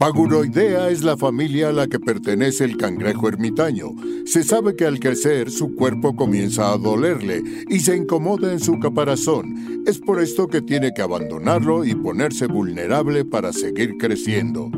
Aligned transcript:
Paguroidea 0.00 0.90
es 0.90 1.02
la 1.02 1.16
familia 1.16 1.70
a 1.70 1.72
la 1.72 1.88
que 1.88 1.98
pertenece 1.98 2.62
el 2.62 2.76
cangrejo 2.76 3.26
ermitaño. 3.26 3.88
Se 4.26 4.44
sabe 4.44 4.76
que 4.76 4.84
al 4.84 5.00
crecer 5.00 5.50
su 5.50 5.74
cuerpo 5.74 6.14
comienza 6.14 6.72
a 6.72 6.78
dolerle 6.78 7.42
y 7.68 7.80
se 7.80 7.96
incomoda 7.96 8.52
en 8.52 8.60
su 8.60 8.78
caparazón. 8.78 9.82
Es 9.88 9.98
por 9.98 10.22
esto 10.22 10.46
que 10.46 10.62
tiene 10.62 10.94
que 10.94 11.02
abandonarlo 11.02 11.84
y 11.84 11.96
ponerse 11.96 12.46
vulnerable 12.46 13.24
para 13.24 13.52
seguir 13.52 13.96
creciendo. 13.98 14.70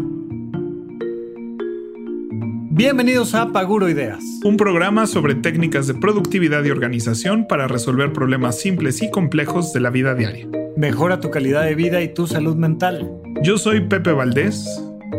Bienvenidos 2.71 3.35
a 3.35 3.53
Paguro 3.53 3.91
Ideas, 3.91 4.25
un 4.43 4.57
programa 4.57 5.07
sobre 5.07 5.35
técnicas 5.35 5.87
de 5.87 5.97
productividad 5.97 6.65
y 6.65 6.71
organización 6.71 7.47
para 7.47 7.69
resolver 7.69 8.15
problemas 8.15 8.59
simples 8.59 9.03
y 9.03 9.11
complejos 9.11 9.75
de 9.75 9.81
la 9.81 9.91
vida 9.91 10.15
diaria. 10.15 10.49
Mejora 10.79 11.21
tu 11.21 11.31
calidad 11.31 11.65
de 11.65 11.75
vida 11.75 12.01
y 12.01 12.15
tu 12.15 12.27
salud 12.27 12.57
mental. 12.57 13.07
Yo 13.43 13.59
soy 13.59 13.87
Pepe 13.87 14.13
Valdés. 14.13 14.67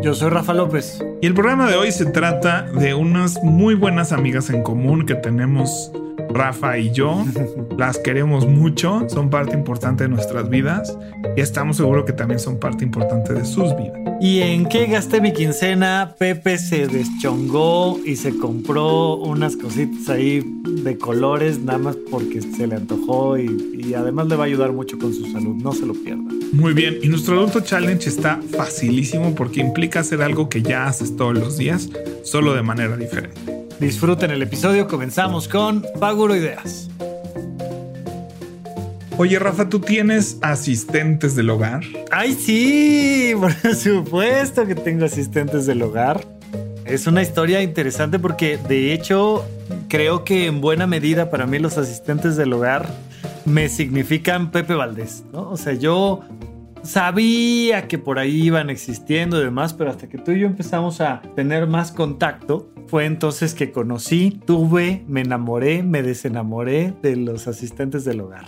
Yo 0.00 0.14
soy 0.14 0.30
Rafa 0.30 0.54
López. 0.54 1.04
Y 1.20 1.26
el 1.26 1.34
programa 1.34 1.68
de 1.68 1.76
hoy 1.76 1.92
se 1.92 2.06
trata 2.06 2.62
de 2.62 2.94
unas 2.94 3.42
muy 3.42 3.74
buenas 3.74 4.12
amigas 4.12 4.50
en 4.50 4.62
común 4.62 5.06
que 5.06 5.14
tenemos 5.14 5.92
Rafa 6.30 6.78
y 6.78 6.90
yo. 6.92 7.24
Las 7.78 7.98
queremos 7.98 8.46
mucho, 8.46 9.08
son 9.08 9.30
parte 9.30 9.54
importante 9.54 10.04
de 10.04 10.08
nuestras 10.08 10.48
vidas 10.48 10.96
y 11.36 11.40
estamos 11.40 11.76
seguros 11.76 12.04
que 12.04 12.12
también 12.12 12.40
son 12.40 12.58
parte 12.58 12.84
importante 12.84 13.32
de 13.34 13.44
sus 13.44 13.76
vidas. 13.76 13.98
¿Y 14.20 14.40
en 14.40 14.66
qué 14.66 14.86
gasté 14.86 15.20
mi 15.20 15.32
quincena? 15.32 16.14
Pepe 16.16 16.56
se 16.56 16.86
deschongó 16.86 17.98
y 18.04 18.14
se 18.16 18.36
compró 18.36 19.16
unas 19.16 19.56
cositas 19.56 20.08
ahí 20.08 20.44
de 20.62 20.96
colores, 20.96 21.58
nada 21.58 21.78
más 21.78 21.96
porque 22.10 22.40
se 22.40 22.68
le 22.68 22.76
antojó 22.76 23.36
y, 23.36 23.82
y 23.84 23.94
además 23.94 24.28
le 24.28 24.36
va 24.36 24.44
a 24.44 24.46
ayudar 24.46 24.72
mucho 24.72 24.96
con 24.98 25.12
su 25.12 25.26
salud. 25.32 25.56
No 25.56 25.72
se 25.72 25.86
lo 25.86 25.94
pierda. 25.94 26.22
Muy 26.52 26.74
bien, 26.74 26.98
y 27.02 27.08
nuestro 27.08 27.38
adulto 27.38 27.60
challenge 27.60 28.08
está 28.08 28.38
facilísimo 28.56 29.34
porque 29.34 29.60
implica 29.60 30.00
hacer 30.00 30.22
algo 30.22 30.48
que 30.48 30.62
ya 30.62 30.86
haces 30.86 31.16
todos 31.16 31.34
los 31.34 31.56
días, 31.56 31.88
solo 32.22 32.54
de 32.54 32.62
manera 32.62 32.96
diferente. 32.96 33.62
Disfruten 33.80 34.30
el 34.30 34.42
episodio, 34.42 34.86
comenzamos 34.86 35.48
con 35.48 35.84
Ideas. 36.12 36.88
Oye, 39.18 39.38
Rafa, 39.38 39.68
¿tú 39.68 39.80
tienes 39.80 40.38
asistentes 40.42 41.34
del 41.36 41.50
hogar? 41.50 41.82
¡Ay, 42.10 42.34
sí! 42.34 43.32
Por 43.40 43.74
supuesto 43.74 44.66
que 44.66 44.74
tengo 44.74 45.04
asistentes 45.04 45.66
del 45.66 45.82
hogar. 45.82 46.26
Es 46.84 47.06
una 47.06 47.22
historia 47.22 47.62
interesante 47.62 48.18
porque, 48.18 48.58
de 48.68 48.92
hecho, 48.92 49.44
creo 49.88 50.24
que 50.24 50.46
en 50.46 50.60
buena 50.60 50.86
medida 50.86 51.30
para 51.30 51.46
mí 51.46 51.58
los 51.58 51.78
asistentes 51.78 52.36
del 52.36 52.52
hogar 52.52 52.88
me 53.44 53.68
significan 53.68 54.50
Pepe 54.50 54.74
Valdés, 54.74 55.24
¿no? 55.32 55.50
O 55.50 55.56
sea, 55.56 55.72
yo 55.72 56.20
sabía 56.82 57.88
que 57.88 57.98
por 57.98 58.18
ahí 58.18 58.42
iban 58.42 58.70
existiendo 58.70 59.40
y 59.40 59.44
demás, 59.44 59.74
pero 59.74 59.90
hasta 59.90 60.08
que 60.08 60.18
tú 60.18 60.32
y 60.32 60.40
yo 60.40 60.46
empezamos 60.46 61.00
a 61.00 61.22
tener 61.34 61.66
más 61.66 61.92
contacto, 61.92 62.72
fue 62.86 63.06
entonces 63.06 63.54
que 63.54 63.72
conocí, 63.72 64.40
tuve, 64.46 65.04
me 65.08 65.22
enamoré, 65.22 65.82
me 65.82 66.02
desenamoré 66.02 66.94
de 67.02 67.16
los 67.16 67.48
asistentes 67.48 68.04
del 68.04 68.20
hogar. 68.20 68.46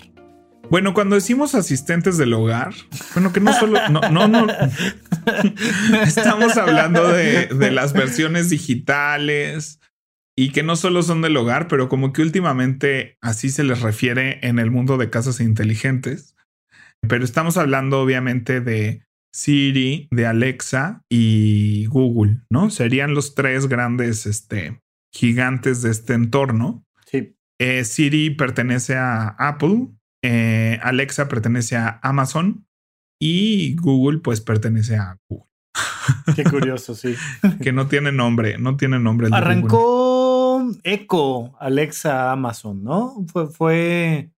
Bueno, 0.70 0.94
cuando 0.94 1.14
decimos 1.14 1.54
asistentes 1.54 2.16
del 2.16 2.32
hogar, 2.32 2.74
bueno, 3.12 3.32
que 3.32 3.40
no 3.40 3.52
solo, 3.52 3.78
no, 3.90 4.00
no, 4.10 4.28
no, 4.28 4.46
estamos 6.02 6.56
hablando 6.56 7.08
de, 7.08 7.46
de 7.46 7.70
las 7.70 7.92
versiones 7.92 8.48
digitales 8.48 9.78
y 10.36 10.50
que 10.50 10.62
no 10.62 10.74
solo 10.76 11.02
son 11.02 11.22
del 11.22 11.36
hogar, 11.36 11.68
pero 11.68 11.88
como 11.88 12.12
que 12.12 12.22
últimamente 12.22 13.18
así 13.20 13.50
se 13.50 13.62
les 13.62 13.82
refiere 13.82 14.40
en 14.42 14.58
el 14.58 14.70
mundo 14.70 14.96
de 14.96 15.10
casas 15.10 15.40
inteligentes. 15.40 16.33
Pero 17.08 17.24
estamos 17.24 17.56
hablando 17.56 18.00
obviamente 18.00 18.60
de 18.60 19.02
Siri, 19.32 20.08
de 20.10 20.26
Alexa 20.26 21.02
y 21.08 21.86
Google, 21.86 22.42
¿no? 22.50 22.70
Serían 22.70 23.14
los 23.14 23.34
tres 23.34 23.66
grandes 23.66 24.26
este, 24.26 24.80
gigantes 25.12 25.82
de 25.82 25.90
este 25.90 26.14
entorno. 26.14 26.84
Sí. 27.06 27.36
Eh, 27.58 27.84
Siri 27.84 28.30
pertenece 28.30 28.96
a 28.96 29.28
Apple, 29.38 29.88
eh, 30.22 30.78
Alexa 30.82 31.28
pertenece 31.28 31.76
a 31.76 31.98
Amazon 32.02 32.66
y 33.20 33.74
Google 33.76 34.20
pues 34.20 34.40
pertenece 34.40 34.96
a 34.96 35.18
Google. 35.28 35.48
Qué 36.36 36.44
curioso, 36.44 36.94
sí. 36.94 37.14
que 37.62 37.72
no 37.72 37.88
tiene 37.88 38.12
nombre, 38.12 38.58
no 38.58 38.76
tiene 38.76 39.00
nombre. 39.00 39.26
El 39.26 39.34
Arrancó 39.34 40.64
Echo, 40.82 41.56
Alexa, 41.60 42.32
Amazon, 42.32 42.82
¿no? 42.82 43.24
Fue, 43.32 43.48
fue 43.48 44.30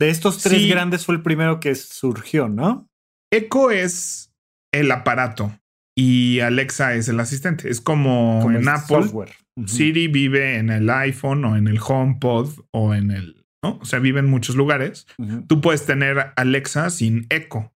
de 0.00 0.08
estos 0.08 0.38
tres 0.38 0.62
sí. 0.62 0.68
grandes 0.68 1.04
fue 1.04 1.14
el 1.14 1.22
primero 1.22 1.60
que 1.60 1.74
surgió, 1.74 2.48
¿no? 2.48 2.88
Echo 3.32 3.70
es 3.70 4.32
el 4.72 4.90
aparato 4.90 5.56
y 5.96 6.40
Alexa 6.40 6.94
es 6.94 7.08
el 7.08 7.20
asistente. 7.20 7.70
Es 7.70 7.80
como, 7.80 8.40
como 8.42 8.56
en 8.56 8.68
Apple. 8.68 9.02
Software. 9.02 9.32
Uh 9.56 9.62
-huh. 9.62 9.68
Siri 9.68 10.08
vive 10.08 10.56
en 10.56 10.70
el 10.70 10.88
iPhone 10.88 11.44
o 11.44 11.56
en 11.56 11.68
el 11.68 11.78
HomePod 11.78 12.60
o 12.72 12.94
en 12.94 13.10
el 13.10 13.44
¿no? 13.62 13.78
O 13.80 13.84
sea, 13.84 13.98
vive 13.98 14.20
en 14.20 14.26
muchos 14.26 14.56
lugares. 14.56 15.06
Uh 15.18 15.24
-huh. 15.24 15.46
Tú 15.46 15.60
puedes 15.60 15.84
tener 15.84 16.32
Alexa 16.36 16.88
sin 16.88 17.26
eco, 17.28 17.74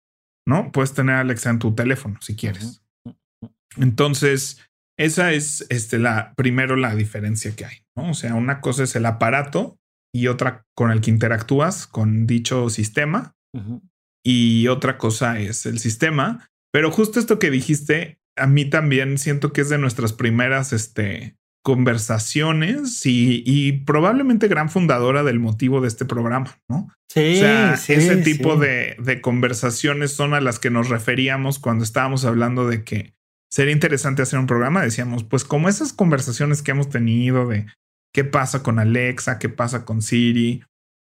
¿no? 0.49 0.73
Puedes 0.73 0.95
tener 0.95 1.17
Alexa 1.17 1.51
en 1.51 1.59
tu 1.59 1.75
teléfono 1.75 2.17
si 2.23 2.37
quieres. 2.37 2.83
Uh 3.05 3.11
-huh. 3.11 3.53
Entonces, 3.77 4.63
esa 4.99 5.33
es 5.33 5.67
este, 5.69 5.99
la, 5.99 6.33
primero 6.37 6.77
la 6.77 6.95
diferencia 6.95 7.55
que 7.55 7.67
hay, 7.67 7.77
¿no? 7.97 8.13
O 8.13 8.15
sea, 8.15 8.35
una 8.35 8.61
cosa 8.61 8.85
es 8.85 8.97
el 8.97 9.05
aparato 9.05 9.79
y 10.15 10.29
otra 10.29 10.65
con 10.75 10.93
el 10.93 11.01
que 11.01 11.11
interactúas 11.11 11.87
con 11.87 12.27
dicho 12.27 12.71
sistema 12.71 13.35
uh 13.53 13.61
-huh. 13.61 13.81
y 14.25 14.69
otra 14.69 14.97
cosa 14.97 15.41
es 15.41 15.67
el 15.67 15.79
sistema. 15.81 16.49
Pero 16.73 16.91
justo 16.91 17.19
esto 17.21 17.39
que 17.39 17.51
dijiste, 17.51 18.19
a 18.37 18.47
mí 18.47 18.65
también 18.65 19.19
siento 19.19 19.53
que 19.53 19.61
es 19.61 19.69
de 19.69 19.79
nuestras 19.79 20.13
primeras, 20.13 20.73
este, 20.73 21.37
conversaciones 21.65 23.07
y, 23.07 23.43
y, 23.47 23.73
probablemente 23.85 24.49
gran 24.49 24.69
fundadora 24.69 25.23
del 25.23 25.41
motivo 25.41 25.81
de 25.81 25.89
este 25.89 26.05
programa, 26.05 26.59
¿no? 26.69 26.89
Sí, 27.09 27.37
o 27.37 27.39
sea, 27.39 27.77
sí, 27.77 27.95
ese 27.95 28.17
tipo 28.19 28.55
sí. 28.55 28.61
de, 28.61 28.97
de, 28.99 29.21
conversaciones 29.21 30.13
son 30.13 30.35
a 30.35 30.41
las 30.41 30.59
que 30.59 30.71
nos 30.71 30.91
referíamos 30.91 31.59
cuando 31.59 31.83
estábamos 31.83 32.25
hablando 32.25 32.69
de 32.69 32.85
que 32.85 33.15
sería 33.51 33.73
interesante 33.73 34.21
hacer 34.21 34.39
un 34.39 34.47
programa. 34.47 34.83
Decíamos, 34.83 35.25
pues 35.25 35.45
como 35.45 35.69
esas 35.69 35.93
conversaciones 35.93 36.61
que 36.61 36.73
hemos 36.73 36.91
tenido 36.91 37.47
de 37.47 37.67
qué 38.15 38.25
pasa 38.25 38.63
con 38.63 38.79
Alexa, 38.79 39.39
qué 39.39 39.51
pasa 39.51 39.85
con 39.85 40.01
Siri 40.01 40.63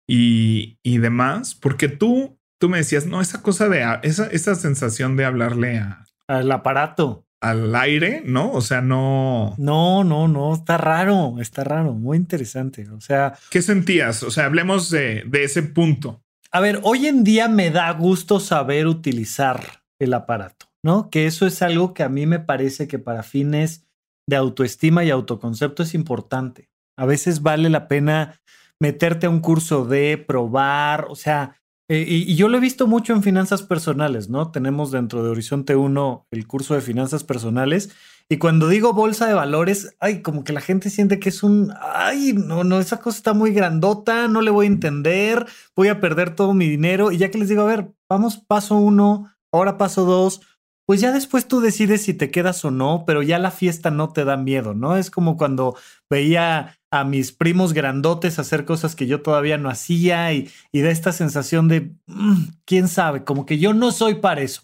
y, 0.08 0.78
y 0.82 0.98
demás, 0.98 1.54
porque 1.54 1.88
tú, 1.88 2.38
tú 2.58 2.68
me 2.68 2.78
decías, 2.78 3.06
no, 3.06 3.20
esa 3.20 3.42
cosa 3.42 3.68
de 3.68 3.84
esa, 4.02 4.26
esa 4.26 4.54
sensación 4.56 5.16
de 5.16 5.24
hablarle 5.24 5.78
a... 5.78 6.04
Al 6.28 6.50
aparato 6.50 7.22
al 7.40 7.76
aire, 7.76 8.22
¿no? 8.24 8.50
O 8.52 8.60
sea, 8.60 8.80
no. 8.80 9.54
No, 9.58 10.02
no, 10.02 10.26
no, 10.26 10.54
está 10.54 10.78
raro, 10.78 11.36
está 11.38 11.64
raro, 11.64 11.92
muy 11.92 12.16
interesante. 12.16 12.88
O 12.90 13.00
sea. 13.00 13.38
¿Qué 13.50 13.62
sentías? 13.62 14.22
O 14.22 14.30
sea, 14.30 14.46
hablemos 14.46 14.90
de, 14.90 15.22
de 15.26 15.44
ese 15.44 15.62
punto. 15.62 16.22
A 16.50 16.60
ver, 16.60 16.80
hoy 16.82 17.06
en 17.06 17.22
día 17.22 17.48
me 17.48 17.70
da 17.70 17.92
gusto 17.92 18.40
saber 18.40 18.86
utilizar 18.86 19.60
el 20.00 20.14
aparato, 20.14 20.66
¿no? 20.82 21.10
Que 21.10 21.26
eso 21.26 21.46
es 21.46 21.62
algo 21.62 21.94
que 21.94 22.02
a 22.02 22.08
mí 22.08 22.26
me 22.26 22.40
parece 22.40 22.88
que 22.88 22.98
para 22.98 23.22
fines 23.22 23.86
de 24.26 24.36
autoestima 24.36 25.04
y 25.04 25.10
autoconcepto 25.10 25.82
es 25.82 25.94
importante. 25.94 26.70
A 26.96 27.06
veces 27.06 27.42
vale 27.42 27.70
la 27.70 27.88
pena 27.88 28.40
meterte 28.80 29.26
a 29.26 29.30
un 29.30 29.40
curso 29.40 29.84
de 29.84 30.18
probar, 30.18 31.06
o 31.08 31.16
sea, 31.16 31.56
eh, 31.88 32.04
y, 32.06 32.32
y, 32.32 32.34
yo 32.34 32.48
lo 32.48 32.58
he 32.58 32.60
visto 32.60 32.88
mucho 32.88 33.12
en 33.12 33.22
finanzas 33.22 33.62
personales, 33.62 34.28
¿no? 34.28 34.50
Tenemos 34.50 34.90
dentro 34.90 35.22
de 35.22 35.30
Horizonte 35.30 35.76
1 35.76 36.26
el 36.32 36.46
curso 36.48 36.74
de 36.74 36.80
finanzas 36.80 37.22
personales. 37.22 37.90
Y 38.28 38.38
cuando 38.38 38.68
digo 38.68 38.92
bolsa 38.92 39.28
de 39.28 39.34
valores, 39.34 39.94
ay, 40.00 40.20
como 40.20 40.42
que 40.42 40.52
la 40.52 40.60
gente 40.60 40.90
siente 40.90 41.20
que 41.20 41.28
es 41.28 41.44
un, 41.44 41.72
ay, 41.80 42.32
no, 42.32 42.64
no, 42.64 42.80
esa 42.80 42.98
cosa 42.98 43.18
está 43.18 43.34
muy 43.34 43.52
grandota, 43.52 44.26
no 44.26 44.40
le 44.40 44.50
voy 44.50 44.66
a 44.66 44.68
entender, 44.68 45.46
voy 45.76 45.86
a 45.88 46.00
perder 46.00 46.34
todo 46.34 46.52
mi 46.52 46.68
dinero. 46.68 47.12
Y 47.12 47.18
ya 47.18 47.30
que 47.30 47.38
les 47.38 47.48
digo, 47.48 47.62
a 47.62 47.66
ver, 47.66 47.92
vamos 48.08 48.38
paso 48.38 48.76
uno, 48.76 49.32
ahora 49.52 49.78
paso 49.78 50.04
dos, 50.04 50.40
pues 50.86 51.00
ya 51.00 51.12
después 51.12 51.46
tú 51.46 51.60
decides 51.60 52.02
si 52.02 52.14
te 52.14 52.32
quedas 52.32 52.64
o 52.64 52.72
no, 52.72 53.04
pero 53.06 53.22
ya 53.22 53.38
la 53.38 53.52
fiesta 53.52 53.92
no 53.92 54.12
te 54.12 54.24
da 54.24 54.36
miedo, 54.36 54.74
¿no? 54.74 54.96
Es 54.96 55.10
como 55.10 55.36
cuando 55.36 55.76
veía 56.10 56.78
a 57.00 57.04
mis 57.04 57.32
primos 57.32 57.72
grandotes 57.72 58.38
hacer 58.38 58.64
cosas 58.64 58.94
que 58.94 59.06
yo 59.06 59.22
todavía 59.22 59.58
no 59.58 59.70
hacía 59.70 60.32
y, 60.32 60.50
y 60.72 60.80
da 60.80 60.90
esta 60.90 61.12
sensación 61.12 61.68
de, 61.68 61.92
mmm, 62.06 62.44
quién 62.64 62.88
sabe, 62.88 63.24
como 63.24 63.46
que 63.46 63.58
yo 63.58 63.74
no 63.74 63.92
soy 63.92 64.16
para 64.16 64.42
eso. 64.42 64.62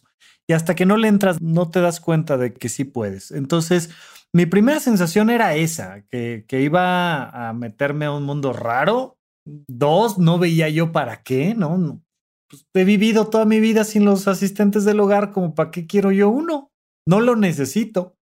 Y 0.49 0.55
hasta 0.55 0.75
que 0.75 0.87
no 0.87 0.97
le 0.97 1.09
entras, 1.09 1.41
no 1.41 1.71
te 1.71 1.81
das 1.81 2.01
cuenta 2.01 2.37
de 2.37 2.53
que 2.53 2.69
sí 2.69 2.85
puedes. 2.85 3.31
Entonces, 3.31 3.91
mi 4.33 4.47
primera 4.47 4.81
sensación 4.81 5.31
era 5.31 5.55
esa, 5.55 6.03
que, 6.11 6.45
que 6.49 6.63
iba 6.63 7.49
a 7.49 7.53
meterme 7.53 8.07
a 8.07 8.13
un 8.13 8.25
mundo 8.25 8.53
raro. 8.53 9.19
Dos, 9.45 10.19
no 10.19 10.39
veía 10.39 10.69
yo 10.69 10.93
para 10.93 11.23
qué, 11.23 11.55
no 11.55 12.03
pues 12.53 12.67
he 12.75 12.85
vivido 12.85 13.29
toda 13.29 13.47
mi 13.47 13.61
vida 13.61 13.83
sin 13.83 14.05
los 14.05 14.29
asistentes 14.29 14.85
del 14.85 15.01
hogar, 15.01 15.33
como 15.33 15.55
para 15.55 15.71
qué 15.71 15.87
quiero 15.87 16.13
yo 16.13 16.29
uno. 16.29 16.71
No 17.09 17.21
lo 17.21 17.35
necesito. 17.35 18.19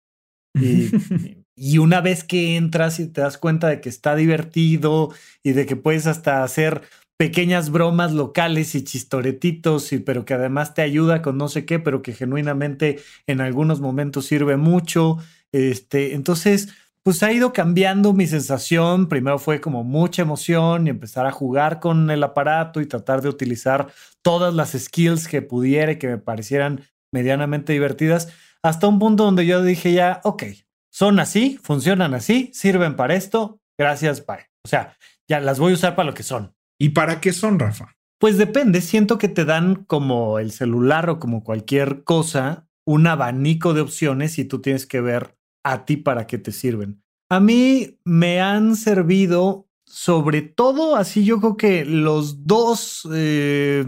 Y, 0.58 0.88
y, 1.56 1.78
una 1.78 2.00
vez 2.00 2.24
que 2.24 2.56
entras 2.56 3.00
y 3.00 3.06
te 3.06 3.20
das 3.20 3.38
cuenta 3.38 3.68
de 3.68 3.80
que 3.80 3.88
está 3.88 4.14
divertido 4.16 5.10
y 5.42 5.52
de 5.52 5.66
que 5.66 5.76
puedes 5.76 6.06
hasta 6.06 6.42
hacer 6.42 6.82
pequeñas 7.16 7.70
bromas 7.70 8.12
locales 8.12 8.74
y 8.74 8.82
chistoretitos, 8.84 9.92
y, 9.92 9.98
pero 9.98 10.24
que 10.24 10.34
además 10.34 10.74
te 10.74 10.82
ayuda 10.82 11.22
con 11.22 11.38
no 11.38 11.48
sé 11.48 11.64
qué, 11.64 11.78
pero 11.78 12.02
que 12.02 12.12
genuinamente 12.12 12.98
en 13.26 13.40
algunos 13.40 13.80
momentos 13.80 14.26
sirve 14.26 14.56
mucho. 14.56 15.18
Este, 15.52 16.14
entonces, 16.14 16.68
pues 17.04 17.22
ha 17.22 17.32
ido 17.32 17.52
cambiando 17.52 18.12
mi 18.14 18.26
sensación. 18.26 19.08
Primero 19.08 19.38
fue 19.38 19.60
como 19.60 19.84
mucha 19.84 20.22
emoción 20.22 20.86
y 20.86 20.90
empezar 20.90 21.26
a 21.26 21.32
jugar 21.32 21.78
con 21.78 22.10
el 22.10 22.22
aparato 22.22 22.80
y 22.80 22.86
tratar 22.86 23.20
de 23.22 23.28
utilizar 23.28 23.88
todas 24.22 24.54
las 24.54 24.72
skills 24.72 25.28
que 25.28 25.42
pudiera 25.42 25.92
y 25.92 25.98
que 25.98 26.08
me 26.08 26.18
parecieran 26.18 26.82
medianamente 27.12 27.72
divertidas, 27.72 28.28
hasta 28.62 28.88
un 28.88 28.98
punto 28.98 29.24
donde 29.24 29.46
yo 29.46 29.62
dije 29.62 29.92
ya, 29.92 30.20
ok, 30.24 30.42
son 30.94 31.18
así, 31.18 31.58
funcionan 31.60 32.14
así, 32.14 32.52
sirven 32.54 32.94
para 32.94 33.16
esto, 33.16 33.60
gracias, 33.76 34.24
bye. 34.24 34.46
O 34.64 34.68
sea, 34.68 34.96
ya 35.28 35.40
las 35.40 35.58
voy 35.58 35.72
a 35.72 35.74
usar 35.74 35.96
para 35.96 36.06
lo 36.06 36.14
que 36.14 36.22
son. 36.22 36.54
¿Y 36.78 36.90
para 36.90 37.20
qué 37.20 37.32
son, 37.32 37.58
Rafa? 37.58 37.96
Pues 38.20 38.38
depende, 38.38 38.80
siento 38.80 39.18
que 39.18 39.26
te 39.26 39.44
dan 39.44 39.74
como 39.86 40.38
el 40.38 40.52
celular 40.52 41.10
o 41.10 41.18
como 41.18 41.42
cualquier 41.42 42.04
cosa, 42.04 42.68
un 42.86 43.08
abanico 43.08 43.74
de 43.74 43.80
opciones 43.80 44.38
y 44.38 44.44
tú 44.44 44.60
tienes 44.60 44.86
que 44.86 45.00
ver 45.00 45.36
a 45.64 45.84
ti 45.84 45.96
para 45.96 46.28
qué 46.28 46.38
te 46.38 46.52
sirven. 46.52 47.02
A 47.28 47.40
mí 47.40 47.98
me 48.04 48.40
han 48.40 48.76
servido 48.76 49.66
sobre 49.86 50.42
todo, 50.42 50.94
así 50.94 51.24
yo 51.24 51.40
creo 51.40 51.56
que 51.56 51.84
los 51.84 52.46
dos 52.46 53.08
eh, 53.12 53.84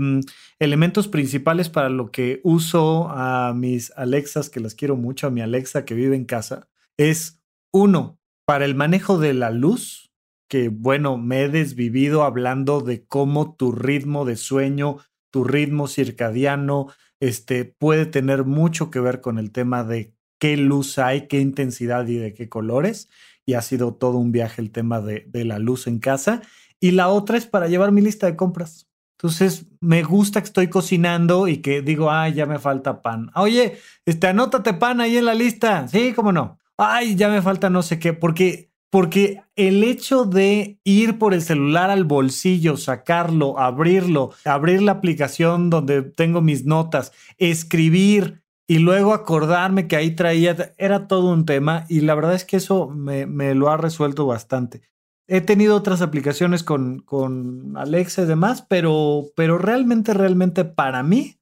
elementos 0.58 1.06
principales 1.06 1.68
para 1.68 1.88
lo 1.88 2.10
que 2.10 2.40
uso 2.42 3.08
a 3.10 3.54
mis 3.54 3.92
Alexas, 3.92 4.50
que 4.50 4.58
las 4.58 4.74
quiero 4.74 4.96
mucho, 4.96 5.28
a 5.28 5.30
mi 5.30 5.40
Alexa 5.40 5.84
que 5.84 5.94
vive 5.94 6.16
en 6.16 6.24
casa, 6.24 6.68
es 6.96 7.42
uno, 7.72 8.18
para 8.46 8.64
el 8.64 8.74
manejo 8.74 9.18
de 9.18 9.34
la 9.34 9.50
luz, 9.50 10.12
que 10.48 10.68
bueno, 10.68 11.18
me 11.18 11.42
he 11.42 11.48
desvivido 11.48 12.22
hablando 12.22 12.80
de 12.80 13.04
cómo 13.04 13.54
tu 13.56 13.72
ritmo 13.72 14.24
de 14.24 14.36
sueño, 14.36 14.98
tu 15.30 15.44
ritmo 15.44 15.88
circadiano, 15.88 16.88
este, 17.20 17.64
puede 17.64 18.06
tener 18.06 18.44
mucho 18.44 18.90
que 18.90 19.00
ver 19.00 19.20
con 19.20 19.38
el 19.38 19.50
tema 19.50 19.84
de 19.84 20.14
qué 20.38 20.56
luz 20.56 20.98
hay, 20.98 21.28
qué 21.28 21.40
intensidad 21.40 22.06
y 22.06 22.16
de 22.16 22.34
qué 22.34 22.48
colores. 22.48 23.08
Y 23.44 23.54
ha 23.54 23.62
sido 23.62 23.94
todo 23.94 24.18
un 24.18 24.32
viaje 24.32 24.60
el 24.60 24.70
tema 24.70 25.00
de, 25.00 25.28
la 25.44 25.58
luz 25.58 25.86
en 25.86 25.98
casa. 25.98 26.42
Y 26.80 26.92
la 26.92 27.08
otra 27.08 27.38
es 27.38 27.46
para 27.46 27.68
llevar 27.68 27.92
mi 27.92 28.00
lista 28.00 28.26
de 28.26 28.36
compras. 28.36 28.88
Entonces, 29.18 29.66
me 29.80 30.02
gusta 30.02 30.40
que 30.40 30.46
estoy 30.46 30.68
cocinando 30.68 31.48
y 31.48 31.58
que 31.58 31.80
digo, 31.80 32.10
ay, 32.10 32.34
ya 32.34 32.44
me 32.44 32.58
falta 32.58 33.02
pan. 33.02 33.30
Oye, 33.34 33.78
este, 34.04 34.26
anótate 34.26 34.74
pan 34.74 35.00
ahí 35.00 35.16
en 35.16 35.24
la 35.24 35.34
lista. 35.34 35.88
Sí, 35.88 36.12
cómo 36.12 36.32
no. 36.32 36.58
Ay, 36.78 37.16
ya 37.16 37.28
me 37.28 37.40
falta 37.40 37.70
no 37.70 37.82
sé 37.82 37.98
qué, 37.98 38.12
porque, 38.12 38.70
porque 38.90 39.42
el 39.56 39.82
hecho 39.82 40.24
de 40.24 40.78
ir 40.84 41.18
por 41.18 41.32
el 41.32 41.40
celular 41.40 41.88
al 41.90 42.04
bolsillo, 42.04 42.76
sacarlo, 42.76 43.58
abrirlo, 43.58 44.32
abrir 44.44 44.82
la 44.82 44.92
aplicación 44.92 45.70
donde 45.70 46.02
tengo 46.02 46.42
mis 46.42 46.66
notas, 46.66 47.12
escribir 47.38 48.42
y 48.68 48.78
luego 48.80 49.14
acordarme 49.14 49.88
que 49.88 49.96
ahí 49.96 50.14
traía, 50.14 50.74
era 50.76 51.08
todo 51.08 51.32
un 51.32 51.46
tema 51.46 51.86
y 51.88 52.00
la 52.00 52.14
verdad 52.14 52.34
es 52.34 52.44
que 52.44 52.56
eso 52.56 52.88
me, 52.88 53.24
me 53.24 53.54
lo 53.54 53.70
ha 53.70 53.78
resuelto 53.78 54.26
bastante. 54.26 54.82
He 55.28 55.40
tenido 55.40 55.76
otras 55.76 56.02
aplicaciones 56.02 56.62
con, 56.62 57.00
con 57.00 57.76
Alexa 57.76 58.22
y 58.22 58.26
demás, 58.26 58.64
pero, 58.68 59.24
pero 59.34 59.58
realmente, 59.58 60.14
realmente 60.14 60.64
para 60.64 61.02
mí, 61.02 61.38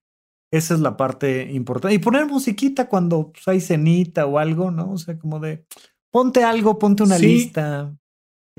esa 0.52 0.74
es 0.74 0.80
la 0.80 0.96
parte 0.96 1.50
importante. 1.52 1.94
Y 1.94 1.98
poner 1.98 2.26
musiquita 2.26 2.88
cuando 2.88 3.32
pues, 3.32 3.46
hay 3.48 3.60
cenita 3.60 4.26
o 4.26 4.38
algo, 4.38 4.70
¿no? 4.70 4.92
O 4.92 4.98
sea, 4.98 5.18
como 5.18 5.40
de 5.40 5.64
ponte 6.12 6.44
algo, 6.44 6.78
ponte 6.78 7.02
una 7.02 7.18
lista. 7.18 7.96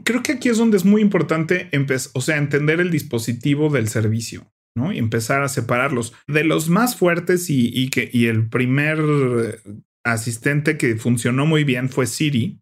Creo 0.04 0.22
que 0.22 0.34
aquí 0.34 0.50
es 0.50 0.58
donde 0.58 0.78
es 0.78 0.86
muy 0.86 1.02
importante 1.02 1.70
o 2.14 2.22
sea, 2.22 2.38
entender 2.38 2.82
el 2.82 2.92
dispositivo 2.92 3.70
del 3.70 3.88
servicio, 3.88 4.52
¿no? 4.76 4.92
Y 4.92 4.98
empezar 4.98 5.42
a 5.42 5.48
separarlos. 5.50 6.14
De 6.28 6.44
los 6.44 6.70
más 6.70 6.98
fuertes 6.98 7.50
y, 7.50 7.70
y 7.74 7.90
que, 7.90 8.10
y 8.12 8.26
el 8.26 8.50
primer 8.50 9.00
asistente 10.06 10.78
que 10.78 10.98
funcionó 10.98 11.46
muy 11.46 11.64
bien 11.64 11.90
fue 11.90 12.08
Siri 12.08 12.60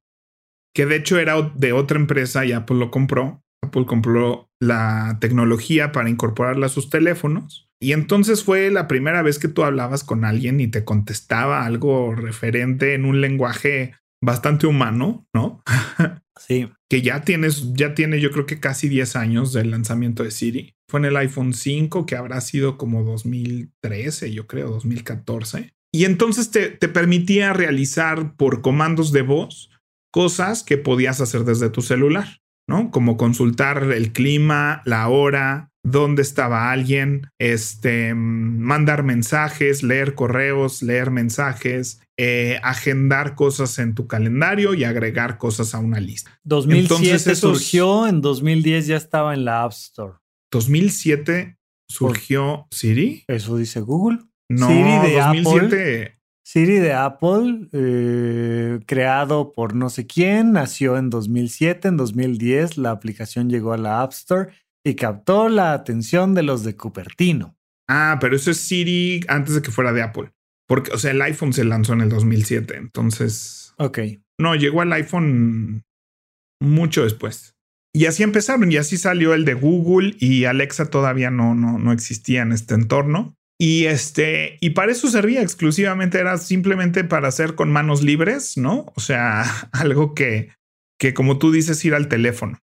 que 0.73 0.85
de 0.85 0.95
hecho 0.95 1.19
era 1.19 1.39
de 1.55 1.71
otra 1.71 1.97
empresa 1.97 2.45
y 2.45 2.51
Apple 2.51 2.77
lo 2.77 2.91
compró. 2.91 3.43
Apple 3.63 3.85
compró 3.85 4.49
la 4.59 5.17
tecnología 5.21 5.91
para 5.91 6.09
incorporarla 6.09 6.65
a 6.65 6.69
sus 6.69 6.89
teléfonos. 6.89 7.69
Y 7.83 7.91
entonces 7.91 8.45
fue 8.45 8.71
la 8.71 8.87
primera 8.87 9.21
vez 9.21 9.39
que 9.39 9.49
tú 9.49 9.63
hablabas 9.63 10.05
con 10.05 10.23
alguien 10.23 10.61
y 10.61 10.67
te 10.67 10.85
contestaba 10.85 11.65
algo 11.65 12.15
referente 12.15 12.93
en 12.93 13.03
un 13.03 13.19
lenguaje 13.19 13.93
bastante 14.21 14.67
humano, 14.67 15.27
¿no? 15.33 15.61
Sí. 16.35 16.67
que 16.89 17.01
ya 17.01 17.21
tienes, 17.21 17.73
ya 17.73 17.93
tiene 17.93 18.19
yo 18.19 18.31
creo 18.31 18.45
que 18.45 18.59
casi 18.59 18.89
10 18.89 19.15
años 19.15 19.53
del 19.53 19.71
lanzamiento 19.71 20.23
de 20.23 20.31
Siri. 20.31 20.75
Fue 20.89 20.99
en 20.99 21.05
el 21.05 21.15
iPhone 21.15 21.53
5, 21.53 22.05
que 22.05 22.15
habrá 22.17 22.41
sido 22.41 22.77
como 22.77 23.03
2013, 23.03 24.33
yo 24.33 24.47
creo, 24.47 24.69
2014. 24.69 25.73
Y 25.93 26.05
entonces 26.05 26.51
te, 26.51 26.69
te 26.69 26.89
permitía 26.89 27.53
realizar 27.53 28.35
por 28.35 28.61
comandos 28.61 29.11
de 29.11 29.21
voz 29.21 29.69
cosas 30.11 30.63
que 30.63 30.77
podías 30.77 31.21
hacer 31.21 31.43
desde 31.43 31.69
tu 31.69 31.81
celular, 31.81 32.41
¿no? 32.67 32.91
Como 32.91 33.15
consultar 33.15 33.83
el 33.91 34.11
clima, 34.11 34.81
la 34.85 35.07
hora, 35.07 35.72
dónde 35.83 36.21
estaba 36.21 36.71
alguien, 36.71 37.29
este, 37.37 38.13
mandar 38.15 39.03
mensajes, 39.03 39.83
leer 39.83 40.15
correos, 40.15 40.81
leer 40.81 41.11
mensajes, 41.11 42.01
eh, 42.17 42.59
agendar 42.63 43.35
cosas 43.35 43.77
en 43.79 43.93
tu 43.93 44.07
calendario 44.07 44.73
y 44.73 44.85
agregar 44.85 45.37
cosas 45.37 45.75
a 45.75 45.79
una 45.79 45.99
lista. 45.99 46.39
2007 46.43 47.35
surgió, 47.35 48.07
en 48.07 48.21
2010 48.21 48.87
ya 48.87 48.97
estaba 48.97 49.33
en 49.33 49.45
la 49.45 49.63
App 49.63 49.73
Store. 49.73 50.13
2007 50.51 51.57
surgió 51.89 52.67
Siri. 52.71 53.23
Eso 53.27 53.57
dice 53.57 53.81
Google. 53.81 54.19
No, 54.49 54.67
Siri 54.67 55.09
de 55.09 55.19
2007. 55.19 56.19
Siri 56.45 56.75
de 56.75 56.93
Apple, 56.93 57.69
eh, 57.71 58.79
creado 58.85 59.53
por 59.53 59.75
no 59.75 59.89
sé 59.89 60.05
quién, 60.05 60.51
nació 60.51 60.97
en 60.97 61.09
2007, 61.09 61.87
en 61.87 61.97
2010 61.97 62.77
la 62.77 62.91
aplicación 62.91 63.49
llegó 63.49 63.71
a 63.71 63.77
la 63.77 64.01
App 64.01 64.11
Store 64.11 64.51
y 64.83 64.95
captó 64.95 65.49
la 65.49 65.73
atención 65.73 66.33
de 66.33 66.43
los 66.43 66.63
de 66.63 66.75
Cupertino. 66.75 67.57
Ah, 67.87 68.17
pero 68.19 68.35
eso 68.35 68.51
es 68.51 68.57
Siri 68.57 69.21
antes 69.27 69.55
de 69.55 69.61
que 69.61 69.71
fuera 69.71 69.93
de 69.93 70.01
Apple. 70.01 70.31
Porque, 70.67 70.91
o 70.91 70.97
sea, 70.97 71.11
el 71.11 71.21
iPhone 71.21 71.53
se 71.53 71.63
lanzó 71.63 71.93
en 71.93 72.01
el 72.01 72.09
2007, 72.09 72.77
entonces... 72.77 73.73
Ok. 73.77 73.99
No, 74.39 74.55
llegó 74.55 74.81
al 74.81 74.93
iPhone 74.93 75.83
mucho 76.61 77.03
después. 77.03 77.55
Y 77.93 78.05
así 78.05 78.23
empezaron, 78.23 78.71
y 78.71 78.77
así 78.77 78.97
salió 78.97 79.33
el 79.33 79.45
de 79.45 79.53
Google 79.53 80.15
y 80.19 80.45
Alexa 80.45 80.89
todavía 80.89 81.29
no, 81.29 81.53
no, 81.53 81.77
no 81.77 81.91
existía 81.91 82.41
en 82.41 82.51
este 82.51 82.73
entorno. 82.73 83.35
Y 83.59 83.85
este, 83.85 84.57
y 84.61 84.71
para 84.71 84.91
eso 84.91 85.07
servía 85.09 85.41
exclusivamente, 85.41 86.19
era 86.19 86.37
simplemente 86.37 87.03
para 87.03 87.27
hacer 87.27 87.53
con 87.53 87.71
manos 87.71 88.01
libres, 88.01 88.57
¿no? 88.57 88.91
O 88.95 88.99
sea, 88.99 89.43
algo 89.71 90.15
que, 90.15 90.49
que 90.99 91.13
como 91.13 91.37
tú 91.37 91.51
dices, 91.51 91.83
ir 91.85 91.93
al 91.93 92.07
teléfono. 92.07 92.57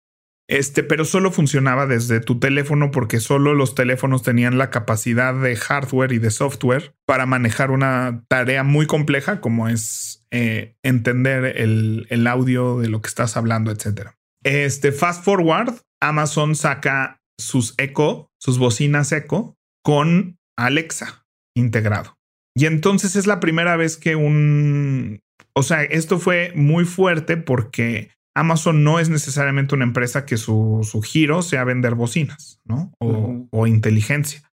Este, 0.51 0.83
pero 0.83 1.05
solo 1.05 1.31
funcionaba 1.31 1.87
desde 1.87 2.19
tu 2.19 2.41
teléfono 2.41 2.91
porque 2.91 3.21
solo 3.21 3.55
los 3.55 3.77
teléfonos 3.77 4.25
tenían 4.25 4.59
la 4.59 4.69
capacidad 4.71 5.33
de 5.33 5.55
hardware 5.55 6.11
y 6.11 6.19
de 6.19 6.33
software 6.33 6.93
para 7.07 7.25
manejar 7.25 7.71
una 7.71 8.25
tarea 8.27 8.65
muy 8.65 8.89
compleja 8.89 9.41
como 9.41 9.69
es 9.69 10.27
eh, 10.33 10.75
entender 10.83 11.57
el, 11.57 12.09
el, 12.11 12.27
audio 12.27 12.81
de 12.81 12.89
lo 12.89 13.01
que 13.01 13.07
estás 13.07 13.37
hablando, 13.37 13.71
etcétera. 13.71 14.19
Este, 14.43 14.91
fast 14.91 15.25
forward, 15.25 15.75
Amazon 16.03 16.57
saca 16.57 17.21
sus 17.39 17.75
Echo, 17.79 18.29
sus 18.41 18.59
bocinas 18.59 19.13
Echo 19.13 19.57
con 19.85 20.37
Alexa 20.59 21.27
integrado. 21.55 22.19
Y 22.57 22.67
entonces 22.67 23.15
es 23.15 23.29
la 23.29 23.39
primera 23.39 23.77
vez 23.77 23.97
que 23.97 24.17
un, 24.17 25.21
o 25.55 25.63
sea, 25.63 25.85
esto 25.85 26.19
fue 26.19 26.53
muy 26.57 26.85
fuerte 26.85 27.37
porque 27.37 28.11
Amazon 28.37 28.85
no 28.85 28.99
es 29.01 29.09
necesariamente 29.09 29.75
una 29.75 29.85
empresa 29.85 30.25
que 30.25 30.37
su, 30.37 30.87
su 30.89 31.03
giro 31.03 31.43
sea 31.43 31.65
vender 31.65 31.95
bocinas, 31.95 32.61
¿no? 32.65 32.93
O, 33.01 33.67
inteligencia, 33.67 34.51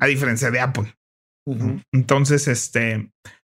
a 0.00 0.06
diferencia 0.06 0.50
de 0.50 0.60
Apple. 0.60 0.94
Entonces, 1.92 2.48
este, 2.48 3.10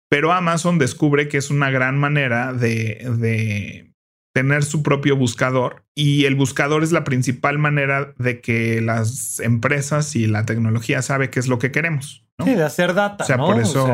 pero 0.10 0.32
Amazon 0.32 0.80
descubre 0.80 1.28
que 1.28 1.38
es 1.38 1.50
una 1.50 1.70
gran 1.70 1.98
manera 1.98 2.54
de, 2.54 3.06
de 3.18 3.94
tener 4.34 4.64
su 4.64 4.82
propio 4.82 5.16
buscador 5.16 5.86
y 5.96 6.26
el 6.26 6.36
buscador 6.36 6.84
es 6.84 6.92
la 6.92 7.04
principal 7.04 7.60
manera 7.60 8.14
de 8.18 8.42
que 8.42 8.82
las 8.82 9.40
empresas 9.40 10.16
y 10.16 10.28
la 10.28 10.46
tecnología 10.46 11.02
sabe 11.02 11.30
qué 11.30 11.40
es 11.40 11.48
lo 11.48 11.60
que 11.60 11.72
queremos. 11.72 12.26
Sí, 12.44 12.56
de 12.56 12.64
hacer 12.64 12.94
data. 12.94 13.24
O 13.24 13.28
sea, 13.28 13.38
por 13.38 13.60
eso 13.60 13.88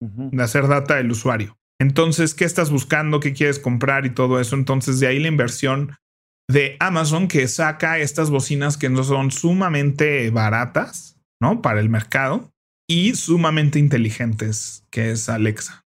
de 0.00 0.42
hacer 0.42 0.68
data 0.68 0.96
del 0.96 1.10
usuario. 1.10 1.58
Entonces, 1.80 2.34
¿qué 2.34 2.44
estás 2.44 2.70
buscando? 2.70 3.20
¿Qué 3.20 3.32
quieres 3.32 3.58
comprar 3.58 4.06
y 4.06 4.10
todo 4.10 4.40
eso? 4.40 4.56
Entonces, 4.56 5.00
de 5.00 5.08
ahí 5.08 5.18
la 5.18 5.28
inversión 5.28 5.96
de 6.48 6.76
Amazon 6.80 7.28
que 7.28 7.46
saca 7.48 7.98
estas 7.98 8.30
bocinas 8.30 8.76
que 8.76 8.88
no 8.88 9.02
son 9.04 9.30
sumamente 9.30 10.30
baratas, 10.30 11.16
¿no? 11.40 11.60
Para 11.60 11.80
el 11.80 11.88
mercado 11.88 12.50
y 12.88 13.14
sumamente 13.14 13.78
inteligentes, 13.78 14.84
que 14.90 15.10
es 15.10 15.28
Alexa. 15.28 15.84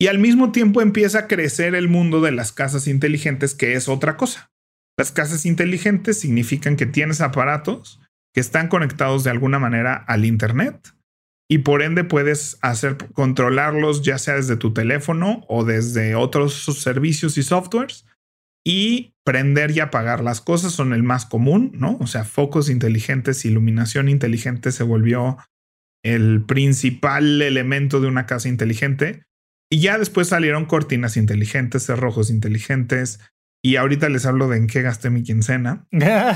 Y 0.00 0.06
al 0.08 0.18
mismo 0.18 0.50
tiempo 0.50 0.80
empieza 0.80 1.20
a 1.20 1.26
crecer 1.28 1.74
el 1.74 1.88
mundo 1.88 2.20
de 2.20 2.32
las 2.32 2.52
casas 2.52 2.88
inteligentes, 2.88 3.54
que 3.54 3.74
es 3.74 3.88
otra 3.88 4.16
cosa. 4.16 4.50
Las 4.98 5.12
casas 5.12 5.46
inteligentes 5.46 6.18
significan 6.18 6.76
que 6.76 6.86
tienes 6.86 7.20
aparatos 7.20 8.00
que 8.34 8.40
están 8.40 8.68
conectados 8.68 9.24
de 9.24 9.30
alguna 9.30 9.58
manera 9.58 9.94
al 9.94 10.24
Internet 10.24 10.94
y 11.52 11.58
por 11.58 11.82
ende 11.82 12.02
puedes 12.02 12.56
hacer 12.62 12.96
controlarlos 13.12 14.00
ya 14.00 14.16
sea 14.16 14.36
desde 14.36 14.56
tu 14.56 14.72
teléfono 14.72 15.44
o 15.48 15.66
desde 15.66 16.14
otros 16.14 16.64
servicios 16.64 17.36
y 17.36 17.42
softwares 17.42 18.06
y 18.64 19.12
prender 19.22 19.70
y 19.72 19.80
apagar 19.80 20.24
las 20.24 20.40
cosas 20.40 20.72
son 20.72 20.94
el 20.94 21.02
más 21.02 21.26
común, 21.26 21.72
¿no? 21.74 21.98
O 22.00 22.06
sea, 22.06 22.24
focos 22.24 22.70
inteligentes, 22.70 23.44
iluminación 23.44 24.08
inteligente 24.08 24.72
se 24.72 24.82
volvió 24.82 25.36
el 26.02 26.42
principal 26.46 27.42
elemento 27.42 28.00
de 28.00 28.06
una 28.06 28.24
casa 28.24 28.48
inteligente. 28.48 29.24
Y 29.70 29.80
ya 29.80 29.98
después 29.98 30.28
salieron 30.28 30.64
cortinas 30.64 31.18
inteligentes, 31.18 31.84
cerrojos 31.84 32.30
inteligentes. 32.30 33.20
Y 33.62 33.76
ahorita 33.76 34.08
les 34.08 34.24
hablo 34.24 34.48
de 34.48 34.56
en 34.56 34.68
qué 34.68 34.80
gasté 34.80 35.10
mi 35.10 35.22
quincena, 35.22 35.86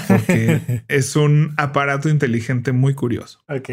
porque 0.09 0.85
es 0.89 1.17
un 1.17 1.55
aparato 1.57 2.11
inteligente 2.11 2.73
muy 2.73 2.93
curioso. 2.93 3.41
Ok. 3.49 3.71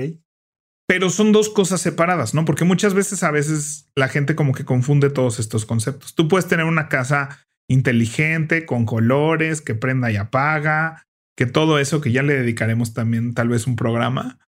Pero 0.88 1.10
son 1.10 1.32
dos 1.32 1.50
cosas 1.50 1.82
separadas, 1.82 2.34
¿no? 2.34 2.46
Porque 2.46 2.66
muchas 2.66 2.94
veces 2.94 3.24
a 3.24 3.32
veces 3.32 3.90
la 3.96 4.10
gente 4.10 4.36
como 4.36 4.54
que 4.54 4.66
confunde 4.66 5.10
todos 5.10 5.40
estos 5.40 5.66
conceptos. 5.66 6.14
Tú 6.14 6.28
puedes 6.28 6.48
tener 6.48 6.66
una 6.66 6.90
casa 6.90 7.40
inteligente, 7.70 8.66
con 8.66 8.86
colores, 8.86 9.62
que 9.62 9.76
prenda 9.76 10.12
y 10.12 10.18
apaga, 10.18 11.04
que 11.38 11.46
todo 11.46 11.80
eso 11.80 12.02
que 12.02 12.12
ya 12.12 12.22
le 12.22 12.34
dedicaremos 12.34 12.94
también 12.94 13.34
tal 13.34 13.50
vez 13.50 13.66
un 13.66 13.76
programa. 13.76 14.40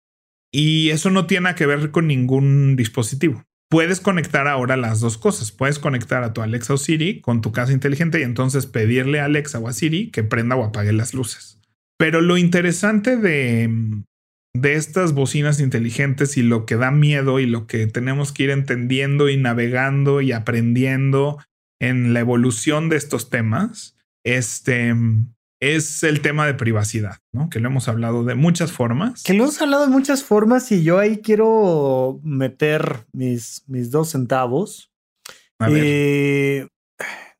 Y 0.52 0.90
eso 0.90 1.10
no 1.10 1.26
tiene 1.26 1.54
que 1.54 1.66
ver 1.66 1.90
con 1.90 2.06
ningún 2.06 2.76
dispositivo. 2.76 3.44
Puedes 3.70 4.00
conectar 4.00 4.46
ahora 4.46 4.76
las 4.76 5.00
dos 5.00 5.18
cosas. 5.18 5.50
Puedes 5.50 5.78
conectar 5.78 6.22
a 6.22 6.32
tu 6.32 6.42
Alexa 6.42 6.74
o 6.74 6.76
Siri 6.76 7.20
con 7.20 7.40
tu 7.40 7.50
casa 7.50 7.72
inteligente 7.72 8.20
y 8.20 8.22
entonces 8.22 8.66
pedirle 8.66 9.20
a 9.20 9.24
Alexa 9.24 9.58
o 9.58 9.68
a 9.68 9.72
Siri 9.72 10.10
que 10.10 10.22
prenda 10.22 10.54
o 10.56 10.64
apague 10.64 10.92
las 10.92 11.14
luces. 11.14 11.58
Pero 11.98 12.20
lo 12.20 12.36
interesante 12.36 13.16
de, 13.16 13.68
de 14.54 14.74
estas 14.74 15.12
bocinas 15.12 15.60
inteligentes 15.60 16.36
y 16.36 16.42
lo 16.42 16.64
que 16.64 16.76
da 16.76 16.90
miedo 16.90 17.40
y 17.40 17.46
lo 17.46 17.66
que 17.66 17.86
tenemos 17.86 18.32
que 18.32 18.44
ir 18.44 18.50
entendiendo 18.50 19.28
y 19.28 19.36
navegando 19.36 20.20
y 20.20 20.32
aprendiendo 20.32 21.38
en 21.80 22.14
la 22.14 22.20
evolución 22.20 22.88
de 22.88 22.96
estos 22.96 23.30
temas, 23.30 23.96
este 24.24 24.94
es 25.60 26.02
el 26.02 26.20
tema 26.20 26.46
de 26.46 26.54
privacidad, 26.54 27.18
¿no? 27.32 27.48
Que 27.50 27.58
lo 27.58 27.68
hemos 27.68 27.88
hablado 27.88 28.24
de 28.24 28.34
muchas 28.34 28.70
formas. 28.70 29.22
Que 29.22 29.34
lo 29.34 29.44
hemos 29.44 29.60
hablado 29.60 29.86
de 29.86 29.92
muchas 29.92 30.22
formas 30.22 30.70
y 30.72 30.82
yo 30.84 30.98
ahí 30.98 31.18
quiero 31.18 32.20
meter 32.22 33.06
mis, 33.12 33.64
mis 33.66 33.90
dos 33.90 34.10
centavos. 34.10 34.92
Eh, 35.66 36.68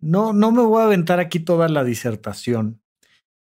no, 0.00 0.32
no 0.32 0.52
me 0.52 0.62
voy 0.62 0.82
a 0.82 0.86
aventar 0.86 1.20
aquí 1.20 1.38
toda 1.38 1.68
la 1.68 1.84
disertación, 1.84 2.80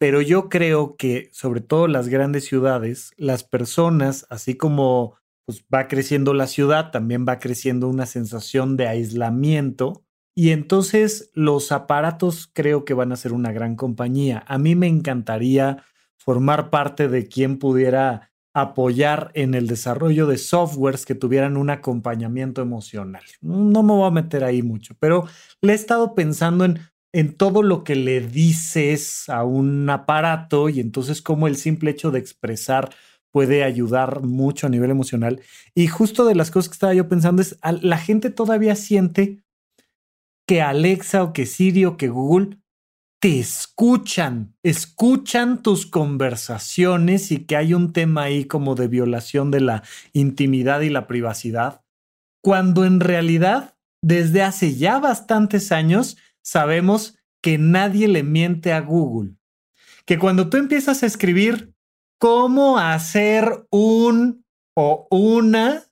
pero 0.04 0.20
yo 0.20 0.50
creo 0.50 0.98
que 0.98 1.30
sobre 1.32 1.62
todo 1.62 1.88
las 1.88 2.10
grandes 2.10 2.44
ciudades, 2.44 3.14
las 3.16 3.46
personas, 3.46 4.28
así 4.30 4.58
como 4.58 5.16
pues, 5.46 5.64
va 5.74 5.88
creciendo 5.88 6.34
la 6.34 6.48
ciudad, 6.48 6.92
también 6.92 7.26
va 7.26 7.40
creciendo 7.40 7.88
una 7.88 8.06
sensación 8.06 8.76
de 8.76 8.90
aislamiento 8.90 10.04
y 10.36 10.50
entonces 10.50 11.32
los 11.36 11.72
aparatos 11.72 12.52
creo 12.52 12.84
que 12.84 12.94
van 12.94 13.14
a 13.14 13.16
ser 13.16 13.32
una 13.32 13.54
gran 13.54 13.78
compañía. 13.78 14.44
A 14.46 14.58
mí 14.58 14.76
me 14.76 14.88
encantaría 14.88 15.86
formar 16.18 16.70
parte 16.70 17.08
de 17.08 17.30
quien 17.30 17.58
pudiera 17.58 18.34
apoyar 18.54 19.32
en 19.36 19.54
el 19.54 19.68
desarrollo 19.68 20.28
de 20.28 20.38
softwares 20.38 21.06
que 21.06 21.16
tuvieran 21.16 21.56
un 21.56 21.70
acompañamiento 21.70 22.62
emocional. 22.62 23.24
No 23.40 23.84
me 23.84 23.94
voy 23.94 24.08
a 24.08 24.12
meter 24.12 24.44
ahí 24.44 24.64
mucho, 24.64 24.96
pero 25.00 25.30
le 25.62 25.72
he 25.72 25.76
estado 25.76 26.14
pensando 26.14 26.66
en, 26.66 26.80
en 27.14 27.36
todo 27.36 27.62
lo 27.62 27.84
que 27.84 27.96
le 27.96 28.20
dices 28.20 29.30
a 29.30 29.44
un 29.44 29.90
aparato 29.90 30.68
y 30.70 30.80
entonces 30.80 31.22
cómo 31.22 31.48
el 31.48 31.56
simple 31.56 31.92
hecho 31.92 32.12
de 32.12 32.20
expresar 32.20 32.90
puede 33.32 33.64
ayudar 33.64 34.22
mucho 34.22 34.68
a 34.68 34.70
nivel 34.70 34.92
emocional. 34.92 35.42
Y 35.74 35.88
justo 35.88 36.26
de 36.26 36.36
las 36.36 36.52
cosas 36.52 36.70
que 36.70 36.74
estaba 36.74 36.94
yo 36.94 37.08
pensando 37.08 37.42
es, 37.42 37.58
la 37.82 37.98
gente 37.98 38.30
todavía 38.30 38.76
siente 38.76 39.44
que 40.48 40.62
Alexa 40.62 41.24
o 41.24 41.34
que 41.34 41.46
Siri 41.46 41.86
o 41.86 41.98
que 41.98 42.10
Google 42.10 42.58
te 43.22 43.40
escuchan, 43.40 44.56
escuchan 44.64 45.64
tus 45.64 45.86
conversaciones 45.86 47.32
y 47.32 47.46
que 47.46 47.56
hay 47.56 47.74
un 47.74 47.94
tema 47.94 48.24
ahí 48.24 48.46
como 48.46 48.76
de 48.76 48.88
violación 48.88 49.50
de 49.50 49.62
la 49.62 49.84
intimidad 50.12 50.82
y 50.82 50.90
la 50.90 51.08
privacidad, 51.08 51.86
cuando 52.44 52.86
en 52.86 53.00
realidad 53.00 53.78
desde 54.04 54.42
hace 54.42 54.76
ya 54.76 55.00
bastantes 55.00 55.72
años 55.72 56.18
sabemos 56.44 57.18
que 57.42 57.58
nadie 57.58 58.08
le 58.08 58.22
miente 58.22 58.72
a 58.72 58.82
Google. 58.82 59.36
Que 60.06 60.20
cuando 60.20 60.50
tú 60.50 60.58
empiezas 60.58 61.02
a 61.02 61.08
escribir 61.08 61.74
cómo 62.20 62.78
hacer 62.78 63.66
un 63.72 64.46
o 64.76 65.08
una 65.10 65.84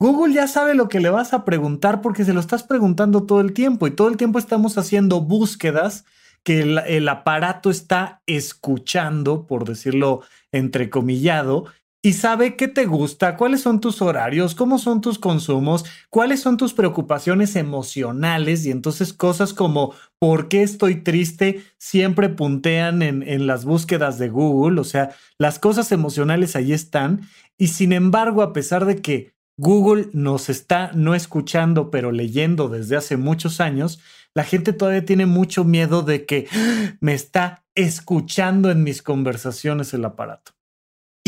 Google 0.00 0.32
ya 0.32 0.46
sabe 0.46 0.74
lo 0.74 0.88
que 0.88 1.00
le 1.00 1.10
vas 1.10 1.34
a 1.34 1.44
preguntar 1.44 2.00
porque 2.00 2.24
se 2.24 2.32
lo 2.32 2.38
estás 2.38 2.62
preguntando 2.62 3.24
todo 3.26 3.40
el 3.40 3.52
tiempo 3.52 3.86
y 3.86 3.90
todo 3.90 4.08
el 4.08 4.16
tiempo 4.16 4.38
estamos 4.38 4.78
haciendo 4.78 5.20
búsquedas 5.20 6.04
que 6.44 6.60
el, 6.60 7.08
aparato 7.08 7.68
está 7.68 8.22
escuchando, 8.26 9.46
por 9.46 9.64
decirlo 9.64 10.22
entrecomillado, 10.52 11.66
y 12.00 12.12
sabe 12.12 12.54
qué 12.54 12.68
te 12.68 12.86
gusta, 12.86 13.36
cuáles 13.36 13.60
son 13.60 13.80
tus 13.80 14.00
horarios, 14.00 14.54
cómo 14.54 14.78
son 14.78 15.00
tus 15.00 15.18
consumos, 15.18 15.84
cuáles 16.10 16.40
son 16.40 16.56
tus 16.56 16.72
preocupaciones 16.72 17.56
emocionales 17.56 18.64
y 18.64 18.70
entonces 18.70 19.12
cosas 19.12 19.52
como 19.52 19.94
por 20.20 20.48
qué 20.48 20.62
estoy 20.62 21.02
triste 21.02 21.64
siempre 21.76 22.28
puntean 22.28 23.02
en, 23.02 23.46
las 23.46 23.64
búsquedas 23.64 24.18
de 24.18 24.28
Google, 24.28 24.80
o 24.80 24.84
sea, 24.84 25.10
las 25.38 25.58
cosas 25.58 25.90
emocionales 25.90 26.54
ahí 26.54 26.72
están 26.72 27.22
y 27.56 27.68
sin 27.68 27.92
embargo, 27.92 28.42
a 28.42 28.52
pesar 28.52 28.84
de 28.84 29.02
que 29.02 29.34
Google 29.56 30.08
nos 30.12 30.50
está 30.50 30.92
no 30.94 31.16
escuchando, 31.16 31.90
pero 31.90 32.12
leyendo 32.12 32.68
desde 32.68 32.96
hace 32.96 33.16
muchos 33.16 33.60
años, 33.60 33.98
la 34.34 34.44
gente 34.44 34.72
todavía 34.72 35.04
tiene 35.04 35.26
mucho 35.26 35.64
miedo 35.64 36.02
de 36.02 36.24
que 36.26 36.46
¡Ah! 36.52 36.96
me 37.00 37.14
está 37.14 37.64
escuchando 37.74 38.70
en 38.70 38.84
mis 38.84 39.02
conversaciones 39.02 39.92
el 39.94 40.04
aparato. 40.04 40.57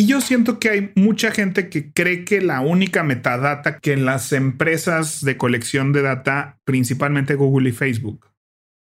Y 0.00 0.06
yo 0.06 0.22
siento 0.22 0.58
que 0.58 0.70
hay 0.70 0.92
mucha 0.94 1.30
gente 1.30 1.68
que 1.68 1.92
cree 1.92 2.24
que 2.24 2.40
la 2.40 2.62
única 2.62 3.02
metadata 3.02 3.80
que 3.80 3.92
en 3.92 4.06
las 4.06 4.32
empresas 4.32 5.22
de 5.22 5.36
colección 5.36 5.92
de 5.92 6.00
data, 6.00 6.58
principalmente 6.64 7.34
Google 7.34 7.68
y 7.68 7.72
Facebook, 7.72 8.26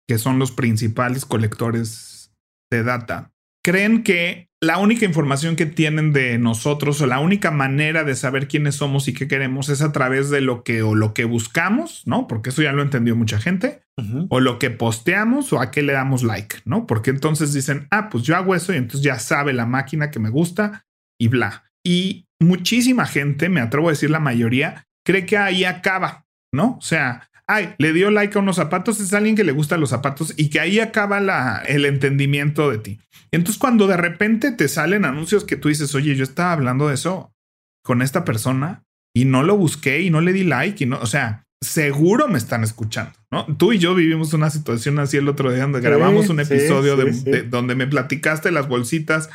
que 0.07 0.17
son 0.17 0.39
los 0.39 0.53
principales 0.53 1.25
colectores 1.25 2.31
de 2.71 2.83
data, 2.83 3.33
creen 3.61 4.03
que 4.03 4.47
la 4.61 4.77
única 4.77 5.03
información 5.03 5.57
que 5.57 5.65
tienen 5.65 6.13
de 6.13 6.37
nosotros 6.37 7.01
o 7.01 7.07
la 7.07 7.19
única 7.19 7.51
manera 7.51 8.05
de 8.05 8.15
saber 8.15 8.47
quiénes 8.47 8.75
somos 8.75 9.09
y 9.09 9.13
qué 9.13 9.27
queremos 9.27 9.67
es 9.67 9.81
a 9.81 9.91
través 9.91 10.29
de 10.29 10.39
lo 10.39 10.63
que 10.63 10.81
o 10.81 10.95
lo 10.95 11.13
que 11.13 11.25
buscamos, 11.25 12.03
¿no? 12.05 12.25
Porque 12.25 12.51
eso 12.51 12.61
ya 12.61 12.71
lo 12.71 12.83
entendió 12.83 13.17
mucha 13.17 13.37
gente, 13.37 13.83
o 14.29 14.39
lo 14.39 14.59
que 14.59 14.69
posteamos 14.69 15.51
o 15.51 15.59
a 15.59 15.71
qué 15.71 15.81
le 15.81 15.91
damos 15.91 16.23
like, 16.23 16.59
¿no? 16.63 16.87
Porque 16.87 17.09
entonces 17.09 17.51
dicen, 17.51 17.87
ah, 17.91 18.07
pues 18.09 18.23
yo 18.23 18.37
hago 18.37 18.55
eso 18.55 18.71
y 18.73 18.77
entonces 18.77 19.01
ya 19.01 19.19
sabe 19.19 19.51
la 19.51 19.65
máquina 19.65 20.09
que 20.09 20.19
me 20.19 20.29
gusta 20.29 20.85
y 21.21 21.27
bla. 21.27 21.71
Y 21.85 22.25
muchísima 22.39 23.05
gente, 23.05 23.47
me 23.47 23.61
atrevo 23.61 23.89
a 23.89 23.91
decir 23.91 24.09
la 24.09 24.19
mayoría, 24.19 24.87
cree 25.05 25.27
que 25.27 25.37
ahí 25.37 25.65
acaba, 25.65 26.25
¿no? 26.51 26.77
O 26.77 26.81
sea, 26.81 27.29
ay, 27.45 27.75
le 27.77 27.93
dio 27.93 28.09
like 28.09 28.35
a 28.35 28.41
unos 28.41 28.55
zapatos, 28.55 28.99
es 28.99 29.13
alguien 29.13 29.35
que 29.35 29.43
le 29.43 29.51
gustan 29.51 29.79
los 29.79 29.91
zapatos 29.91 30.33
y 30.35 30.49
que 30.49 30.59
ahí 30.59 30.79
acaba 30.79 31.19
la, 31.19 31.61
el 31.67 31.85
entendimiento 31.85 32.71
de 32.71 32.79
ti. 32.79 32.99
Entonces, 33.31 33.59
cuando 33.59 33.85
de 33.85 33.97
repente 33.97 34.51
te 34.51 34.67
salen 34.67 35.05
anuncios 35.05 35.43
que 35.43 35.57
tú 35.57 35.69
dices, 35.69 35.93
oye, 35.93 36.15
yo 36.15 36.23
estaba 36.23 36.53
hablando 36.53 36.87
de 36.87 36.95
eso 36.95 37.31
con 37.83 38.01
esta 38.01 38.25
persona 38.25 38.83
y 39.15 39.25
no 39.25 39.43
lo 39.43 39.55
busqué 39.55 40.01
y 40.01 40.09
no 40.09 40.21
le 40.21 40.33
di 40.33 40.43
like 40.43 40.83
y 40.83 40.87
no, 40.87 40.99
o 40.99 41.05
sea, 41.05 41.45
seguro 41.63 42.27
me 42.27 42.39
están 42.39 42.63
escuchando, 42.63 43.11
¿no? 43.29 43.45
Tú 43.57 43.73
y 43.73 43.77
yo 43.77 43.93
vivimos 43.93 44.33
una 44.33 44.49
situación 44.49 44.97
así 44.97 45.17
el 45.17 45.29
otro 45.29 45.51
día 45.51 45.61
donde 45.61 45.81
grabamos 45.81 46.29
un 46.29 46.39
episodio 46.39 46.95
de, 46.95 47.43
donde 47.43 47.75
me 47.75 47.85
platicaste 47.85 48.49
las 48.51 48.67
bolsitas 48.67 49.29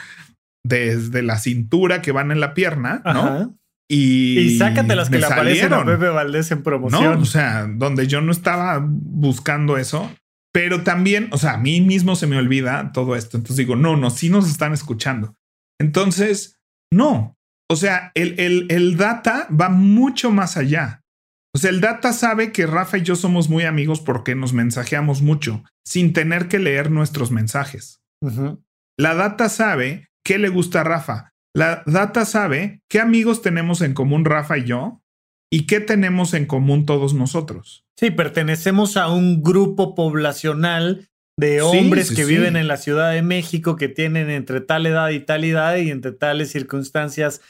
desde 0.67 1.23
la 1.23 1.39
cintura 1.39 2.03
que 2.03 2.13
van 2.13 2.31
en 2.31 2.41
la 2.41 2.55
pierna, 2.55 3.03
¿no? 3.05 3.59
Y, 3.89 4.39
y 4.39 4.59
sácate 4.59 4.97
las 4.97 5.11
que 5.11 5.19
le 5.19 5.27
aparecen 5.27 5.73
a 5.73 5.85
Pepe 5.85 6.09
Valdés 6.09 6.51
en 6.51 6.63
promoción. 6.63 7.05
No, 7.05 7.21
o 7.21 7.25
sea, 7.25 7.67
donde 7.69 8.07
yo 8.09 8.21
no 8.21 8.33
estaba 8.33 8.85
buscando 8.85 9.77
eso, 9.77 10.11
pero 10.53 10.83
también, 10.83 11.29
o 11.33 11.39
sea, 11.39 11.53
a 11.53 11.59
mí 11.59 11.81
mismo 11.81 12.17
se 12.17 12.27
me 12.27 12.37
olvida 12.37 12.91
todo 12.93 13.15
esto. 13.15 13.37
Entonces 13.37 13.59
digo, 13.59 13.77
no, 13.77 13.97
no, 13.97 14.11
sí 14.11 14.29
nos 14.29 14.51
están 14.51 14.73
escuchando. 14.73 15.37
Entonces, 15.79 16.59
no. 16.91 17.37
O 17.71 17.77
sea, 17.77 18.11
el, 18.15 18.39
el, 18.41 18.67
el 18.71 18.97
data 18.97 19.49
va 19.51 19.69
mucho 19.69 20.31
más 20.31 20.57
allá. 20.57 21.03
O 21.55 21.59
sea, 21.59 21.71
el 21.71 21.81
data 21.81 22.13
sabe 22.13 22.53
que 22.53 22.67
Rafa 22.67 22.99
y 22.99 23.03
yo 23.03 23.17
somos 23.17 23.49
muy 23.49 23.65
amigos 23.65 24.01
porque 24.01 24.35
nos 24.35 24.53
mensajeamos 24.53 25.23
mucho, 25.23 25.65
sin 25.85 26.13
tener 26.13 26.49
que 26.49 26.59
leer 26.59 26.91
nuestros 26.91 27.31
mensajes. 27.31 28.03
La 28.99 29.15
data 29.15 29.49
sabe 29.49 30.09
qué 30.27 30.39
le 30.39 30.51
gusta 30.51 30.83
a 30.83 30.85
Rafa. 30.85 31.33
La 31.55 31.83
data 31.87 32.27
sabe 32.27 32.83
qué 32.89 33.01
amigos 33.01 33.41
tenemos 33.41 33.81
en 33.81 33.95
común 33.95 34.27
Rafa 34.27 34.59
y 34.59 34.65
yo 34.65 35.01
¿Y 35.51 35.67
qué 35.67 35.81
tenemos 35.81 36.35
en 36.35 36.47
común 36.47 36.87
todos 36.87 37.15
nosotros? 37.15 37.85
Sí, 37.99 38.11
pertenecemos 38.11 38.97
a 38.97 39.09
un 39.09 39.43
grupo 39.43 39.95
poblacional 39.95 41.09
de 41.39 41.63
hombres 41.63 42.11
que 42.11 42.25
viven 42.25 42.57
en 42.57 42.67
la 42.67 42.77
Ciudad 42.77 43.13
de 43.13 43.23
México 43.23 43.77
que 43.77 43.89
tienen 43.89 44.31
entre 44.31 44.61
tal 44.61 44.87
edad 44.87 45.11
y 45.11 45.21
tal 45.21 45.45
edad 45.45 45.77
y 45.77 45.91
entre 45.91 46.13
tales 46.13 46.51
circunstancias 46.51 47.43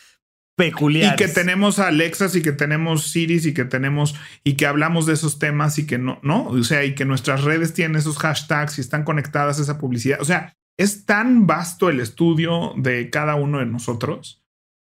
peculiares. 0.56 1.14
Y 1.14 1.25
que 1.25 1.33
tenemos 1.33 1.78
a 1.78 1.88
Alexas 1.88 2.37
y 2.37 2.42
que 2.42 2.52
tenemos 2.52 3.11
Siris 3.11 3.47
y 3.47 3.54
que 3.54 3.64
tenemos 3.64 4.14
y 4.45 4.54
que 4.54 4.66
hablamos 4.66 5.06
de 5.06 5.14
esos 5.14 5.38
temas 5.38 5.78
y 5.78 5.87
que 5.87 5.99
no, 5.99 6.18
no, 6.23 6.47
o 6.49 6.64
sea, 6.64 6.85
y 6.85 6.95
que 6.95 7.04
nuestras 7.04 7.45
redes 7.45 7.75
tienen 7.75 7.97
esos 7.97 8.18
hashtags 8.18 8.78
y 8.78 8.83
están 8.83 9.04
conectadas 9.04 9.59
a 9.59 9.62
esa 9.62 9.78
publicidad. 9.78 10.21
O 10.21 10.25
sea, 10.25 10.54
es 10.78 11.06
tan 11.06 11.47
vasto 11.47 11.88
el 11.88 12.00
estudio 12.00 12.75
de 12.76 13.11
cada 13.11 13.35
uno 13.35 13.59
de 13.59 13.66
nosotros. 13.66 14.42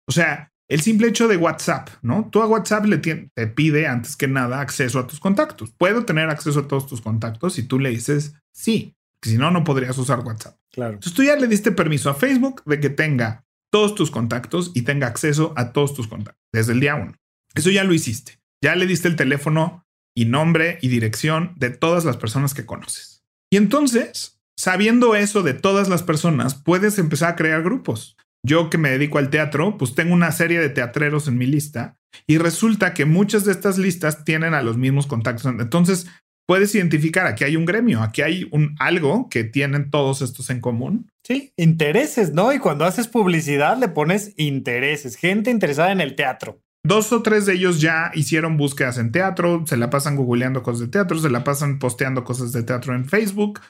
O 0.07 0.11
sea, 0.11 0.51
el 0.69 0.81
simple 0.81 1.07
hecho 1.07 1.27
de 1.27 1.37
WhatsApp, 1.37 1.89
¿no? 2.03 2.29
Tú 2.31 2.41
a 2.41 2.47
WhatsApp 2.47 2.85
le 2.85 2.97
te 2.97 3.47
pide 3.47 3.87
antes 3.87 4.15
que 4.15 4.27
nada 4.27 4.61
acceso 4.61 4.99
a 4.99 5.07
tus 5.07 5.19
contactos. 5.19 5.71
Puedo 5.71 6.05
tener 6.05 6.29
acceso 6.29 6.59
a 6.59 6.67
todos 6.67 6.85
tus 6.85 7.01
contactos 7.01 7.53
si 7.53 7.63
tú 7.63 7.79
le 7.79 7.89
dices 7.89 8.35
sí, 8.53 8.95
si 9.23 9.37
no, 9.37 9.49
no 9.51 9.63
podrías 9.63 9.97
usar 9.97 10.19
WhatsApp. 10.19 10.57
Claro. 10.71 10.93
Entonces 10.93 11.13
tú 11.13 11.23
ya 11.23 11.35
le 11.35 11.47
diste 11.47 11.71
permiso 11.71 12.09
a 12.09 12.13
Facebook 12.13 12.63
de 12.65 12.79
que 12.79 12.89
tenga 12.89 13.45
todos 13.71 13.95
tus 13.95 14.11
contactos 14.11 14.71
y 14.75 14.83
tenga 14.83 15.07
acceso 15.07 15.53
a 15.55 15.71
todos 15.73 15.93
tus 15.93 16.07
contactos 16.07 16.43
desde 16.53 16.73
el 16.73 16.79
día 16.79 16.95
uno. 16.95 17.15
Eso 17.55 17.71
ya 17.71 17.83
lo 17.83 17.93
hiciste. 17.93 18.39
Ya 18.63 18.75
le 18.75 18.85
diste 18.85 19.07
el 19.07 19.15
teléfono 19.15 19.85
y 20.15 20.25
nombre 20.25 20.77
y 20.81 20.89
dirección 20.89 21.53
de 21.57 21.69
todas 21.69 22.05
las 22.05 22.17
personas 22.17 22.53
que 22.53 22.65
conoces. 22.65 23.23
Y 23.51 23.57
entonces, 23.57 24.38
sabiendo 24.59 25.15
eso 25.15 25.41
de 25.41 25.53
todas 25.53 25.87
las 25.87 26.03
personas, 26.03 26.53
puedes 26.53 26.99
empezar 26.99 27.31
a 27.31 27.35
crear 27.37 27.63
grupos. 27.63 28.17
Yo 28.45 28.69
que 28.69 28.77
me 28.77 28.89
dedico 28.89 29.17
al 29.17 29.29
teatro, 29.29 29.77
pues 29.77 29.95
tengo 29.95 30.13
una 30.13 30.33
serie 30.33 30.59
de 30.59 30.67
teatreros 30.67 31.29
en 31.29 31.37
mi 31.37 31.45
lista 31.45 31.95
y 32.27 32.39
resulta 32.39 32.93
que 32.93 33.05
muchas 33.05 33.45
de 33.45 33.53
estas 33.53 33.77
listas 33.77 34.25
tienen 34.25 34.53
a 34.53 34.61
los 34.61 34.75
mismos 34.77 35.07
contactos. 35.07 35.45
Entonces, 35.45 36.07
puedes 36.45 36.75
identificar, 36.75 37.25
aquí 37.25 37.45
hay 37.45 37.55
un 37.55 37.63
gremio, 37.65 38.01
aquí 38.01 38.21
hay 38.21 38.49
un 38.51 38.75
algo 38.79 39.29
que 39.29 39.45
tienen 39.45 39.89
todos 39.89 40.21
estos 40.21 40.49
en 40.49 40.59
común. 40.59 41.09
Sí, 41.25 41.53
intereses, 41.55 42.33
¿no? 42.33 42.51
Y 42.51 42.59
cuando 42.59 42.83
haces 42.83 43.07
publicidad 43.07 43.77
le 43.77 43.87
pones 43.87 44.33
intereses, 44.35 45.15
gente 45.15 45.51
interesada 45.51 45.93
en 45.93 46.01
el 46.01 46.15
teatro. 46.15 46.59
Dos 46.85 47.13
o 47.13 47.21
tres 47.21 47.45
de 47.45 47.53
ellos 47.53 47.79
ya 47.79 48.11
hicieron 48.13 48.57
búsquedas 48.57 48.97
en 48.97 49.13
teatro, 49.13 49.63
se 49.67 49.77
la 49.77 49.89
pasan 49.89 50.17
googleando 50.17 50.63
cosas 50.63 50.81
de 50.81 50.87
teatro, 50.87 51.17
se 51.17 51.29
la 51.29 51.45
pasan 51.45 51.79
posteando 51.79 52.25
cosas 52.25 52.51
de 52.51 52.63
teatro 52.63 52.93
en 52.93 53.05
Facebook. 53.05 53.61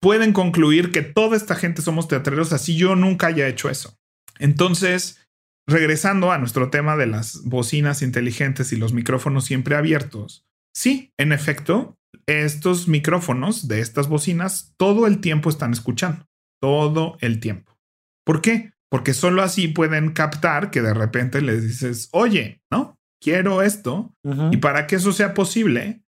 Pueden 0.00 0.32
concluir 0.32 0.92
que 0.92 1.02
toda 1.02 1.36
esta 1.36 1.54
gente 1.54 1.82
somos 1.82 2.08
teatreros, 2.08 2.52
así 2.52 2.76
yo 2.76 2.96
nunca 2.96 3.28
haya 3.28 3.48
hecho 3.48 3.70
eso. 3.70 3.98
Entonces, 4.38 5.26
regresando 5.66 6.30
a 6.32 6.38
nuestro 6.38 6.70
tema 6.70 6.96
de 6.96 7.06
las 7.06 7.42
bocinas 7.44 8.02
inteligentes 8.02 8.72
y 8.72 8.76
los 8.76 8.92
micrófonos 8.92 9.44
siempre 9.44 9.76
abiertos, 9.76 10.44
sí, 10.74 11.12
en 11.18 11.32
efecto, 11.32 11.96
estos 12.26 12.88
micrófonos 12.88 13.68
de 13.68 13.80
estas 13.80 14.08
bocinas 14.08 14.74
todo 14.76 15.06
el 15.06 15.20
tiempo 15.20 15.48
están 15.50 15.72
escuchando, 15.72 16.26
todo 16.60 17.16
el 17.20 17.40
tiempo. 17.40 17.78
¿Por 18.24 18.42
qué? 18.42 18.72
Porque 18.90 19.14
solo 19.14 19.42
así 19.42 19.68
pueden 19.68 20.12
captar 20.12 20.70
que 20.70 20.82
de 20.82 20.94
repente 20.94 21.40
les 21.40 21.62
dices, 21.62 22.08
oye, 22.12 22.60
¿no? 22.70 22.98
Quiero 23.20 23.62
esto. 23.62 24.14
Y 24.52 24.58
para 24.58 24.86
que 24.86 24.96
eso 24.96 25.12
sea 25.12 25.34
posible, 25.34 26.02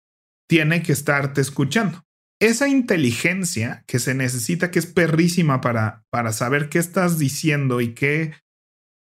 tiene 0.49 0.83
que 0.83 0.93
estarte 0.93 1.41
escuchando 1.41 2.04
esa 2.41 2.69
inteligencia 2.69 3.85
que 3.87 3.99
se 3.99 4.15
necesita, 4.15 4.71
que 4.71 4.79
es 4.79 4.87
perrísima 4.87 5.61
para, 5.61 6.05
para 6.11 6.33
saber 6.33 6.69
qué 6.69 6.79
estás 6.79 7.19
diciendo 7.19 7.81
y 7.81 7.95
que 7.95 8.33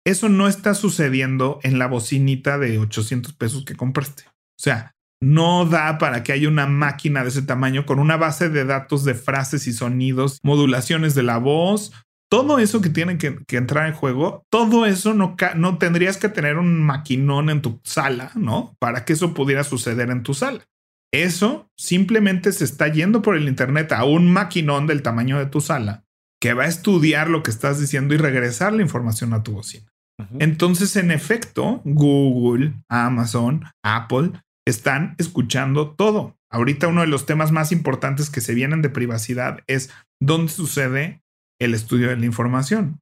eso 0.06 0.30
no 0.30 0.48
está 0.48 0.74
sucediendo 0.74 1.60
en 1.64 1.78
la 1.80 1.88
bocinita 1.88 2.58
de 2.58 2.80
800 2.80 3.34
pesos 3.34 3.66
que 3.66 3.76
compraste. 3.76 4.24
O 4.28 4.62
sea, 4.62 4.96
no 5.22 5.66
da 5.66 5.98
para 5.98 6.24
que 6.24 6.32
haya 6.32 6.48
una 6.48 6.66
máquina 6.66 7.24
de 7.24 7.30
ese 7.30 7.42
tamaño 7.42 7.86
con 7.86 8.00
una 8.00 8.18
base 8.18 8.50
de 8.50 8.66
datos 8.66 9.04
de 9.04 9.14
frases 9.14 9.68
y 9.68 9.74
sonidos, 9.74 10.40
modulaciones 10.44 11.14
de 11.16 11.24
la 11.24 11.38
voz, 11.38 11.92
todo 12.30 12.60
eso 12.60 12.80
que 12.82 12.90
tiene 12.90 13.18
que, 13.18 13.40
entrar 13.50 13.88
en 13.88 13.94
juego, 13.94 14.44
todo 14.50 14.86
eso 14.86 15.14
no, 15.14 15.36
no 15.56 15.78
tendrías 15.78 16.18
que 16.18 16.30
tener 16.30 16.58
un 16.58 16.82
maquinón 16.82 17.50
en 17.50 17.62
tu 17.62 17.82
sala, 17.84 18.32
¿no? 18.36 18.76
Para 18.80 19.04
que 19.04 19.14
eso 19.14 19.34
pudiera 19.34 19.64
suceder 19.64 20.12
en 20.12 20.24
tu 20.24 20.34
sala. 20.34 20.64
Eso 21.12 21.70
simplemente 21.78 22.52
se 22.52 22.66
está 22.66 22.88
yendo 22.88 23.22
por 23.22 23.36
el 23.36 23.48
Internet 23.48 23.92
a 23.92 24.04
un 24.04 24.32
maquinón 24.32 24.88
del 24.88 25.02
tamaño 25.02 25.40
de 25.40 25.48
tu 25.48 25.62
sala 25.62 26.06
que 26.42 26.54
va 26.54 26.64
a 26.64 26.68
estudiar 26.68 27.30
lo 27.30 27.44
que 27.44 27.52
estás 27.52 27.80
diciendo 27.80 28.14
y 28.14 28.18
regresar 28.18 28.74
la 28.74 28.82
información 28.82 29.34
a 29.34 29.44
tu 29.44 29.54
bocina. 29.54 29.92
Entonces, 30.40 30.96
en 30.98 31.12
efecto, 31.12 31.82
Google, 31.86 32.74
Amazon, 32.90 33.64
Apple 33.84 34.32
están 34.68 35.16
escuchando 35.18 35.92
todo. 35.92 36.38
Ahorita 36.52 36.88
uno 36.88 37.02
de 37.02 37.08
los 37.08 37.26
temas 37.26 37.52
más 37.52 37.72
importantes 37.72 38.30
que 38.30 38.42
se 38.42 38.54
vienen 38.54 38.82
de 38.82 38.90
privacidad 38.90 39.62
es 39.68 39.92
dónde 40.22 40.52
sucede 40.52 41.22
el 41.60 41.74
estudio 41.74 42.10
de 42.10 42.18
la 42.18 42.26
información. 42.26 43.00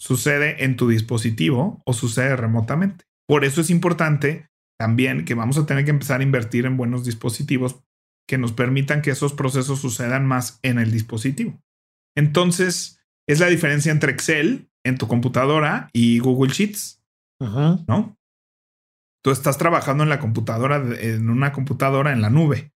¿Sucede 0.00 0.64
en 0.64 0.76
tu 0.76 0.88
dispositivo 0.88 1.82
o 1.84 1.92
sucede 1.92 2.36
remotamente? 2.36 3.04
Por 3.26 3.44
eso 3.44 3.60
es 3.60 3.70
importante 3.70 4.47
también 4.78 5.24
que 5.24 5.34
vamos 5.34 5.58
a 5.58 5.66
tener 5.66 5.84
que 5.84 5.90
empezar 5.90 6.20
a 6.20 6.24
invertir 6.24 6.64
en 6.64 6.76
buenos 6.76 7.04
dispositivos 7.04 7.80
que 8.28 8.38
nos 8.38 8.52
permitan 8.52 9.02
que 9.02 9.10
esos 9.10 9.32
procesos 9.32 9.80
sucedan 9.80 10.26
más 10.26 10.60
en 10.62 10.78
el 10.78 10.92
dispositivo. 10.92 11.60
Entonces, 12.16 13.00
es 13.26 13.40
la 13.40 13.46
diferencia 13.46 13.90
entre 13.90 14.12
Excel 14.12 14.70
en 14.84 14.98
tu 14.98 15.08
computadora 15.08 15.90
y 15.92 16.18
Google 16.18 16.52
Sheets, 16.52 17.02
¿no? 17.40 18.16
Tú 19.24 19.30
estás 19.30 19.58
trabajando 19.58 20.04
en 20.04 20.10
la 20.10 20.20
computadora, 20.20 20.76
en 20.76 21.28
una 21.28 21.52
computadora 21.52 22.12
en 22.12 22.22
la 22.22 22.30
nube 22.30 22.72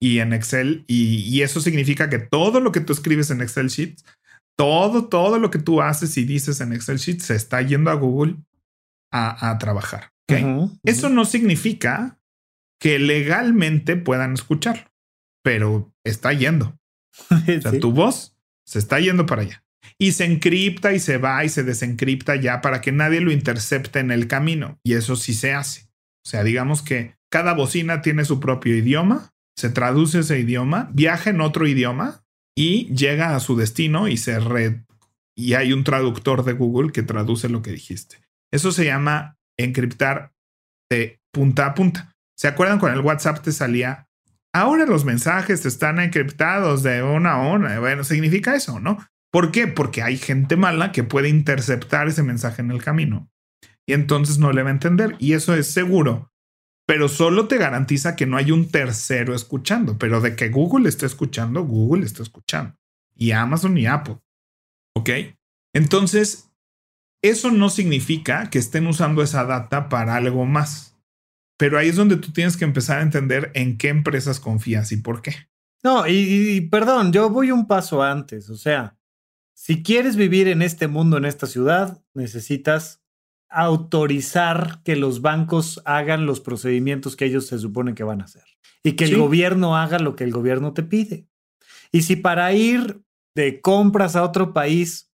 y 0.00 0.18
en 0.18 0.32
Excel, 0.32 0.84
y, 0.88 1.18
y 1.18 1.42
eso 1.42 1.60
significa 1.60 2.08
que 2.08 2.18
todo 2.18 2.60
lo 2.60 2.72
que 2.72 2.80
tú 2.80 2.92
escribes 2.92 3.30
en 3.30 3.40
Excel 3.40 3.68
Sheets, 3.68 4.04
todo, 4.58 5.08
todo 5.08 5.38
lo 5.38 5.50
que 5.50 5.58
tú 5.58 5.82
haces 5.82 6.16
y 6.16 6.24
dices 6.24 6.60
en 6.60 6.72
Excel 6.72 6.98
Sheets 6.98 7.24
se 7.24 7.36
está 7.36 7.62
yendo 7.62 7.90
a 7.90 7.94
Google 7.94 8.36
a, 9.12 9.50
a 9.50 9.58
trabajar. 9.58 10.11
Eso 10.84 11.08
no 11.08 11.24
significa 11.24 12.18
que 12.80 12.98
legalmente 12.98 13.96
puedan 13.96 14.34
escucharlo, 14.34 14.90
pero 15.42 15.92
está 16.04 16.32
yendo. 16.32 16.78
O 17.30 17.60
sea, 17.60 17.78
tu 17.78 17.92
voz 17.92 18.36
se 18.66 18.78
está 18.78 18.98
yendo 18.98 19.26
para 19.26 19.42
allá. 19.42 19.64
Y 19.98 20.12
se 20.12 20.24
encripta 20.24 20.92
y 20.92 20.98
se 20.98 21.18
va 21.18 21.44
y 21.44 21.48
se 21.48 21.62
desencripta 21.62 22.36
ya 22.36 22.60
para 22.60 22.80
que 22.80 22.90
nadie 22.90 23.20
lo 23.20 23.30
intercepte 23.30 23.98
en 23.98 24.10
el 24.10 24.26
camino. 24.26 24.80
Y 24.82 24.94
eso 24.94 25.16
sí 25.16 25.34
se 25.34 25.52
hace. 25.52 25.88
O 26.24 26.28
sea, 26.28 26.42
digamos 26.42 26.82
que 26.82 27.16
cada 27.30 27.52
bocina 27.52 28.00
tiene 28.00 28.24
su 28.24 28.40
propio 28.40 28.76
idioma, 28.76 29.32
se 29.56 29.68
traduce 29.70 30.20
ese 30.20 30.38
idioma, 30.38 30.88
viaja 30.92 31.30
en 31.30 31.40
otro 31.40 31.66
idioma 31.66 32.24
y 32.56 32.86
llega 32.94 33.36
a 33.36 33.40
su 33.40 33.56
destino 33.56 34.08
y 34.08 34.16
se 34.16 34.40
red 34.40 34.80
y 35.34 35.54
hay 35.54 35.72
un 35.72 35.84
traductor 35.84 36.44
de 36.44 36.52
Google 36.52 36.92
que 36.92 37.02
traduce 37.02 37.48
lo 37.48 37.62
que 37.62 37.72
dijiste. 37.72 38.16
Eso 38.52 38.72
se 38.72 38.84
llama 38.84 39.38
encriptar 39.64 40.32
de 40.90 41.20
punta 41.32 41.66
a 41.66 41.74
punta. 41.74 42.14
¿Se 42.36 42.48
acuerdan 42.48 42.78
cuando 42.78 42.98
el 42.98 43.06
WhatsApp 43.06 43.42
te 43.42 43.52
salía? 43.52 44.08
Ahora 44.54 44.84
los 44.84 45.04
mensajes 45.04 45.64
están 45.64 46.00
encriptados 46.00 46.82
de 46.82 47.02
una 47.02 47.32
a 47.32 47.48
una. 47.52 47.78
Bueno, 47.80 48.04
significa 48.04 48.54
eso, 48.54 48.80
¿no? 48.80 48.98
¿Por 49.30 49.50
qué? 49.50 49.66
Porque 49.66 50.02
hay 50.02 50.18
gente 50.18 50.56
mala 50.56 50.92
que 50.92 51.04
puede 51.04 51.28
interceptar 51.28 52.08
ese 52.08 52.22
mensaje 52.22 52.60
en 52.60 52.70
el 52.70 52.82
camino 52.82 53.30
y 53.86 53.94
entonces 53.94 54.38
no 54.38 54.52
le 54.52 54.62
va 54.62 54.68
a 54.68 54.72
entender. 54.72 55.16
Y 55.18 55.32
eso 55.32 55.54
es 55.54 55.68
seguro, 55.68 56.30
pero 56.86 57.08
solo 57.08 57.48
te 57.48 57.58
garantiza 57.58 58.16
que 58.16 58.26
no 58.26 58.36
hay 58.36 58.50
un 58.50 58.70
tercero 58.70 59.34
escuchando. 59.34 59.98
Pero 59.98 60.20
de 60.20 60.36
que 60.36 60.50
Google 60.50 60.88
esté 60.88 61.06
escuchando, 61.06 61.64
Google 61.64 62.04
está 62.04 62.22
escuchando. 62.22 62.76
Y 63.14 63.32
Amazon 63.32 63.76
y 63.78 63.86
Apple. 63.86 64.18
¿Ok? 64.94 65.10
Entonces, 65.74 66.51
eso 67.22 67.50
no 67.50 67.70
significa 67.70 68.50
que 68.50 68.58
estén 68.58 68.86
usando 68.86 69.22
esa 69.22 69.44
data 69.44 69.88
para 69.88 70.16
algo 70.16 70.44
más. 70.44 70.98
Pero 71.56 71.78
ahí 71.78 71.88
es 71.88 71.96
donde 71.96 72.16
tú 72.16 72.32
tienes 72.32 72.56
que 72.56 72.64
empezar 72.64 72.98
a 72.98 73.02
entender 73.02 73.52
en 73.54 73.78
qué 73.78 73.88
empresas 73.88 74.40
confías 74.40 74.90
y 74.90 74.96
por 74.96 75.22
qué. 75.22 75.34
No, 75.84 76.06
y, 76.06 76.60
perdón, 76.62 77.12
yo 77.12 77.30
voy 77.30 77.50
un 77.50 77.66
paso 77.66 78.02
antes. 78.02 78.50
O 78.50 78.56
sea, 78.56 78.96
si 79.54 79.82
quieres 79.82 80.16
vivir 80.16 80.48
en 80.48 80.62
este 80.62 80.88
mundo, 80.88 81.18
en 81.18 81.24
esta 81.24 81.46
ciudad, 81.46 82.02
necesitas 82.14 83.02
autorizar 83.48 84.82
que 84.82 84.96
los 84.96 85.20
bancos 85.20 85.82
hagan 85.84 86.26
los 86.26 86.40
procedimientos 86.40 87.16
que 87.16 87.26
ellos 87.26 87.46
se 87.46 87.58
suponen 87.58 87.94
que 87.94 88.02
van 88.02 88.22
a 88.22 88.24
hacer 88.24 88.44
y 88.82 88.92
que 88.92 89.04
el 89.04 89.18
gobierno 89.18 89.76
haga 89.76 89.98
lo 89.98 90.16
que 90.16 90.24
el 90.24 90.32
gobierno 90.32 90.72
te 90.72 90.82
pide. 90.82 91.28
Y 91.92 92.02
si 92.02 92.16
para 92.16 92.52
ir 92.54 93.02
de 93.34 93.60
compras 93.60 94.16
a 94.16 94.22
otro 94.22 94.52
país 94.52 95.11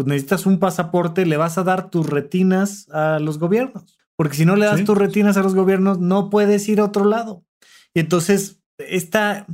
pues 0.00 0.08
necesitas 0.08 0.46
un 0.46 0.58
pasaporte, 0.58 1.26
le 1.26 1.36
vas 1.36 1.58
a 1.58 1.62
dar 1.62 1.90
tus 1.90 2.08
retinas 2.08 2.88
a 2.88 3.18
los 3.18 3.38
gobiernos. 3.38 3.98
Porque 4.16 4.34
si 4.34 4.46
no 4.46 4.56
le 4.56 4.64
das 4.64 4.82
tus 4.82 4.96
retinas 4.96 5.36
a 5.36 5.42
los 5.42 5.54
gobiernos, 5.54 5.98
no 5.98 6.30
puedes 6.30 6.66
ir 6.70 6.80
a 6.80 6.86
otro 6.86 7.04
lado. 7.04 7.44
Y 7.92 8.00
entonces, 8.00 8.62
esta, 8.78 9.44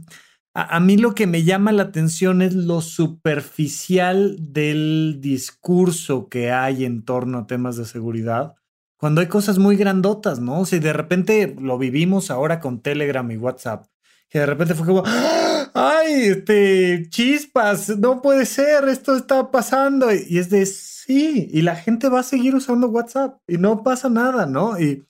a, 0.54 0.78
mí 0.78 0.98
lo 0.98 1.16
que 1.16 1.26
me 1.26 1.42
llama 1.42 1.72
la 1.72 1.82
atención 1.82 2.42
es 2.42 2.54
lo 2.54 2.80
superficial 2.80 4.36
del 4.38 5.16
discurso 5.20 6.28
que 6.28 6.52
hay 6.52 6.84
en 6.84 7.04
torno 7.04 7.38
a 7.38 7.46
temas 7.48 7.76
de 7.76 7.84
seguridad. 7.84 8.54
Cuando 8.98 9.22
hay 9.22 9.26
cosas 9.26 9.58
muy 9.58 9.76
grandotas, 9.76 10.38
¿no? 10.38 10.64
Si 10.64 10.78
de 10.78 10.92
repente 10.92 11.56
lo 11.60 11.76
vivimos 11.76 12.30
ahora 12.30 12.60
con 12.60 12.82
Telegram 12.82 13.28
y 13.32 13.36
WhatsApp, 13.36 13.86
que 14.28 14.38
de 14.38 14.46
repente 14.46 14.76
fue 14.76 14.86
como, 14.86 15.02
¡Ah! 15.04 15.45
Ay, 15.76 16.24
este, 16.24 17.06
chispas, 17.10 17.96
no 17.98 18.22
puede 18.22 18.46
ser, 18.46 18.88
esto 18.88 19.14
está 19.14 19.50
pasando. 19.50 20.08
Y 20.12 20.38
es 20.38 20.50
de 20.50 20.64
sí, 20.66 21.48
y 21.52 21.62
la 21.62 21.76
gente 21.76 22.08
va 22.08 22.20
a 22.20 22.24
seguir 22.24 22.54
usando 22.54 22.88
WhatsApp 22.88 23.38
y 23.46 23.58
no 23.58 23.82
pasa 23.82 24.08
nada, 24.08 24.46
¿no? 24.46 24.80
Y, 24.80 25.04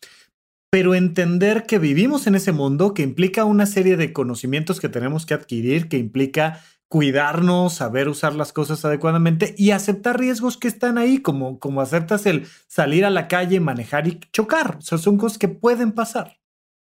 pero 0.70 0.94
entender 0.94 1.64
que 1.64 1.78
vivimos 1.78 2.26
en 2.26 2.34
ese 2.34 2.52
mundo 2.52 2.92
que 2.92 3.02
implica 3.02 3.44
una 3.44 3.66
serie 3.66 3.96
de 3.96 4.12
conocimientos 4.12 4.80
que 4.80 4.88
tenemos 4.88 5.24
que 5.24 5.34
adquirir, 5.34 5.88
que 5.88 5.98
implica 5.98 6.60
cuidarnos, 6.88 7.74
saber 7.74 8.08
usar 8.08 8.34
las 8.34 8.52
cosas 8.52 8.84
adecuadamente 8.84 9.54
y 9.56 9.70
aceptar 9.70 10.18
riesgos 10.18 10.56
que 10.56 10.68
están 10.68 10.98
ahí, 10.98 11.18
como, 11.18 11.58
como 11.58 11.80
aceptas 11.80 12.26
el 12.26 12.46
salir 12.68 13.04
a 13.04 13.10
la 13.10 13.28
calle, 13.28 13.60
manejar 13.60 14.06
y 14.06 14.20
chocar. 14.32 14.76
O 14.78 14.82
sea, 14.82 14.98
son 14.98 15.16
cosas 15.16 15.38
que 15.38 15.48
pueden 15.48 15.92
pasar. 15.92 16.38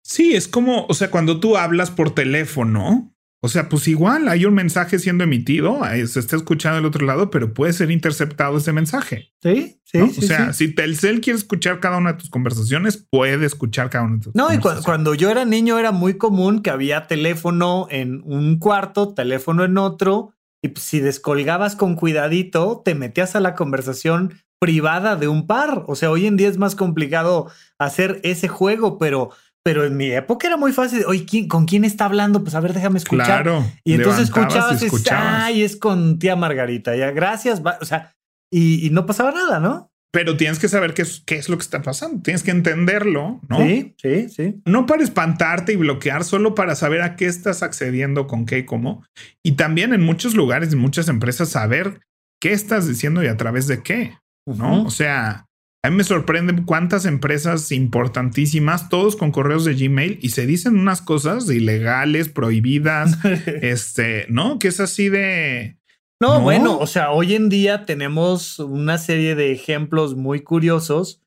Sí, 0.03 0.35
es 0.35 0.47
como, 0.47 0.85
o 0.87 0.93
sea, 0.93 1.11
cuando 1.11 1.39
tú 1.39 1.57
hablas 1.57 1.91
por 1.91 2.15
teléfono, 2.15 3.13
o 3.41 3.47
sea, 3.47 3.69
pues 3.69 3.87
igual 3.87 4.27
hay 4.27 4.45
un 4.45 4.53
mensaje 4.53 4.99
siendo 4.99 5.23
emitido, 5.23 5.79
se 6.07 6.19
está 6.19 6.35
escuchando 6.35 6.75
del 6.77 6.85
otro 6.85 7.05
lado, 7.05 7.29
pero 7.29 7.53
puede 7.53 7.71
ser 7.71 7.89
interceptado 7.89 8.57
ese 8.57 8.73
mensaje. 8.73 9.31
Sí, 9.41 9.79
sí. 9.85 9.99
o 9.99 10.09
sea, 10.09 10.51
si 10.51 10.73
Telcel 10.75 11.21
quiere 11.21 11.39
escuchar 11.39 11.79
cada 11.79 11.97
una 11.97 12.13
de 12.13 12.19
tus 12.19 12.29
conversaciones, 12.29 12.97
puede 12.97 13.45
escuchar 13.45 13.89
cada 13.89 14.05
una 14.05 14.15
de 14.17 14.21
tus 14.23 14.35
No, 14.35 14.53
y 14.53 14.57
cuando 14.59 15.13
yo 15.13 15.29
era 15.29 15.45
niño 15.45 15.79
era 15.79 15.91
muy 15.91 16.17
común 16.17 16.61
que 16.61 16.69
había 16.69 17.07
teléfono 17.07 17.87
en 17.89 18.21
un 18.25 18.59
cuarto, 18.59 19.13
teléfono 19.13 19.63
en 19.63 19.77
otro, 19.77 20.33
y 20.61 20.69
pues, 20.69 20.83
si 20.83 20.99
descolgabas 20.99 21.75
con 21.75 21.95
cuidadito, 21.95 22.81
te 22.83 22.93
metías 22.93 23.35
a 23.35 23.39
la 23.39 23.55
conversación 23.55 24.33
privada 24.59 25.15
de 25.15 25.29
un 25.29 25.47
par. 25.47 25.85
O 25.87 25.95
sea, 25.95 26.11
hoy 26.11 26.27
en 26.27 26.35
día 26.35 26.49
es 26.49 26.57
más 26.57 26.75
complicado 26.75 27.49
hacer 27.77 28.19
ese 28.23 28.49
juego, 28.49 28.97
pero 28.97 29.31
pero 29.69 29.85
en 29.85 29.95
mi 29.95 30.09
época 30.09 30.47
era 30.47 30.57
muy 30.57 30.73
fácil. 30.73 31.03
Oye, 31.05 31.47
¿con 31.47 31.67
quién 31.67 31.85
está 31.85 32.05
hablando? 32.05 32.41
Pues 32.41 32.55
a 32.55 32.59
ver, 32.59 32.73
déjame 32.73 32.97
escuchar. 32.97 33.43
Claro, 33.43 33.71
y 33.83 33.93
entonces 33.93 34.23
escuchabas, 34.23 34.81
y 34.81 34.85
escuchabas. 34.85 35.43
ay, 35.43 35.61
es 35.61 35.75
con 35.75 36.17
tía 36.17 36.35
Margarita. 36.35 36.95
Ya, 36.95 37.11
gracias. 37.11 37.61
O 37.79 37.85
sea, 37.85 38.11
y, 38.51 38.89
no 38.91 39.05
pasaba 39.05 39.31
nada, 39.31 39.59
¿no? 39.59 39.91
Pero 40.11 40.37
tienes 40.37 40.57
que 40.57 40.67
saber 40.67 40.95
qué 40.95 41.03
es, 41.03 41.21
qué 41.23 41.35
es 41.35 41.49
lo 41.49 41.57
que 41.57 41.61
está 41.61 41.83
pasando. 41.83 42.23
Tienes 42.23 42.41
que 42.41 42.49
entenderlo, 42.49 43.41
¿no? 43.47 43.59
Sí, 43.59 43.93
sí, 44.01 44.29
sí. 44.29 44.59
No 44.65 44.87
para 44.87 45.03
espantarte 45.03 45.73
y 45.73 45.75
bloquear, 45.75 46.23
solo 46.23 46.55
para 46.55 46.73
saber 46.73 47.03
a 47.03 47.15
qué 47.15 47.27
estás 47.27 47.61
accediendo, 47.61 48.25
con 48.25 48.47
qué 48.47 48.57
y 48.57 48.65
cómo. 48.65 49.05
Y 49.43 49.51
también 49.51 49.93
en 49.93 50.01
muchos 50.01 50.33
lugares, 50.33 50.73
en 50.73 50.79
muchas 50.79 51.09
empresas, 51.09 51.49
saber 51.49 52.01
qué 52.41 52.53
estás 52.53 52.87
diciendo 52.87 53.23
y 53.23 53.27
a 53.27 53.37
través 53.37 53.67
de 53.67 53.83
qué, 53.83 54.17
¿no? 54.47 54.83
O 54.83 54.89
sea, 54.89 55.45
a 55.83 55.89
mí 55.89 55.95
me 55.95 56.03
sorprende 56.03 56.63
cuántas 56.65 57.05
empresas 57.05 57.71
importantísimas, 57.71 58.89
todos 58.89 59.15
con 59.15 59.31
correos 59.31 59.63
de 59.63 59.75
Gmail 59.75 60.19
y 60.21 60.29
se 60.29 60.45
dicen 60.45 60.77
unas 60.77 61.01
cosas 61.01 61.49
ilegales, 61.49 62.27
prohibidas, 62.27 63.17
este, 63.61 64.25
¿no? 64.29 64.59
Que 64.59 64.67
es 64.69 64.79
así 64.79 65.09
de... 65.09 65.77
No, 66.21 66.41
bueno, 66.41 66.77
o 66.77 66.85
sea, 66.85 67.11
hoy 67.11 67.33
en 67.33 67.47
día 67.47 67.85
tenemos 67.85 68.59
una 68.59 68.97
serie 68.97 69.35
de 69.35 69.53
ejemplos 69.53 70.17
muy 70.17 70.41
curiosos 70.41 71.21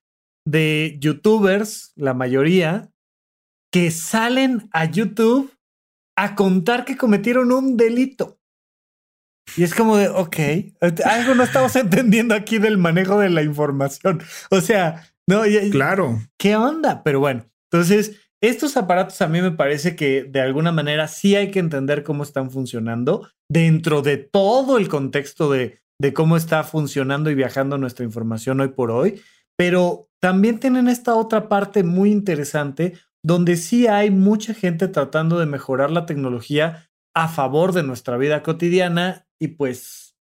de 0.47 0.99
youtubers, 1.01 1.93
la 1.97 2.13
mayoría, 2.13 2.91
que 3.73 3.91
salen 3.91 4.69
a 4.71 4.85
YouTube 4.85 5.51
a 6.15 6.35
contar 6.35 6.85
que 6.85 6.99
cometieron 6.99 7.53
un 7.53 7.79
delito. 7.79 8.39
Y 9.57 9.65
es 9.65 9.75
como 9.75 9.97
de, 9.97 10.09
ok, 10.09 10.37
algo 11.05 11.35
no 11.35 11.43
estamos 11.43 11.75
entendiendo 11.77 12.35
aquí 12.35 12.59
del 12.59 12.79
manejo 12.79 13.19
de 13.19 13.31
la 13.31 13.43
información. 13.43 14.23
O 14.51 14.61
sea, 14.61 15.13
no, 15.27 15.43
claro. 15.71 16.21
¿Qué 16.39 16.57
onda? 16.57 17.03
Pero 17.03 17.21
bueno, 17.21 17.45
entonces, 17.71 18.17
estos 18.41 18.77
aparatos 18.77 19.21
a 19.23 19.29
mí 19.29 19.41
me 19.41 19.53
parece 19.53 19.95
que 19.95 20.25
de 20.25 20.41
alguna 20.41 20.73
manera 20.73 21.07
sí 21.09 21.37
hay 21.37 21.51
que 21.51 21.61
entender 21.61 22.03
cómo 22.03 22.23
están 22.23 22.51
funcionando 22.51 23.29
dentro 23.49 24.03
de 24.03 24.17
todo 24.17 24.79
el 24.79 24.89
contexto 24.89 25.51
de, 25.51 25.81
de 26.01 26.13
cómo 26.13 26.37
está 26.37 26.65
funcionando 26.65 27.31
y 27.31 27.35
viajando 27.35 27.79
nuestra 27.79 28.05
información 28.05 28.61
hoy 28.61 28.69
por 28.69 28.91
hoy. 28.91 29.21
Pero 29.57 30.09
también 30.21 30.59
tienen 30.59 30.89
esta 30.89 31.15
otra 31.15 31.49
parte 31.49 31.85
muy 31.85 32.11
interesante 32.11 32.95
donde 33.25 33.57
sí 33.57 33.87
hay 33.87 34.11
mucha 34.11 34.55
gente 34.55 34.89
tratando 34.89 35.39
de 35.39 35.47
mejorar 35.47 35.91
la 35.91 36.07
tecnología 36.07 36.89
a 37.15 37.29
favor 37.29 37.73
de 37.73 37.83
nuestra 37.83 38.17
vida 38.17 38.43
cotidiana 38.43 39.27
y 39.43 39.49
pues 39.49 40.15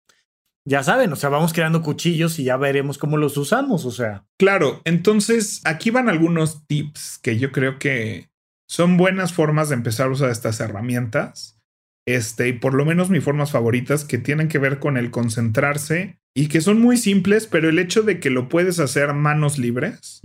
ya 0.66 0.82
saben, 0.82 1.12
o 1.12 1.18
sea, 1.18 1.30
vamos 1.30 1.52
creando 1.52 1.82
cuchillos 1.82 2.40
y 2.40 2.46
ya 2.46 2.56
veremos 2.56 2.98
cómo 2.98 3.18
los 3.18 3.36
usamos, 3.36 3.84
o 3.84 3.92
sea. 3.92 4.26
Claro, 4.38 4.82
entonces 4.86 5.62
aquí 5.66 5.90
van 5.90 6.08
algunos 6.08 6.66
tips 6.68 7.20
que 7.22 7.38
yo 7.38 7.52
creo 7.52 7.80
que 7.80 8.30
son 8.66 8.96
buenas 8.96 9.34
formas 9.34 9.68
de 9.68 9.76
empezar 9.76 10.08
a 10.08 10.12
usar 10.12 10.30
estas 10.30 10.62
herramientas. 10.62 11.60
Este, 12.08 12.48
y 12.48 12.54
por 12.54 12.74
lo 12.74 12.86
menos 12.86 13.10
mis 13.10 13.24
formas 13.24 13.52
favoritas 13.52 14.06
que 14.06 14.20
tienen 14.20 14.48
que 14.48 14.58
ver 14.58 14.80
con 14.80 14.96
el 14.96 15.12
concentrarse 15.12 16.18
y 16.34 16.48
que 16.48 16.62
son 16.62 16.80
muy 16.80 16.96
simples, 16.96 17.46
pero 17.46 17.68
el 17.68 17.78
hecho 17.78 18.04
de 18.04 18.22
que 18.22 18.30
lo 18.30 18.48
puedes 18.48 18.80
hacer 18.80 19.14
manos 19.14 19.58
libres 19.58 20.22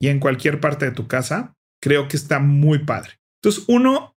y 0.00 0.08
en 0.08 0.18
cualquier 0.18 0.58
parte 0.58 0.86
de 0.86 0.92
tu 0.92 1.06
casa, 1.06 1.54
creo 1.80 2.08
que 2.08 2.16
está 2.16 2.40
muy 2.40 2.80
padre. 2.80 3.20
Entonces, 3.40 3.64
uno, 3.68 4.13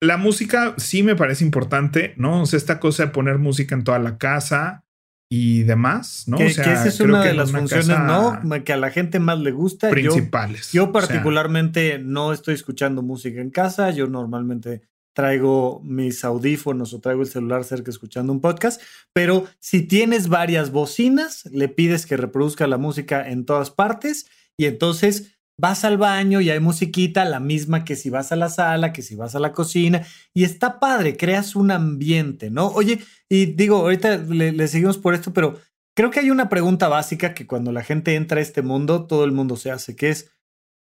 la 0.00 0.16
música 0.16 0.74
sí 0.78 1.02
me 1.02 1.16
parece 1.16 1.44
importante, 1.44 2.14
¿no? 2.16 2.42
O 2.42 2.46
sea, 2.46 2.56
esta 2.56 2.80
cosa 2.80 3.06
de 3.06 3.10
poner 3.10 3.38
música 3.38 3.74
en 3.74 3.84
toda 3.84 3.98
la 3.98 4.16
casa 4.18 4.84
y 5.30 5.62
demás, 5.62 6.24
¿no? 6.26 6.38
Que, 6.38 6.46
o 6.46 6.50
sea, 6.50 6.64
que 6.64 6.72
esa 6.72 6.88
es 6.88 7.00
una 7.00 7.22
de 7.22 7.34
las 7.34 7.52
funciones, 7.52 7.88
¿no? 7.88 8.40
Que 8.64 8.72
a 8.72 8.76
la 8.76 8.90
gente 8.90 9.20
más 9.20 9.38
le 9.38 9.52
gusta. 9.52 9.90
Principales. 9.90 10.72
Yo, 10.72 10.90
particularmente 10.90 11.98
no 11.98 12.32
estoy 12.32 12.54
escuchando 12.54 13.02
música 13.02 13.40
en 13.40 13.50
casa. 13.50 13.90
Yo 13.90 14.06
normalmente 14.06 14.82
traigo 15.12 15.80
mis 15.84 16.24
audífonos 16.24 16.94
o 16.94 17.00
traigo 17.00 17.22
el 17.22 17.28
celular 17.28 17.64
cerca 17.64 17.90
escuchando 17.90 18.32
un 18.32 18.40
podcast. 18.40 18.80
Pero 19.12 19.46
si 19.60 19.82
tienes 19.82 20.28
varias 20.28 20.72
bocinas, 20.72 21.44
le 21.52 21.68
pides 21.68 22.06
que 22.06 22.16
reproduzca 22.16 22.66
la 22.66 22.78
música 22.78 23.28
en 23.28 23.44
todas 23.44 23.70
partes 23.70 24.26
y 24.56 24.64
entonces 24.64 25.39
vas 25.60 25.84
al 25.84 25.98
baño 25.98 26.40
y 26.40 26.50
hay 26.50 26.58
musiquita, 26.58 27.24
la 27.24 27.38
misma 27.38 27.84
que 27.84 27.94
si 27.94 28.08
vas 28.08 28.32
a 28.32 28.36
la 28.36 28.48
sala, 28.48 28.92
que 28.92 29.02
si 29.02 29.14
vas 29.14 29.34
a 29.34 29.40
la 29.40 29.52
cocina, 29.52 30.06
y 30.32 30.44
está 30.44 30.80
padre, 30.80 31.16
creas 31.16 31.54
un 31.54 31.70
ambiente, 31.70 32.50
¿no? 32.50 32.68
Oye, 32.68 33.00
y 33.28 33.46
digo, 33.46 33.76
ahorita 33.76 34.16
le, 34.16 34.68
seguimos 34.68 34.98
por 34.98 35.14
esto, 35.14 35.32
pero 35.32 35.60
creo 35.94 36.10
que 36.10 36.20
hay 36.20 36.30
una 36.30 36.48
pregunta 36.48 36.88
básica 36.88 37.34
que 37.34 37.46
cuando 37.46 37.72
la 37.72 37.84
gente 37.84 38.14
entra 38.14 38.38
a 38.38 38.42
este 38.42 38.62
mundo, 38.62 39.06
todo 39.06 39.24
el 39.24 39.32
mundo 39.32 39.56
se 39.56 39.70
hace, 39.70 39.94
que 39.94 40.08
es, 40.08 40.32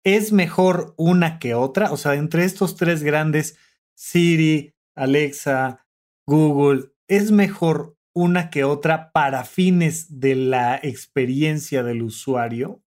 ¿es 0.05 0.33
mejor 0.33 0.95
una 0.97 1.39
que 1.39 1.55
otra? 1.55 1.93
O 1.93 1.97
sea, 1.97 2.15
entre 2.15 2.45
estos 2.45 2.75
tres 2.75 3.03
grandes, 3.05 3.57
Siri, 3.95 4.75
Alexa, 4.97 5.87
Google, 6.27 6.91
¿es 7.09 7.31
mejor 7.31 7.97
una 8.15 8.51
que 8.51 8.65
otra 8.65 9.13
para 9.13 9.45
fines 9.45 10.21
de 10.21 10.35
la 10.35 10.77
experiencia 10.83 11.83
del 11.83 12.03
usuario? 12.03 12.83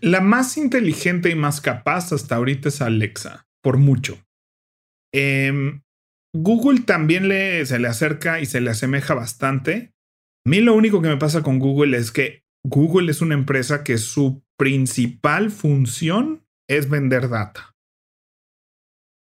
La 0.00 0.20
más 0.20 0.56
inteligente 0.56 1.30
y 1.30 1.34
más 1.34 1.60
capaz 1.60 2.12
hasta 2.12 2.36
ahorita 2.36 2.68
es 2.68 2.82
Alexa, 2.82 3.46
por 3.62 3.78
mucho. 3.78 4.18
Em, 5.12 5.82
Google 6.34 6.80
también 6.80 7.28
se 7.66 7.78
le 7.78 7.88
acerca 7.88 8.40
y 8.40 8.46
se 8.46 8.60
le 8.60 8.70
asemeja 8.70 9.14
bastante. 9.14 9.92
A 10.44 10.50
mí 10.50 10.60
lo 10.60 10.74
único 10.74 11.00
que 11.00 11.08
me 11.08 11.16
pasa 11.16 11.42
con 11.42 11.58
Google 11.58 11.96
es 11.96 12.10
que 12.10 12.42
Google 12.64 13.10
es 13.10 13.20
una 13.20 13.34
empresa 13.34 13.84
que 13.84 13.98
su 13.98 14.42
principal 14.58 15.50
función 15.50 16.44
es 16.68 16.88
vender 16.88 17.28
data. 17.28 17.74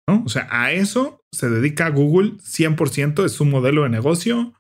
¿No? 0.09 0.23
O 0.25 0.29
sea, 0.29 0.47
a 0.49 0.71
eso 0.71 1.21
se 1.33 1.49
dedica 1.49 1.89
Google 1.89 2.37
100%, 2.37 3.25
es 3.25 3.33
su 3.33 3.45
modelo 3.45 3.83
de 3.83 3.89
negocio. 3.89 4.53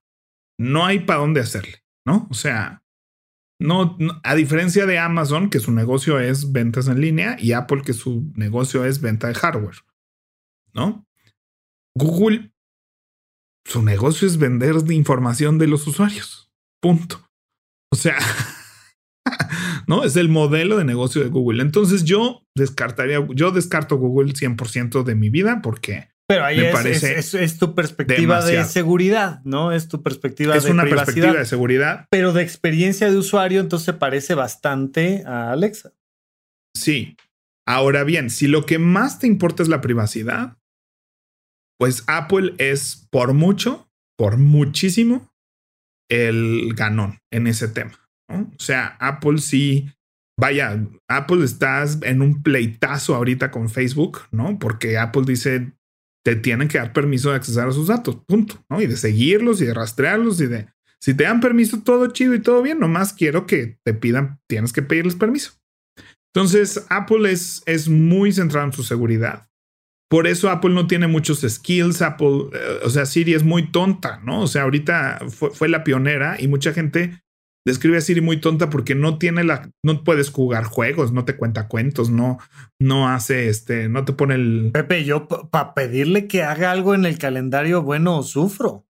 No 0.59 0.85
hay 0.85 0.99
para 0.99 1.21
dónde 1.21 1.39
hacerle, 1.39 1.83
¿no? 2.05 2.27
O 2.29 2.33
sea, 2.33 2.83
no, 3.59 3.97
a 4.23 4.35
diferencia 4.35 4.85
de 4.85 4.99
Amazon, 4.99 5.49
que 5.49 5.59
su 5.59 5.71
negocio 5.71 6.19
es 6.19 6.51
ventas 6.51 6.87
en 6.87 7.01
línea, 7.01 7.37
y 7.39 7.53
Apple, 7.53 7.81
que 7.83 7.93
su 7.93 8.31
negocio 8.35 8.85
es 8.85 9.01
venta 9.01 9.27
de 9.27 9.33
hardware. 9.33 9.77
¿No? 10.73 11.05
Google, 11.95 12.51
su 13.65 13.81
negocio 13.81 14.27
es 14.27 14.37
vender 14.37 14.75
información 14.91 15.57
de 15.57 15.67
los 15.67 15.87
usuarios. 15.87 16.51
Punto. 16.79 17.27
O 17.91 17.95
sea, 17.95 18.17
¿no? 19.87 20.03
Es 20.03 20.15
el 20.15 20.29
modelo 20.29 20.77
de 20.77 20.85
negocio 20.85 21.23
de 21.23 21.29
Google. 21.29 21.63
Entonces 21.63 22.03
yo 22.03 22.43
descartaría, 22.55 23.25
yo 23.33 23.51
descarto 23.51 23.97
Google 23.97 24.33
100% 24.33 25.03
de 25.03 25.15
mi 25.15 25.29
vida 25.29 25.61
porque 25.63 26.09
pero 26.27 26.43
ahí 26.43 26.59
es, 26.59 27.33
es, 27.33 27.57
tu 27.57 27.73
perspectiva 27.73 28.43
de 28.43 28.65
seguridad, 28.65 29.41
¿no? 29.45 29.71
Es 29.71 29.87
tu 29.87 30.03
perspectiva 30.03 30.53
de 30.53 30.59
Es 30.59 30.65
una 30.65 30.83
perspectiva 30.83 31.33
de 31.33 31.45
seguridad. 31.45 32.05
Pero 32.11 32.33
de 32.33 32.43
experiencia 32.43 33.09
de 33.09 33.17
usuario, 33.17 33.61
entonces 33.61 33.95
parece 33.95 34.33
bastante 34.35 35.23
a 35.25 35.51
Alexa. 35.51 35.93
Sí. 36.75 37.15
Ahora 37.65 38.03
bien, 38.03 38.29
si 38.29 38.47
lo 38.47 38.65
que 38.65 38.77
más 38.77 39.19
te 39.19 39.27
importa 39.27 39.63
es 39.63 39.69
la 39.69 39.81
privacidad, 39.81 40.57
pues 41.79 42.03
Apple 42.07 42.55
es 42.57 43.07
por 43.09 43.33
mucho, 43.33 43.89
por 44.17 44.37
muchísimo, 44.37 45.33
el 46.09 46.73
ganón 46.75 47.19
en 47.31 47.47
ese 47.47 47.69
tema. 47.69 48.09
O 48.29 48.59
sea, 48.59 48.97
Apple 48.99 49.37
sí 49.37 49.89
vaya, 50.39 50.79
Apple 51.07 51.43
está 51.43 51.83
en 52.03 52.21
un 52.21 52.43
pleitazo 52.43 53.15
ahorita 53.15 53.51
con 53.51 53.69
Facebook, 53.69 54.21
¿no? 54.31 54.59
Porque 54.59 54.97
Apple 54.97 55.23
dice, 55.25 55.73
te 56.27 56.35
tienen 56.35 56.67
que 56.67 56.77
dar 56.77 56.91
permiso 56.91 57.29
de 57.29 57.37
acceder 57.37 57.69
a 57.69 57.71
sus 57.71 57.87
datos, 57.87 58.17
punto, 58.27 58.61
¿no? 58.67 58.81
Y 58.81 58.85
de 58.85 58.97
seguirlos 58.97 59.61
y 59.61 59.65
de 59.65 59.73
rastrearlos 59.73 60.41
y 60.41 60.47
de, 60.47 60.67
si 60.99 61.13
te 61.13 61.23
dan 61.23 61.39
permiso, 61.39 61.81
todo 61.83 62.07
chido 62.07 62.33
y 62.35 62.41
todo 62.41 62.61
bien, 62.61 62.81
nomás 62.81 63.13
quiero 63.13 63.45
que 63.45 63.79
te 63.85 63.93
pidan, 63.93 64.37
tienes 64.45 64.73
que 64.73 64.81
pedirles 64.81 65.15
permiso. 65.15 65.53
Entonces, 66.35 66.85
Apple 66.89 67.31
es, 67.31 67.63
es 67.65 67.87
muy 67.87 68.33
centrado 68.33 68.67
en 68.67 68.73
su 68.73 68.83
seguridad. 68.83 69.47
Por 70.09 70.27
eso 70.27 70.49
Apple 70.49 70.71
no 70.71 70.85
tiene 70.85 71.07
muchos 71.07 71.45
skills. 71.47 72.01
Apple, 72.01 72.49
eh, 72.51 72.79
o 72.83 72.89
sea, 72.89 73.05
Siri 73.05 73.33
es 73.33 73.43
muy 73.43 73.71
tonta, 73.71 74.19
¿no? 74.25 74.41
O 74.41 74.47
sea, 74.47 74.63
ahorita 74.63 75.19
fue, 75.29 75.51
fue, 75.51 75.69
la 75.69 75.85
pionera 75.85 76.35
y 76.37 76.49
mucha 76.49 76.73
gente 76.73 77.23
describe 77.67 77.97
a 77.97 78.01
Siri 78.01 78.21
muy 78.21 78.39
tonta 78.39 78.69
porque 78.69 78.95
no 78.95 79.17
tiene 79.17 79.43
la, 79.43 79.69
no 79.83 80.03
puedes 80.03 80.31
jugar 80.31 80.63
juegos, 80.63 81.11
no 81.11 81.25
te 81.25 81.35
cuenta 81.35 81.67
cuentos, 81.67 82.09
no, 82.09 82.39
no 82.79 83.09
hace 83.09 83.49
este, 83.49 83.89
no 83.89 84.05
te 84.05 84.13
pone 84.13 84.35
el. 84.35 84.71
Pepe, 84.73 85.03
yo 85.03 85.27
para 85.27 85.73
pedirle 85.73 86.27
que 86.27 86.43
haga 86.43 86.71
algo 86.71 86.95
en 86.95 87.05
el 87.05 87.17
calendario, 87.17 87.83
bueno, 87.83 88.23
sufro. 88.23 88.87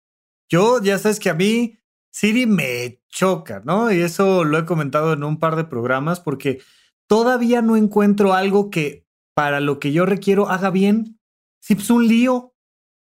Yo 0.48 0.80
ya 0.80 0.98
sabes 0.98 1.18
que 1.18 1.28
a 1.28 1.34
mí 1.34 1.78
Siri 2.12 2.46
me 2.46 3.02
choca, 3.08 3.60
¿no? 3.64 3.92
Y 3.92 4.00
eso 4.00 4.44
lo 4.44 4.58
he 4.58 4.64
comentado 4.64 5.12
en 5.12 5.24
un 5.24 5.38
par 5.38 5.56
de 5.56 5.64
programas 5.64 6.20
porque 6.20 6.62
todavía 7.08 7.60
no 7.60 7.76
encuentro 7.76 8.32
algo 8.32 8.70
que 8.70 9.06
para 9.34 9.60
lo 9.60 9.80
que 9.80 9.92
yo 9.92 10.06
requiero 10.06 10.48
haga 10.48 10.70
bien. 10.70 11.18
Si 11.60 11.74
es 11.74 11.90
un 11.90 12.06
lío, 12.06 12.54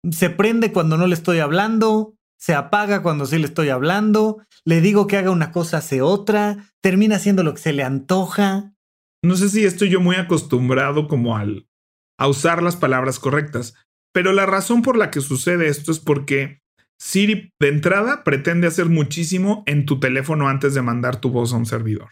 se 0.10 0.30
prende 0.30 0.72
cuando 0.72 0.98
no 0.98 1.06
le 1.06 1.16
estoy 1.16 1.40
hablando, 1.40 2.16
se 2.40 2.56
apaga 2.56 3.04
cuando 3.04 3.26
sí 3.26 3.38
le 3.38 3.46
estoy 3.46 3.70
hablando, 3.70 4.42
le 4.66 4.82
digo 4.82 5.08
que 5.08 5.18
haga 5.18 5.32
una 5.32 5.52
cosa, 5.52 5.78
hace 5.78 6.02
otra, 6.02 6.72
termina 6.82 7.18
haciendo 7.18 7.44
lo 7.44 7.54
que 7.54 7.62
se 7.62 7.74
le 7.74 7.84
antoja. 7.84 8.74
No 9.24 9.36
sé 9.36 9.50
si 9.50 9.66
estoy 9.66 9.90
yo 9.90 10.00
muy 10.00 10.16
acostumbrado 10.16 11.08
como 11.08 11.38
al 11.38 11.68
a 12.18 12.28
usar 12.28 12.62
las 12.62 12.76
palabras 12.76 13.20
correctas, 13.20 13.76
pero 14.14 14.34
la 14.34 14.46
razón 14.46 14.82
por 14.82 14.98
la 14.98 15.10
que 15.10 15.22
sucede 15.22 15.68
esto 15.68 15.92
es 15.92 16.00
porque 16.00 16.62
Siri 17.00 17.54
de 17.60 17.70
entrada 17.70 18.24
pretende 18.24 18.68
hacer 18.68 18.88
muchísimo 18.88 19.64
en 19.66 19.86
tu 19.86 20.00
teléfono 20.00 20.50
antes 20.50 20.74
de 20.74 20.82
mandar 20.82 21.22
tu 21.22 21.30
voz 21.30 21.54
a 21.54 21.58
un 21.58 21.66
servidor. 21.66 22.12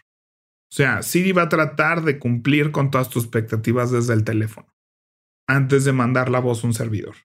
O 0.70 0.74
sea, 0.74 1.02
Siri 1.02 1.32
va 1.32 1.42
a 1.42 1.48
tratar 1.48 2.02
de 2.02 2.18
cumplir 2.18 2.70
con 2.70 2.90
todas 2.90 3.10
tus 3.10 3.24
expectativas 3.24 3.90
desde 3.90 4.14
el 4.14 4.24
teléfono 4.24 4.68
antes 5.46 5.84
de 5.84 5.92
mandar 5.92 6.28
la 6.28 6.40
voz 6.40 6.62
a 6.62 6.66
un 6.66 6.74
servidor. 6.74 7.16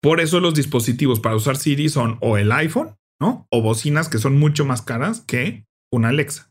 Por 0.00 0.20
eso 0.20 0.40
los 0.40 0.54
dispositivos 0.54 1.20
para 1.20 1.36
usar 1.36 1.56
Siri 1.56 1.88
son 1.88 2.18
o 2.20 2.38
el 2.38 2.52
iPhone, 2.52 2.96
¿no? 3.20 3.46
O 3.50 3.62
bocinas 3.62 4.08
que 4.08 4.18
son 4.18 4.38
mucho 4.38 4.64
más 4.64 4.82
caras 4.82 5.20
que 5.20 5.64
una 5.92 6.08
Alexa. 6.08 6.50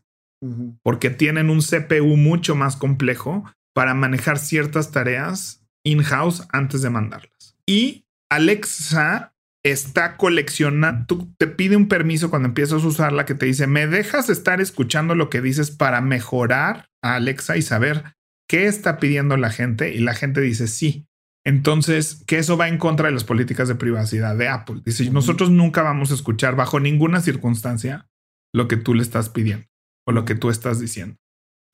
Porque 0.84 1.10
tienen 1.10 1.50
un 1.50 1.60
CPU 1.60 2.16
mucho 2.16 2.54
más 2.54 2.76
complejo 2.76 3.44
para 3.74 3.94
manejar 3.94 4.38
ciertas 4.38 4.92
tareas 4.92 5.66
in-house 5.84 6.46
antes 6.52 6.82
de 6.82 6.90
mandarlas. 6.90 7.56
Y 7.66 8.04
Alexa 8.30 9.34
está 9.64 10.16
coleccionando, 10.16 11.06
tú 11.06 11.34
te 11.38 11.46
pide 11.46 11.76
un 11.76 11.88
permiso 11.88 12.30
cuando 12.30 12.48
empiezas 12.48 12.84
a 12.84 12.86
usarla 12.86 13.24
que 13.24 13.34
te 13.34 13.46
dice, 13.46 13.66
¿me 13.66 13.86
dejas 13.86 14.30
estar 14.30 14.60
escuchando 14.60 15.14
lo 15.14 15.30
que 15.30 15.40
dices 15.40 15.70
para 15.70 16.00
mejorar 16.00 16.86
a 17.02 17.14
Alexa 17.16 17.56
y 17.56 17.62
saber 17.62 18.14
qué 18.48 18.66
está 18.66 18.98
pidiendo 18.98 19.36
la 19.36 19.50
gente? 19.50 19.92
Y 19.94 19.98
la 19.98 20.14
gente 20.14 20.40
dice 20.40 20.68
sí. 20.68 21.06
Entonces, 21.44 22.22
que 22.26 22.38
eso 22.38 22.56
va 22.56 22.68
en 22.68 22.78
contra 22.78 23.06
de 23.06 23.14
las 23.14 23.24
políticas 23.24 23.68
de 23.68 23.74
privacidad 23.74 24.36
de 24.36 24.48
Apple. 24.48 24.82
Dice, 24.84 25.10
nosotros 25.10 25.50
nunca 25.50 25.82
vamos 25.82 26.10
a 26.10 26.14
escuchar 26.14 26.56
bajo 26.56 26.80
ninguna 26.80 27.20
circunstancia 27.20 28.08
lo 28.52 28.68
que 28.68 28.76
tú 28.76 28.94
le 28.94 29.02
estás 29.02 29.28
pidiendo 29.28 29.66
o 30.06 30.12
lo 30.12 30.24
que 30.24 30.34
tú 30.34 30.50
estás 30.50 30.80
diciendo. 30.80 31.16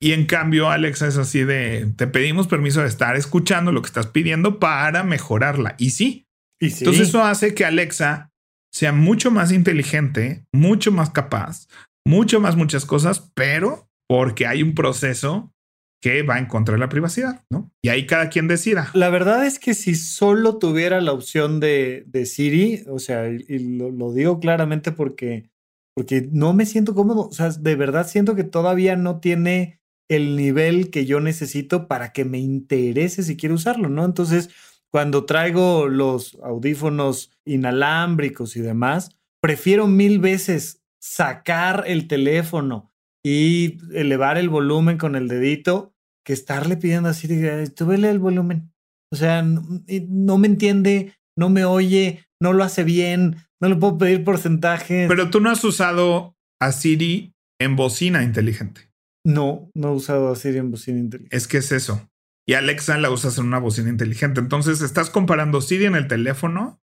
Y 0.01 0.11
en 0.11 0.25
cambio, 0.25 0.69
Alexa 0.69 1.07
es 1.07 1.17
así 1.17 1.43
de, 1.43 1.91
te 1.95 2.07
pedimos 2.07 2.47
permiso 2.47 2.81
de 2.81 2.87
estar 2.87 3.15
escuchando 3.15 3.71
lo 3.71 3.81
que 3.81 3.87
estás 3.87 4.07
pidiendo 4.07 4.59
para 4.59 5.03
mejorarla. 5.03 5.75
Y 5.77 5.91
sí, 5.91 6.27
entonces 6.59 7.09
eso 7.09 7.23
hace 7.23 7.53
que 7.53 7.65
Alexa 7.65 8.31
sea 8.73 8.91
mucho 8.91 9.31
más 9.31 9.51
inteligente, 9.51 10.45
mucho 10.53 10.91
más 10.91 11.09
capaz, 11.09 11.67
mucho 12.05 12.39
más 12.39 12.55
muchas 12.55 12.85
cosas, 12.85 13.31
pero 13.33 13.89
porque 14.07 14.47
hay 14.47 14.63
un 14.63 14.75
proceso 14.75 15.54
que 16.01 16.23
va 16.23 16.37
en 16.37 16.45
contra 16.45 16.77
la 16.77 16.89
privacidad, 16.89 17.43
¿no? 17.49 17.71
Y 17.81 17.89
ahí 17.89 18.05
cada 18.05 18.29
quien 18.29 18.47
decida. 18.47 18.91
La 18.93 19.09
verdad 19.09 19.45
es 19.45 19.59
que 19.59 19.73
si 19.73 19.95
solo 19.95 20.57
tuviera 20.57 21.01
la 21.01 21.13
opción 21.13 21.59
de, 21.59 22.03
de 22.07 22.25
Siri, 22.25 22.83
o 22.87 22.99
sea, 22.99 23.27
y, 23.27 23.77
lo, 23.77 23.89
lo, 23.89 24.13
digo 24.13 24.39
claramente 24.39 24.91
porque, 24.91 25.49
porque 25.95 26.27
no 26.31 26.53
me 26.53 26.65
siento 26.65 26.93
cómodo, 26.93 27.27
o 27.27 27.31
sea, 27.31 27.49
de 27.49 27.75
verdad 27.75 28.07
siento 28.07 28.35
que 28.35 28.43
todavía 28.43 28.95
no 28.95 29.19
tiene 29.19 29.79
el 30.07 30.35
nivel 30.35 30.91
que 30.91 31.05
yo 31.05 31.19
necesito 31.19 31.87
para 31.87 32.13
que 32.13 32.25
me 32.25 32.37
interese 32.37 33.23
si 33.23 33.37
quiero 33.37 33.55
usarlo, 33.55 33.89
¿no? 33.89 34.05
Entonces, 34.05 34.49
cuando 34.91 35.25
traigo 35.25 35.87
los 35.87 36.37
audífonos 36.43 37.31
inalámbricos 37.45 38.55
y 38.55 38.61
demás, 38.61 39.09
prefiero 39.41 39.87
mil 39.87 40.19
veces 40.19 40.83
sacar 40.99 41.83
el 41.87 42.07
teléfono 42.07 42.94
y 43.25 43.79
elevar 43.93 44.37
el 44.37 44.49
volumen 44.49 44.97
con 44.97 45.15
el 45.15 45.27
dedito 45.27 45.95
que 46.23 46.33
estarle 46.33 46.77
pidiendo 46.77 47.09
así, 47.09 47.27
vele 47.27 48.09
el 48.09 48.19
volumen. 48.19 48.71
O 49.11 49.15
sea, 49.15 49.41
no, 49.41 50.37
me 50.37 50.47
entiende, 50.47 51.13
no 51.37 51.49
me 51.49 51.65
oye, 51.65 52.25
no 52.39 52.53
lo 52.53 52.63
hace 52.63 52.83
bien, 52.83 53.37
no 53.59 53.69
le 53.69 53.75
puedo 53.75 53.97
pedir 53.97 54.23
porcentajes. 54.23 55.07
Pero 55.07 55.29
tú 55.29 55.39
no 55.39 55.49
has 55.49 55.63
usado 55.63 56.35
a 56.59 56.71
Siri 56.71 57.33
en 57.59 57.75
bocina 57.75 58.23
inteligente. 58.23 58.91
No, 59.25 59.71
no 59.73 59.89
he 59.89 59.95
usado 59.95 60.31
a 60.31 60.35
Siri 60.35 60.59
en 60.59 60.71
bocina 60.71 60.99
inteligente. 60.99 61.35
Es 61.35 61.47
que 61.47 61.57
es 61.57 61.71
eso 61.71 62.07
y 62.47 62.53
Alexa 62.53 62.97
la 62.97 63.09
usas 63.09 63.37
en 63.37 63.45
una 63.45 63.59
bocina 63.59 63.89
inteligente. 63.89 64.39
Entonces 64.39 64.81
estás 64.81 65.09
comparando 65.09 65.61
Siri 65.61 65.85
en 65.85 65.95
el 65.95 66.07
teléfono 66.07 66.79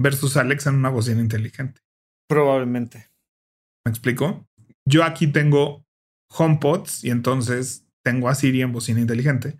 versus 0.00 0.36
Alexa 0.36 0.70
en 0.70 0.76
una 0.76 0.90
bocina 0.90 1.20
inteligente. 1.20 1.80
Probablemente. 2.28 3.08
¿Me 3.84 3.90
explico? 3.90 4.48
Yo 4.86 5.04
aquí 5.04 5.26
tengo 5.26 5.84
HomePods 6.30 7.04
y 7.04 7.10
entonces 7.10 7.84
tengo 8.02 8.28
a 8.28 8.34
Siri 8.34 8.62
en 8.62 8.72
bocina 8.72 9.00
inteligente. 9.00 9.56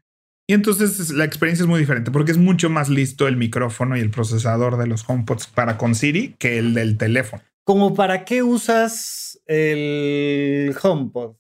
Y 0.48 0.54
entonces 0.54 1.10
la 1.10 1.24
experiencia 1.24 1.64
es 1.64 1.68
muy 1.68 1.80
diferente 1.80 2.12
porque 2.12 2.30
es 2.30 2.38
mucho 2.38 2.70
más 2.70 2.88
listo 2.88 3.26
el 3.26 3.36
micrófono 3.36 3.96
y 3.96 4.00
el 4.00 4.10
procesador 4.10 4.78
de 4.78 4.86
los 4.86 5.08
HomePods 5.08 5.48
para 5.48 5.76
con 5.76 5.96
Siri 5.96 6.36
que 6.38 6.58
el 6.58 6.74
del 6.74 6.96
teléfono. 6.96 7.42
¿Cómo 7.64 7.94
para 7.94 8.24
qué 8.24 8.44
usas 8.44 9.40
el 9.46 10.72
HomePod? 10.80 11.34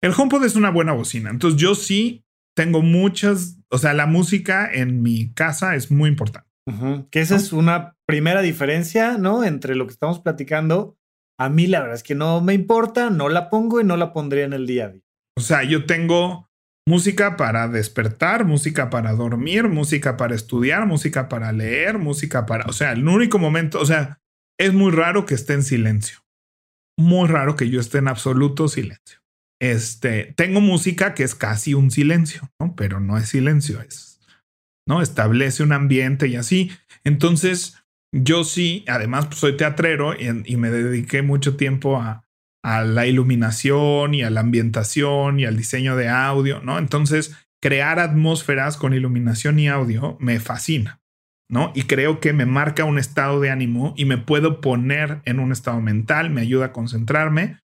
El 0.00 0.12
HomePod 0.16 0.44
es 0.44 0.56
una 0.56 0.70
buena 0.70 0.92
bocina. 0.92 1.30
Entonces 1.30 1.60
yo 1.60 1.76
sí 1.76 2.24
tengo 2.56 2.82
muchas, 2.82 3.58
o 3.68 3.78
sea, 3.78 3.94
la 3.94 4.06
música 4.06 4.68
en 4.72 5.00
mi 5.02 5.32
casa 5.32 5.76
es 5.76 5.92
muy 5.92 6.08
importante. 6.08 6.48
Que 7.10 7.20
esa 7.20 7.34
es 7.34 7.52
una 7.52 7.96
primera 8.06 8.42
diferencia, 8.42 9.18
¿no? 9.18 9.42
Entre 9.42 9.74
lo 9.74 9.86
que 9.86 9.92
estamos 9.92 10.20
platicando. 10.20 10.96
A 11.40 11.48
mí 11.48 11.66
la 11.66 11.80
verdad 11.80 11.96
es 11.96 12.02
que 12.02 12.14
no 12.14 12.42
me 12.42 12.52
importa, 12.52 13.08
no 13.08 13.30
la 13.30 13.48
pongo 13.48 13.80
y 13.80 13.84
no 13.84 13.96
la 13.96 14.12
pondría 14.12 14.44
en 14.44 14.52
el 14.52 14.66
día 14.66 14.84
a 14.84 14.88
día. 14.90 15.02
O 15.38 15.40
sea, 15.40 15.64
yo 15.64 15.86
tengo 15.86 16.50
música 16.86 17.38
para 17.38 17.66
despertar, 17.66 18.44
música 18.44 18.90
para 18.90 19.12
dormir, 19.12 19.68
música 19.68 20.18
para 20.18 20.34
estudiar, 20.34 20.84
música 20.84 21.30
para 21.30 21.50
leer, 21.52 21.96
música 21.96 22.44
para, 22.44 22.66
o 22.66 22.74
sea, 22.74 22.92
el 22.92 23.08
único 23.08 23.38
momento, 23.38 23.80
o 23.80 23.86
sea, 23.86 24.20
es 24.58 24.74
muy 24.74 24.92
raro 24.92 25.24
que 25.24 25.32
esté 25.32 25.54
en 25.54 25.62
silencio. 25.62 26.18
Muy 26.98 27.26
raro 27.26 27.56
que 27.56 27.70
yo 27.70 27.80
esté 27.80 27.98
en 27.98 28.08
absoluto 28.08 28.68
silencio. 28.68 29.20
Este, 29.58 30.34
tengo 30.36 30.60
música 30.60 31.14
que 31.14 31.22
es 31.22 31.34
casi 31.34 31.72
un 31.72 31.90
silencio, 31.90 32.50
¿no? 32.60 32.74
Pero 32.76 33.00
no 33.00 33.16
es 33.16 33.30
silencio, 33.30 33.80
es, 33.80 34.20
¿no? 34.86 35.00
Establece 35.00 35.62
un 35.62 35.72
ambiente 35.72 36.28
y 36.28 36.36
así. 36.36 36.70
Entonces, 37.02 37.79
yo 38.12 38.44
sí, 38.44 38.84
además 38.88 39.26
pues, 39.26 39.38
soy 39.38 39.56
teatrero 39.56 40.14
y, 40.18 40.56
me 40.56 40.70
dediqué 40.70 41.22
mucho 41.22 41.56
tiempo 41.56 42.00
a, 42.00 42.24
la 42.62 43.06
iluminación 43.06 44.12
y 44.12 44.22
a 44.22 44.28
la 44.28 44.40
ambientación 44.40 45.40
y 45.40 45.46
al 45.46 45.56
diseño 45.56 45.96
de 45.96 46.08
audio, 46.08 46.60
¿no? 46.60 46.78
Entonces, 46.78 47.34
crear 47.62 47.98
atmósferas 47.98 48.76
con 48.76 48.92
iluminación 48.92 49.58
y 49.58 49.68
audio 49.68 50.18
me 50.20 50.40
fascina, 50.40 51.00
¿no? 51.48 51.72
Y 51.74 51.84
creo 51.84 52.20
que 52.20 52.34
me 52.34 52.44
marca 52.44 52.84
un 52.84 52.98
estado 52.98 53.40
de 53.40 53.48
ánimo 53.48 53.94
y 53.96 54.04
me 54.04 54.18
puedo 54.18 54.60
poner 54.60 55.22
en 55.24 55.40
un 55.40 55.52
estado 55.52 55.80
mental, 55.80 56.28
me 56.28 56.42
ayuda 56.42 56.66
a 56.66 56.72
concentrarme 56.72 57.60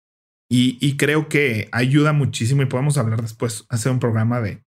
y, 0.48 0.96
creo 0.96 1.28
que 1.28 1.68
ayuda 1.72 2.12
muchísimo 2.12 2.62
y 2.62 2.66
podemos 2.66 2.96
hablar 2.96 3.20
después, 3.20 3.66
hacer 3.68 3.92
un 3.92 3.98
programa 3.98 4.40
de, 4.40 4.62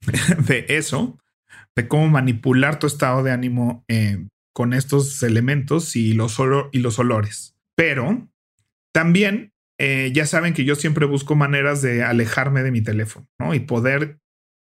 de 0.46 0.66
eso, 0.70 1.18
de 1.76 1.86
cómo 1.86 2.08
manipular 2.08 2.78
tu 2.78 2.86
estado 2.86 3.22
de 3.22 3.30
ánimo 3.30 3.84
eh, 3.88 4.26
con 4.56 4.72
estos 4.72 5.22
elementos 5.22 5.94
y 5.94 6.14
los, 6.14 6.40
y 6.72 6.78
los 6.78 6.98
olores. 6.98 7.54
Pero 7.76 8.26
también 8.92 9.52
eh, 9.78 10.10
ya 10.14 10.24
saben 10.24 10.54
que 10.54 10.64
yo 10.64 10.74
siempre 10.74 11.04
busco 11.04 11.36
maneras 11.36 11.82
de 11.82 12.02
alejarme 12.02 12.62
de 12.62 12.70
mi 12.70 12.80
teléfono 12.80 13.28
¿no? 13.38 13.54
y 13.54 13.60
poder 13.60 14.18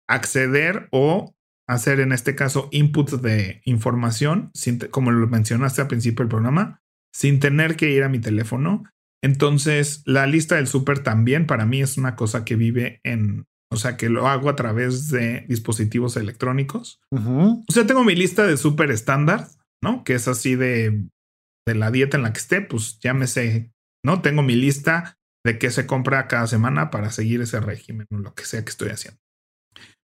acceder 0.07 0.89
o 0.93 1.35
hacer 1.67 2.01
en 2.01 2.13
este 2.13 2.35
caso 2.35 2.69
inputs 2.71 3.23
de 3.23 3.63
información, 3.65 4.51
sin, 4.53 4.79
como 4.79 5.11
lo 5.11 5.27
mencionaste 5.27 5.81
al 5.81 5.89
principio 5.89 6.25
del 6.25 6.31
programa, 6.31 6.83
sin 7.13 7.41
tener 7.41 7.77
que 7.77 7.91
ir 7.91 8.03
a 8.03 8.09
mi 8.11 8.19
teléfono 8.19 8.85
entonces, 9.23 10.03
la 10.07 10.27
lista 10.27 10.57
del 10.57 10.67
súper 10.67 11.01
también 11.01 11.47
para 11.47 11.67
mí 11.67 11.83
es 11.83 11.99
una 11.99 12.17
cosa 12.17 12.45
que 12.45 12.57
vive 12.57 13.01
en, 13.05 13.47
o 13.71 13.77
sea 13.77 13.97
que 13.97 14.09
lo 14.09 14.27
hago 14.29 14.49
a 14.49 14.57
través 14.57 15.11
de 15.11 15.45
dispositivos 15.49 16.17
electrónicos. 16.17 17.01
O 17.11 17.65
sea, 17.69 17.87
tengo 17.87 18.05
mi 18.05 18.15
lista 18.15 18.47
de 18.47 18.57
súper 18.57 18.91
estándar, 18.91 19.49
¿no? 19.83 20.05
Que 20.05 20.15
es 20.15 20.29
así 20.29 20.57
de, 20.57 21.07
de 21.67 21.75
la 21.75 21.91
dieta 21.91 22.17
en 22.17 22.23
la 22.23 22.33
que 22.33 22.39
esté, 22.39 22.61
pues 22.61 22.99
sé, 23.27 23.73
¿no? 24.05 24.23
Tengo 24.23 24.43
mi 24.43 24.55
lista 24.55 25.19
de 25.45 25.59
qué 25.59 25.71
se 25.71 25.87
compra 25.87 26.29
cada 26.29 26.47
semana 26.47 26.91
para 26.91 27.11
seguir 27.11 27.41
ese 27.41 27.61
régimen 27.61 28.07
o 28.11 28.19
lo 28.19 28.35
que 28.35 28.45
sea 28.45 28.65
que 28.65 28.71
estoy 28.71 28.91
haciendo. 28.91 29.21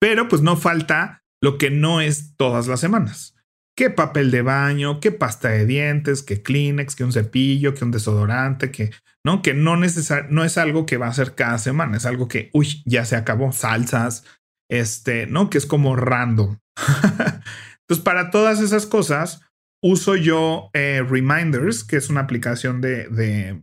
Pero 0.00 0.28
pues 0.28 0.42
no 0.42 0.56
falta 0.56 1.24
lo 1.42 1.58
que 1.58 1.70
no 1.70 2.00
es 2.00 2.36
todas 2.36 2.66
las 2.66 2.80
semanas. 2.80 3.34
¿Qué 3.76 3.90
papel 3.90 4.30
de 4.30 4.42
baño? 4.42 5.00
¿Qué 5.00 5.12
pasta 5.12 5.50
de 5.50 5.66
dientes? 5.66 6.22
¿Qué 6.22 6.42
Kleenex? 6.42 6.96
¿Qué 6.96 7.04
un 7.04 7.12
cepillo? 7.12 7.74
¿Qué 7.74 7.84
un 7.84 7.92
desodorante? 7.92 8.70
¿Qué 8.70 8.90
no? 9.24 9.42
Que 9.42 9.54
no, 9.54 9.76
no 9.76 10.44
es 10.44 10.58
algo 10.58 10.86
que 10.86 10.96
va 10.96 11.08
a 11.08 11.12
ser 11.12 11.34
cada 11.34 11.58
semana, 11.58 11.96
es 11.96 12.06
algo 12.06 12.28
que, 12.28 12.50
uy, 12.52 12.82
ya 12.86 13.04
se 13.04 13.14
acabó. 13.14 13.52
Salsas, 13.52 14.24
este, 14.70 15.26
¿no? 15.26 15.50
Que 15.50 15.58
es 15.58 15.66
como 15.66 15.96
random. 15.96 16.58
Entonces, 17.82 18.04
para 18.04 18.30
todas 18.30 18.60
esas 18.60 18.86
cosas, 18.86 19.42
uso 19.82 20.16
yo 20.16 20.70
eh, 20.72 21.04
Reminders, 21.08 21.84
que 21.84 21.96
es 21.96 22.10
una 22.10 22.20
aplicación 22.20 22.80
de, 22.80 23.08
de, 23.08 23.62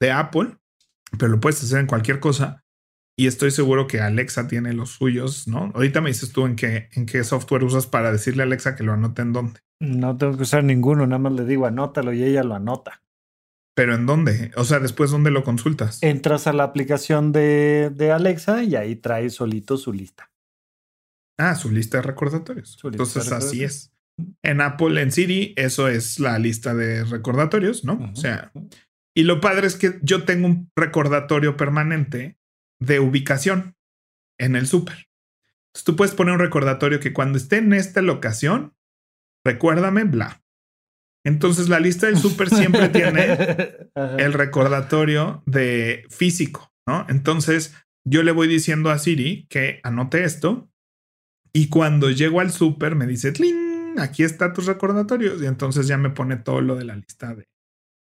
de 0.00 0.10
Apple, 0.10 0.58
pero 1.18 1.32
lo 1.32 1.40
puedes 1.40 1.62
hacer 1.62 1.80
en 1.80 1.86
cualquier 1.86 2.20
cosa. 2.20 2.62
Y 3.18 3.26
estoy 3.28 3.50
seguro 3.50 3.86
que 3.86 4.00
Alexa 4.00 4.46
tiene 4.46 4.74
los 4.74 4.90
suyos, 4.90 5.48
¿no? 5.48 5.72
Ahorita 5.74 6.02
me 6.02 6.10
dices 6.10 6.32
tú 6.32 6.44
en 6.44 6.54
qué, 6.54 6.90
en 6.92 7.06
qué 7.06 7.24
software 7.24 7.64
usas 7.64 7.86
para 7.86 8.12
decirle 8.12 8.42
a 8.42 8.46
Alexa 8.46 8.76
que 8.76 8.84
lo 8.84 8.92
anote 8.92 9.22
en 9.22 9.32
dónde. 9.32 9.60
No 9.80 10.16
tengo 10.18 10.36
que 10.36 10.42
usar 10.42 10.64
ninguno, 10.64 11.06
nada 11.06 11.18
más 11.18 11.32
le 11.32 11.46
digo 11.46 11.66
anótalo 11.66 12.12
y 12.12 12.22
ella 12.22 12.42
lo 12.42 12.54
anota. 12.54 13.02
¿Pero 13.74 13.94
en 13.94 14.06
dónde? 14.06 14.52
O 14.56 14.64
sea, 14.64 14.80
después, 14.80 15.10
¿dónde 15.10 15.30
lo 15.30 15.44
consultas? 15.44 16.02
Entras 16.02 16.46
a 16.46 16.52
la 16.52 16.64
aplicación 16.64 17.32
de, 17.32 17.90
de 17.94 18.10
Alexa 18.10 18.62
y 18.64 18.74
ahí 18.74 18.96
trae 18.96 19.28
solito 19.30 19.76
su 19.76 19.92
lista. 19.92 20.30
Ah, 21.38 21.54
su 21.54 21.70
lista 21.70 21.98
de 21.98 22.02
recordatorios. 22.02 22.78
Entonces, 22.82 23.30
así 23.32 23.64
es. 23.64 23.92
En 24.42 24.60
Apple, 24.60 25.00
en 25.00 25.12
Siri, 25.12 25.52
eso 25.56 25.88
es 25.88 26.18
la 26.18 26.38
lista 26.38 26.74
de 26.74 27.04
recordatorios, 27.04 27.84
¿no? 27.84 28.10
O 28.12 28.16
sea, 28.16 28.50
y 29.14 29.24
lo 29.24 29.40
padre 29.40 29.66
es 29.66 29.76
que 29.76 29.98
yo 30.02 30.24
tengo 30.24 30.46
un 30.46 30.70
recordatorio 30.76 31.56
permanente 31.56 32.38
de 32.80 33.00
ubicación 33.00 33.74
en 34.38 34.56
el 34.56 34.66
súper. 34.66 35.08
Entonces 35.68 35.84
tú 35.84 35.96
puedes 35.96 36.14
poner 36.14 36.34
un 36.34 36.40
recordatorio 36.40 37.00
que 37.00 37.12
cuando 37.12 37.38
esté 37.38 37.56
en 37.58 37.72
esta 37.72 38.02
locación, 38.02 38.74
recuérdame, 39.44 40.04
bla. 40.04 40.42
Entonces 41.24 41.68
la 41.68 41.80
lista 41.80 42.06
del 42.06 42.18
súper 42.18 42.50
siempre 42.50 42.88
tiene 42.88 43.36
el 44.18 44.32
recordatorio 44.32 45.42
de 45.44 46.04
físico, 46.08 46.72
¿no? 46.86 47.04
Entonces 47.08 47.74
yo 48.04 48.22
le 48.22 48.32
voy 48.32 48.48
diciendo 48.48 48.90
a 48.90 48.98
Siri 48.98 49.46
que 49.50 49.80
anote 49.82 50.24
esto 50.24 50.70
y 51.52 51.68
cuando 51.68 52.10
llego 52.10 52.40
al 52.40 52.52
súper 52.52 52.94
me 52.94 53.06
dice, 53.06 53.32
¡Tling! 53.32 53.65
Aquí 53.98 54.22
está 54.22 54.52
tus 54.52 54.66
recordatorios 54.66 55.42
y 55.42 55.46
entonces 55.46 55.86
ya 55.86 55.98
me 55.98 56.10
pone 56.10 56.36
todo 56.36 56.60
lo 56.60 56.76
de 56.76 56.84
la 56.84 56.96
lista 56.96 57.34
de 57.34 57.48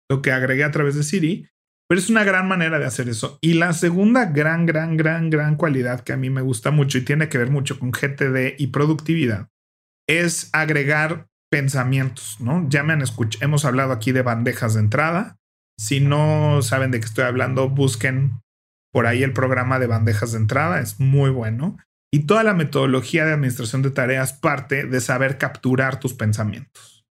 lo 0.10 0.22
que 0.22 0.32
agregué 0.32 0.64
a 0.64 0.72
través 0.72 0.96
de 0.96 1.04
Siri 1.04 1.48
pero 1.92 2.00
es 2.00 2.10
una 2.10 2.24
gran 2.24 2.48
manera 2.48 2.80
de 2.80 2.86
hacer 2.86 3.10
eso. 3.10 3.38
Y 3.42 3.56
la 3.56 3.74
segunda 3.74 4.28
gran, 4.28 4.66
gran, 4.66 4.96
gran, 4.96 5.30
gran 5.30 5.58
cualidad 5.58 6.06
que 6.06 6.14
a 6.14 6.18
mí 6.18 6.30
me 6.30 6.42
gusta 6.42 6.72
mucho 6.72 6.98
y 6.98 7.02
tiene 7.02 7.28
que 7.28 7.38
ver 7.38 7.52
mucho 7.52 7.80
con 7.80 7.92
GTD 7.92 8.56
y 8.58 8.68
productividad 8.68 9.50
es 10.08 10.50
agregar 10.54 11.28
pensamientos, 11.52 12.38
¿no? 12.40 12.66
Ya 12.70 12.84
me 12.84 12.94
han 12.94 13.02
escuchado, 13.02 13.44
hemos 13.44 13.66
hablado 13.66 13.92
aquí 13.92 14.14
de 14.14 14.22
bandejas 14.22 14.76
de 14.76 14.80
entrada. 14.80 15.38
Si 15.78 16.00
no 16.00 16.62
saben 16.62 16.92
de 16.92 17.02
qué 17.02 17.08
estoy 17.08 17.26
hablando, 17.26 17.68
busquen 17.68 18.40
por 18.94 19.06
ahí 19.06 19.22
el 19.22 19.34
programa 19.34 19.78
de 19.78 19.88
bandejas 19.88 20.32
de 20.32 20.38
entrada, 20.38 20.80
es 20.80 20.98
muy 21.02 21.30
bueno. 21.30 21.76
Y 22.14 22.26
toda 22.26 22.44
la 22.44 22.54
metodología 22.54 23.26
de 23.26 23.34
administración 23.34 23.82
de 23.82 23.92
tareas 23.92 24.34
parte 24.34 24.86
de 24.86 25.00
saber 25.00 25.38
capturar 25.38 26.00
tus 26.00 26.14
pensamientos, 26.14 27.06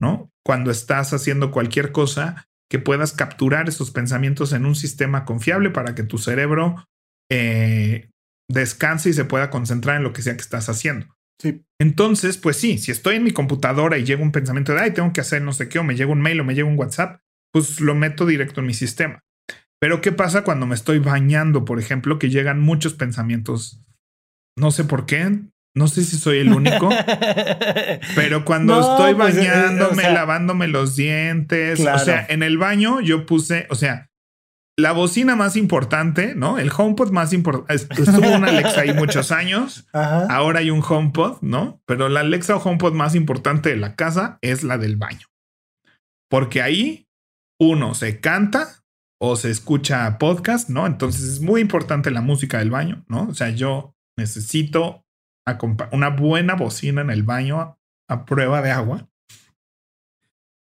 ¿no? 0.00 0.32
Cuando 0.44 0.70
estás 0.70 1.12
haciendo 1.12 1.52
cualquier 1.52 1.92
cosa, 1.92 2.48
que 2.72 2.78
puedas 2.78 3.12
capturar 3.12 3.68
esos 3.68 3.90
pensamientos 3.90 4.54
en 4.54 4.64
un 4.64 4.74
sistema 4.74 5.26
confiable 5.26 5.68
para 5.68 5.94
que 5.94 6.04
tu 6.04 6.16
cerebro 6.16 6.88
eh, 7.30 8.08
descanse 8.48 9.10
y 9.10 9.12
se 9.12 9.26
pueda 9.26 9.50
concentrar 9.50 9.96
en 9.96 10.02
lo 10.02 10.14
que 10.14 10.22
sea 10.22 10.34
que 10.34 10.40
estás 10.40 10.70
haciendo. 10.70 11.14
Sí. 11.38 11.66
Entonces, 11.78 12.38
pues 12.38 12.56
sí, 12.56 12.78
si 12.78 12.90
estoy 12.90 13.16
en 13.16 13.24
mi 13.24 13.32
computadora 13.32 13.98
y 13.98 14.04
llega 14.04 14.22
un 14.22 14.32
pensamiento 14.32 14.72
de, 14.72 14.80
ay, 14.80 14.92
tengo 14.92 15.12
que 15.12 15.20
hacer 15.20 15.42
no 15.42 15.52
sé 15.52 15.68
qué, 15.68 15.80
o 15.80 15.84
me 15.84 15.96
llega 15.96 16.10
un 16.10 16.22
mail 16.22 16.40
o 16.40 16.44
me 16.44 16.54
llega 16.54 16.66
un 16.66 16.78
WhatsApp, 16.78 17.20
pues 17.52 17.78
lo 17.78 17.94
meto 17.94 18.24
directo 18.24 18.60
en 18.60 18.68
mi 18.68 18.74
sistema. 18.74 19.20
Pero 19.78 20.00
¿qué 20.00 20.12
pasa 20.12 20.42
cuando 20.42 20.66
me 20.66 20.74
estoy 20.74 20.98
bañando, 20.98 21.66
por 21.66 21.78
ejemplo, 21.78 22.18
que 22.18 22.30
llegan 22.30 22.58
muchos 22.58 22.94
pensamientos? 22.94 23.81
No 24.56 24.70
sé 24.70 24.84
por 24.84 25.06
qué, 25.06 25.40
no 25.74 25.88
sé 25.88 26.04
si 26.04 26.18
soy 26.18 26.38
el 26.38 26.52
único, 26.52 26.90
pero 28.14 28.44
cuando 28.44 28.78
estoy 28.78 29.14
pues, 29.14 29.36
eh, 29.36 29.48
bañándome, 29.48 30.02
lavándome 30.12 30.68
los 30.68 30.96
dientes, 30.96 31.80
o 31.80 31.98
sea, 31.98 32.26
en 32.28 32.42
el 32.42 32.58
baño 32.58 33.00
yo 33.00 33.24
puse, 33.24 33.66
o 33.70 33.74
sea, 33.74 34.10
la 34.78 34.92
bocina 34.92 35.36
más 35.36 35.56
importante, 35.56 36.34
¿no? 36.34 36.58
El 36.58 36.70
HomePod 36.74 37.10
más 37.10 37.32
importante. 37.32 37.74
Estuvo 37.74 38.34
una 38.34 38.48
Alexa 38.48 38.82
ahí 38.82 38.94
muchos 38.94 39.30
años. 39.30 39.86
Ahora 39.92 40.60
hay 40.60 40.70
un 40.70 40.82
HomePod, 40.86 41.42
¿no? 41.42 41.80
Pero 41.86 42.08
la 42.08 42.20
Alexa 42.20 42.56
o 42.56 42.62
HomePod 42.62 42.94
más 42.94 43.14
importante 43.14 43.70
de 43.70 43.76
la 43.76 43.96
casa 43.96 44.38
es 44.40 44.62
la 44.62 44.78
del 44.78 44.96
baño. 44.96 45.26
Porque 46.30 46.62
ahí 46.62 47.06
uno 47.60 47.94
se 47.94 48.20
canta 48.20 48.82
o 49.20 49.36
se 49.36 49.50
escucha 49.50 50.18
podcast, 50.18 50.70
¿no? 50.70 50.86
Entonces 50.86 51.22
es 51.24 51.40
muy 51.40 51.60
importante 51.60 52.10
la 52.10 52.22
música 52.22 52.58
del 52.58 52.70
baño, 52.70 53.04
¿no? 53.08 53.28
O 53.28 53.34
sea, 53.34 53.50
yo 53.50 53.91
necesito 54.16 55.04
una 55.92 56.10
buena 56.10 56.54
bocina 56.54 57.00
en 57.00 57.10
el 57.10 57.22
baño 57.22 57.78
a 58.08 58.24
prueba 58.24 58.62
de 58.62 58.70
agua. 58.70 59.08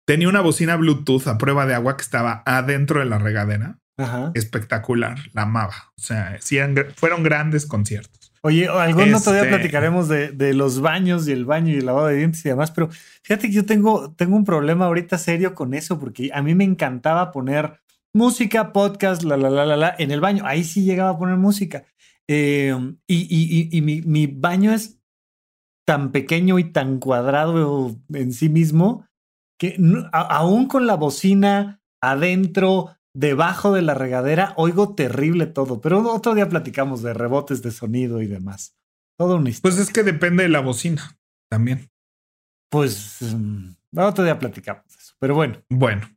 Tenía 0.05 0.29
una 0.29 0.41
bocina 0.41 0.75
Bluetooth 0.75 1.27
a 1.27 1.37
prueba 1.37 1.65
de 1.65 1.73
agua 1.73 1.97
que 1.97 2.03
estaba 2.03 2.43
adentro 2.45 2.99
de 2.99 3.05
la 3.05 3.17
regadera. 3.17 3.79
Espectacular, 4.35 5.17
la 5.33 5.43
amaba. 5.43 5.91
O 5.97 6.01
sea, 6.01 6.37
fueron 6.95 7.23
grandes 7.23 7.65
conciertos. 7.65 8.31
Oye, 8.41 8.67
algún 8.67 9.13
otro 9.13 9.33
día 9.33 9.41
este 9.41 9.55
platicaremos 9.55 10.07
de, 10.07 10.31
de, 10.31 10.53
los 10.53 10.79
baños 10.79 11.27
y 11.27 11.31
el 11.31 11.45
baño 11.45 11.73
y 11.73 11.77
el 11.77 11.85
lavado 11.87 12.07
de 12.07 12.15
dientes 12.15 12.45
y 12.45 12.49
demás, 12.49 12.69
pero 12.71 12.89
fíjate 13.23 13.47
que 13.47 13.53
yo 13.53 13.65
tengo, 13.65 14.13
tengo 14.13 14.35
un 14.35 14.45
problema 14.45 14.85
ahorita 14.85 15.17
serio 15.17 15.55
con 15.55 15.73
eso, 15.73 15.99
porque 15.99 16.29
a 16.31 16.43
mí 16.43 16.53
me 16.53 16.63
encantaba 16.63 17.31
poner 17.31 17.81
música, 18.13 18.71
podcast, 18.71 19.23
la, 19.23 19.35
la, 19.35 19.49
la, 19.49 19.65
la, 19.65 19.75
la, 19.75 19.95
en 19.97 20.11
el 20.11 20.21
baño. 20.21 20.43
Ahí 20.45 20.63
sí 20.63 20.83
llegaba 20.83 21.11
a 21.11 21.17
poner 21.17 21.37
música. 21.37 21.83
Em, 22.27 22.97
y, 23.07 23.81
mi, 23.81 24.27
baño 24.27 24.73
es 24.73 24.99
tan 25.85 26.11
pequeño 26.11 26.59
y 26.59 26.71
tan 26.71 26.99
cuadrado 26.99 27.95
en 28.09 28.33
sí 28.33 28.49
mismo 28.49 29.07
que 29.57 29.77
aún 30.11 30.67
con 30.67 30.85
la 30.85 30.95
bocina 30.95 31.81
adentro, 32.01 32.95
debajo 33.15 33.73
de 33.73 33.81
la 33.81 33.93
regadera, 33.95 34.53
oigo 34.57 34.93
terrible 34.93 35.47
todo. 35.47 35.81
Pero 35.81 35.99
otro 36.13 36.35
día 36.35 36.49
platicamos 36.49 37.01
de 37.01 37.13
rebotes 37.13 37.63
de 37.63 37.71
sonido 37.71 38.21
y 38.21 38.27
demás. 38.27 38.75
Todo 39.17 39.37
un 39.37 39.51
Pues 39.61 39.79
es 39.79 39.91
que 39.91 40.03
depende 40.03 40.43
de 40.43 40.49
la 40.49 40.59
bocina 40.59 41.17
también. 41.49 41.89
Pues 42.69 43.19
mm, 43.21 43.69
otro 43.97 44.23
día 44.23 44.37
platicamos 44.37 44.85
eso. 44.95 45.15
Pero 45.19 45.33
bueno. 45.33 45.63
Bueno. 45.69 46.07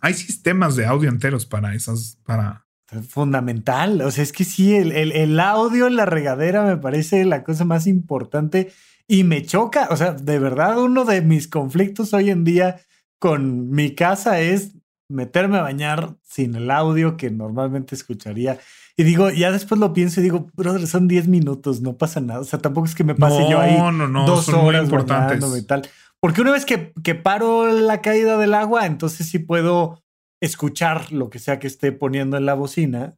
Hay 0.00 0.14
sistemas 0.14 0.74
de 0.74 0.86
audio 0.86 1.08
enteros 1.08 1.46
para 1.46 1.74
esas, 1.74 2.18
para 2.24 2.65
fundamental. 3.08 4.00
O 4.02 4.10
sea, 4.10 4.22
es 4.22 4.32
que 4.32 4.44
sí, 4.44 4.74
el, 4.74 4.92
el, 4.92 5.40
audio 5.40 5.86
en 5.86 5.96
la 5.96 6.06
regadera 6.06 6.64
me 6.64 6.76
parece 6.76 7.24
la 7.24 7.42
cosa 7.42 7.64
más 7.64 7.86
importante 7.86 8.72
y 9.08 9.24
me 9.24 9.44
choca. 9.44 9.88
O 9.90 9.96
sea, 9.96 10.12
de 10.12 10.38
verdad, 10.38 10.78
uno 10.78 11.04
de 11.04 11.20
mis 11.20 11.48
conflictos 11.48 12.14
hoy 12.14 12.30
en 12.30 12.44
día 12.44 12.80
con 13.18 13.70
mi 13.70 13.94
casa 13.94 14.40
es 14.40 14.72
meterme 15.08 15.58
a 15.58 15.62
bañar 15.62 16.16
sin 16.22 16.54
el 16.54 16.70
audio 16.70 17.16
que 17.16 17.30
normalmente 17.30 17.94
escucharía. 17.94 18.58
Y 18.96 19.02
digo, 19.02 19.30
ya 19.30 19.50
después 19.50 19.78
lo 19.78 19.92
pienso 19.92 20.20
y 20.20 20.24
digo, 20.24 20.48
brother, 20.54 20.86
son 20.86 21.06
10 21.06 21.28
minutos, 21.28 21.80
no 21.82 21.96
pasa 21.98 22.20
nada. 22.20 22.40
O 22.40 22.44
sea, 22.44 22.58
tampoco 22.58 22.86
es 22.86 22.94
que 22.94 23.04
me 23.04 23.14
pase 23.14 23.46
yo 23.50 23.60
ahí 23.60 23.76
no, 23.76 23.92
no, 23.92 24.26
dos 24.26 24.48
horas 24.48 24.84
importantes. 24.84 25.44
y 25.56 25.62
tal. 25.66 25.82
Porque 26.18 26.40
una 26.40 26.52
vez 26.52 26.64
que, 26.64 26.92
que 27.04 27.14
paro 27.14 27.70
la 27.72 28.00
caída 28.00 28.38
del 28.38 28.54
agua, 28.54 28.86
entonces 28.86 29.28
sí 29.28 29.38
puedo 29.38 30.02
escuchar 30.42 31.12
lo 31.12 31.30
que 31.30 31.38
sea 31.38 31.58
que 31.58 31.66
esté 31.66 31.92
poniendo 31.92 32.36
en 32.36 32.46
la 32.46 32.54
bocina, 32.54 33.16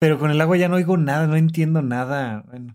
pero 0.00 0.18
con 0.18 0.30
el 0.30 0.40
agua 0.40 0.56
ya 0.56 0.68
no 0.68 0.76
oigo 0.76 0.96
nada, 0.96 1.26
no 1.26 1.36
entiendo 1.36 1.82
nada. 1.82 2.42
Bueno. 2.48 2.74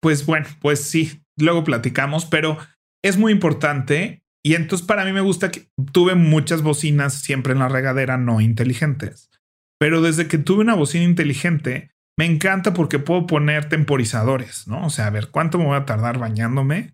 Pues 0.00 0.26
bueno, 0.26 0.46
pues 0.60 0.82
sí, 0.84 1.22
luego 1.38 1.64
platicamos, 1.64 2.24
pero 2.26 2.58
es 3.04 3.16
muy 3.18 3.32
importante 3.32 4.22
y 4.44 4.54
entonces 4.54 4.86
para 4.86 5.04
mí 5.04 5.12
me 5.12 5.20
gusta 5.20 5.50
que 5.50 5.68
tuve 5.92 6.14
muchas 6.14 6.62
bocinas 6.62 7.14
siempre 7.14 7.52
en 7.52 7.60
la 7.60 7.68
regadera 7.68 8.16
no 8.16 8.40
inteligentes, 8.40 9.30
pero 9.78 10.02
desde 10.02 10.26
que 10.26 10.38
tuve 10.38 10.62
una 10.62 10.74
bocina 10.74 11.04
inteligente, 11.04 11.92
me 12.18 12.26
encanta 12.26 12.74
porque 12.74 12.98
puedo 12.98 13.26
poner 13.26 13.68
temporizadores, 13.68 14.66
¿no? 14.66 14.86
O 14.86 14.90
sea, 14.90 15.06
a 15.06 15.10
ver, 15.10 15.30
¿cuánto 15.30 15.58
me 15.58 15.66
voy 15.66 15.76
a 15.76 15.86
tardar 15.86 16.18
bañándome? 16.18 16.92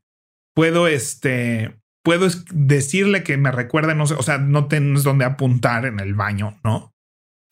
Puedo, 0.55 0.87
este, 0.87 1.79
puedo 2.09 2.27
decirle 2.55 3.23
que 3.23 3.37
me 3.37 3.53
recuerde, 3.53 3.95
no 3.95 4.07
sé, 4.07 4.15
o 4.15 4.23
sea, 4.23 4.39
no 4.39 4.67
tienes 4.67 5.03
donde 5.03 5.27
apuntar 5.27 5.85
en 5.85 6.01
el 6.01 6.15
baño, 6.15 6.59
¿no? 6.65 6.95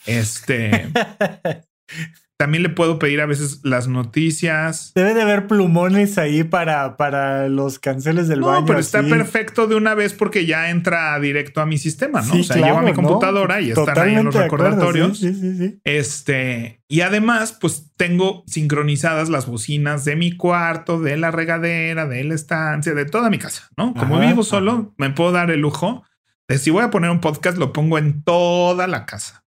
Este. 0.07 0.89
también 2.37 2.63
le 2.63 2.69
puedo 2.69 2.99
pedir 2.99 3.21
a 3.21 3.27
veces 3.27 3.61
las 3.63 3.89
noticias. 3.89 4.93
Debe 4.95 5.15
de 5.15 5.23
haber 5.23 5.47
plumones 5.47 6.19
ahí 6.19 6.45
para, 6.45 6.97
para 6.97 7.49
los 7.49 7.79
canceles 7.79 8.29
del 8.29 8.43
baño. 8.43 8.61
No, 8.61 8.67
pero 8.67 8.79
está 8.79 9.03
perfecto 9.03 9.67
de 9.67 9.75
una 9.75 9.95
vez 9.95 10.13
porque 10.13 10.45
ya 10.45 10.71
entra 10.71 11.19
directo 11.19 11.61
a 11.61 11.67
mi 11.67 11.79
sistema, 11.79 12.21
¿no? 12.23 12.35
o 12.35 12.43
sea, 12.43 12.57
llevo 12.57 12.79
a 12.79 12.83
mi 12.83 12.93
computadora 12.93 13.61
y 13.61 13.71
están 13.71 13.99
ahí 13.99 14.15
en 14.15 14.27
los 14.27 14.35
recordatorios. 14.35 15.19
Sí, 15.19 15.33
sí, 15.33 15.57
sí, 15.57 15.81
este, 15.85 16.83
y 16.89 17.01
además, 17.01 17.57
pues 17.59 17.91
tengo 17.97 18.45
sincronizadas 18.47 19.31
las 19.31 19.47
bocinas 19.47 20.05
de 20.05 20.17
mi 20.17 20.37
cuarto, 20.37 21.01
de 21.01 21.17
la 21.17 21.31
regadera, 21.31 22.07
de 22.07 22.23
la 22.25 22.35
estancia, 22.35 22.93
de 22.93 23.07
toda 23.07 23.31
mi 23.31 23.39
casa, 23.39 23.71
¿no? 23.77 23.95
Como 23.95 24.21
vivo 24.21 24.43
solo, 24.43 24.95
me 24.99 25.11
puedo 25.11 25.33
dar 25.33 25.51
el 25.51 25.61
lujo 25.61 26.05
de 26.49 26.59
si 26.59 26.71
voy 26.71 26.85
a 26.85 26.91
poner 26.91 27.11
un 27.11 27.21
podcast, 27.21 27.59
lo 27.59 27.73
pongo 27.73 27.99
en 27.99 28.23
toda 28.23 28.87
la 28.87 29.07
casa 29.07 29.46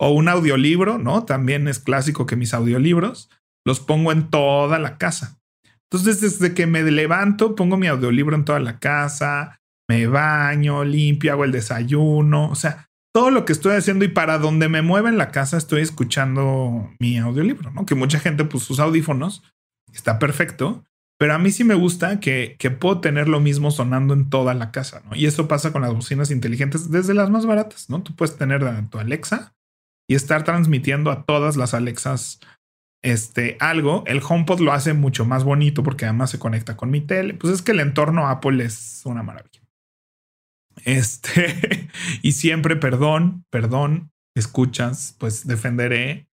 o 0.00 0.10
un 0.10 0.28
audiolibro, 0.28 0.96
¿no? 0.96 1.24
También 1.24 1.68
es 1.68 1.78
clásico 1.78 2.24
que 2.24 2.34
mis 2.34 2.54
audiolibros 2.54 3.28
los 3.66 3.80
pongo 3.80 4.12
en 4.12 4.30
toda 4.30 4.78
la 4.78 4.96
casa. 4.96 5.38
Entonces, 5.90 6.22
desde 6.22 6.54
que 6.54 6.66
me 6.66 6.82
levanto, 6.82 7.54
pongo 7.54 7.76
mi 7.76 7.86
audiolibro 7.86 8.34
en 8.34 8.46
toda 8.46 8.60
la 8.60 8.78
casa, 8.78 9.60
me 9.90 10.06
baño, 10.06 10.84
limpio, 10.84 11.32
hago 11.32 11.44
el 11.44 11.52
desayuno, 11.52 12.48
o 12.48 12.54
sea, 12.54 12.88
todo 13.12 13.30
lo 13.30 13.44
que 13.44 13.52
estoy 13.52 13.76
haciendo 13.76 14.06
y 14.06 14.08
para 14.08 14.38
donde 14.38 14.70
me 14.70 14.80
mueva 14.80 15.10
en 15.10 15.18
la 15.18 15.30
casa 15.30 15.58
estoy 15.58 15.82
escuchando 15.82 16.90
mi 16.98 17.18
audiolibro, 17.18 17.70
¿no? 17.70 17.84
Que 17.84 17.94
mucha 17.94 18.20
gente, 18.20 18.46
pues 18.46 18.62
sus 18.62 18.80
audífonos, 18.80 19.42
está 19.92 20.18
perfecto, 20.18 20.82
pero 21.18 21.34
a 21.34 21.38
mí 21.38 21.50
sí 21.50 21.62
me 21.62 21.74
gusta 21.74 22.20
que, 22.20 22.56
que 22.58 22.70
puedo 22.70 23.02
tener 23.02 23.28
lo 23.28 23.40
mismo 23.40 23.70
sonando 23.70 24.14
en 24.14 24.30
toda 24.30 24.54
la 24.54 24.70
casa, 24.70 25.02
¿no? 25.04 25.14
Y 25.14 25.26
eso 25.26 25.46
pasa 25.46 25.72
con 25.72 25.82
las 25.82 25.92
bocinas 25.92 26.30
inteligentes 26.30 26.90
desde 26.90 27.12
las 27.12 27.28
más 27.28 27.44
baratas, 27.44 27.90
¿no? 27.90 28.02
Tú 28.02 28.16
puedes 28.16 28.38
tener 28.38 28.64
tu 28.88 28.98
Alexa 28.98 29.52
y 30.10 30.16
estar 30.16 30.42
transmitiendo 30.42 31.12
a 31.12 31.22
todas 31.22 31.56
las 31.56 31.72
Alexas 31.72 32.40
este, 33.00 33.56
algo, 33.60 34.02
el 34.08 34.20
HomePod 34.28 34.58
lo 34.58 34.72
hace 34.72 34.92
mucho 34.92 35.24
más 35.24 35.44
bonito 35.44 35.84
porque 35.84 36.04
además 36.04 36.30
se 36.30 36.40
conecta 36.40 36.76
con 36.76 36.90
mi 36.90 37.00
tele. 37.00 37.34
Pues 37.34 37.54
es 37.54 37.62
que 37.62 37.70
el 37.70 37.78
entorno 37.78 38.26
Apple 38.26 38.64
es 38.64 39.02
una 39.04 39.22
maravilla. 39.22 39.62
Este, 40.84 41.88
y 42.22 42.32
siempre, 42.32 42.74
perdón, 42.74 43.44
perdón, 43.50 44.10
escuchas, 44.34 45.14
pues 45.16 45.46
defenderé 45.46 46.26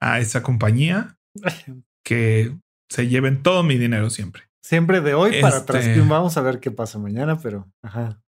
a 0.00 0.18
esa 0.18 0.42
compañía 0.42 1.18
que 2.02 2.56
se 2.88 3.08
lleven 3.08 3.42
todo 3.42 3.62
mi 3.64 3.76
dinero 3.76 4.08
siempre. 4.08 4.44
Siempre 4.64 5.02
de 5.02 5.12
hoy 5.12 5.42
para 5.42 5.58
atrás. 5.58 5.84
Este 5.84 6.00
vamos 6.00 6.38
a 6.38 6.40
ver 6.40 6.58
qué 6.58 6.70
pasa 6.70 6.98
mañana, 6.98 7.38
pero 7.38 7.70
ajá 7.82 8.22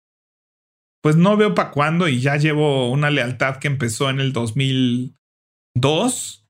pues 1.02 1.16
no 1.16 1.38
veo 1.38 1.56
para 1.56 1.72
cuándo 1.72 2.08
y 2.08 2.20
ya 2.20 2.36
llevo 2.36 2.92
una 2.92 3.10
lealtad 3.10 3.56
que 3.58 3.68
empezó 3.68 4.08
en 4.10 4.20
el 4.20 4.34
2002. 4.34 6.46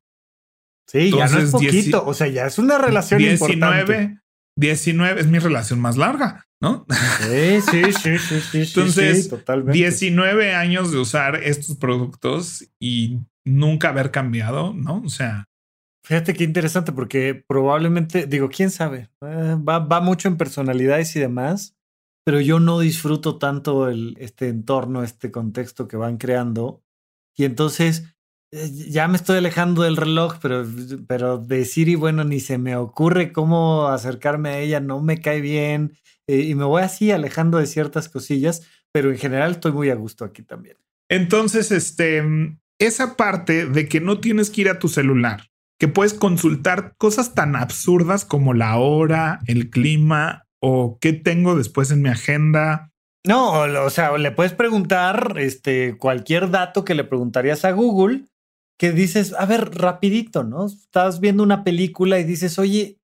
Sí, 0.88 1.12
ya 1.12 1.28
no 1.28 1.40
es 1.40 1.52
poquito, 1.52 2.04
o 2.06 2.14
sea, 2.16 2.28
ya 2.28 2.48
es 2.48 2.58
una 2.58 2.80
relación 2.80 3.20
19, 3.20 3.54
importante. 3.54 4.20
19 4.58 5.22
es 5.22 5.28
mi 5.28 5.38
relación 5.38 5.80
más 5.80 5.98
larga, 5.98 6.48
¿no? 6.62 6.88
Sí, 7.20 7.62
sí, 7.62 7.94
sí, 7.94 8.18
sí, 8.18 8.42
sí. 8.42 8.62
Entonces, 8.62 9.30
totalmente. 9.30 9.74
19 9.74 10.56
años 10.56 10.92
de 10.92 10.98
usar 10.98 11.36
estos 11.44 11.78
productos 11.78 12.68
y 12.80 13.20
nunca 13.46 13.90
haber 13.90 14.10
cambiado, 14.12 14.74
¿no? 14.74 15.04
O 15.06 15.10
sea. 15.10 15.46
Fíjate 16.04 16.34
qué 16.34 16.44
interesante, 16.44 16.92
porque 16.92 17.44
probablemente, 17.48 18.26
digo, 18.26 18.50
quién 18.50 18.72
sabe, 18.72 19.12
eh, 19.22 19.56
va, 19.58 19.78
va 19.78 20.02
mucho 20.02 20.28
en 20.28 20.38
personalidades 20.38 21.16
y 21.16 21.20
demás 21.20 21.76
pero 22.30 22.42
yo 22.42 22.60
no 22.60 22.80
disfruto 22.80 23.40
tanto 23.40 23.90
el, 23.90 24.16
este 24.20 24.50
entorno, 24.50 25.02
este 25.02 25.32
contexto 25.32 25.88
que 25.88 25.98
van 25.98 26.18
creando. 26.18 26.84
Y 27.36 27.44
entonces 27.44 28.16
eh, 28.52 28.70
ya 28.88 29.08
me 29.08 29.16
estoy 29.18 29.40
alejando 29.40 29.82
del 29.82 29.98
reloj, 29.98 30.36
pero, 30.40 30.64
pero 31.08 31.40
de 31.40 31.66
Siri, 31.66 31.96
bueno, 31.96 32.24
ni 32.26 32.40
se 32.40 32.60
me 32.60 32.76
ocurre 32.76 33.32
cómo 33.32 33.88
acercarme 33.88 34.50
a 34.50 34.60
ella, 34.60 34.80
no 34.80 35.02
me 35.02 35.22
cae 35.22 35.42
bien. 35.42 35.98
Eh, 36.28 36.42
y 36.42 36.54
me 36.54 36.66
voy 36.66 36.84
así 36.84 37.10
alejando 37.10 37.58
de 37.58 37.66
ciertas 37.66 38.10
cosillas, 38.10 38.62
pero 38.92 39.10
en 39.10 39.18
general 39.18 39.54
estoy 39.54 39.72
muy 39.72 39.90
a 39.90 39.96
gusto 39.96 40.24
aquí 40.24 40.44
también. 40.44 40.78
Entonces, 41.10 41.72
este, 41.72 42.24
esa 42.78 43.18
parte 43.18 43.66
de 43.66 43.90
que 43.90 44.02
no 44.02 44.20
tienes 44.20 44.52
que 44.52 44.62
ir 44.62 44.70
a 44.70 44.78
tu 44.78 44.88
celular, 44.88 45.50
que 45.80 45.88
puedes 45.88 46.14
consultar 46.14 46.94
cosas 47.00 47.34
tan 47.34 47.56
absurdas 47.56 48.24
como 48.24 48.54
la 48.54 48.78
hora, 48.78 49.40
el 49.48 49.72
clima, 49.72 50.46
o 50.62 50.98
qué 51.00 51.14
tengo 51.14 51.56
después 51.56 51.92
en 51.92 52.02
mi 52.02 52.10
agenda. 52.10 52.92
No, 53.26 53.52
o 53.84 53.90
sea, 53.90 54.18
le 54.18 54.32
puedes 54.32 54.54
preguntar 54.54 55.36
este, 55.38 55.98
cualquier 55.98 56.50
dato 56.50 56.86
que 56.86 56.96
le 56.96 57.04
preguntarías 57.04 57.66
a 57.66 57.72
Google, 57.72 58.26
que 58.78 58.92
dices, 58.92 59.34
a 59.34 59.46
ver, 59.46 59.76
rapidito, 59.76 60.44
¿no? 60.44 60.68
Estás 60.68 61.20
viendo 61.20 61.44
una 61.44 61.64
película 61.64 62.20
y 62.20 62.24
dices, 62.24 62.58
oye, 62.60 62.98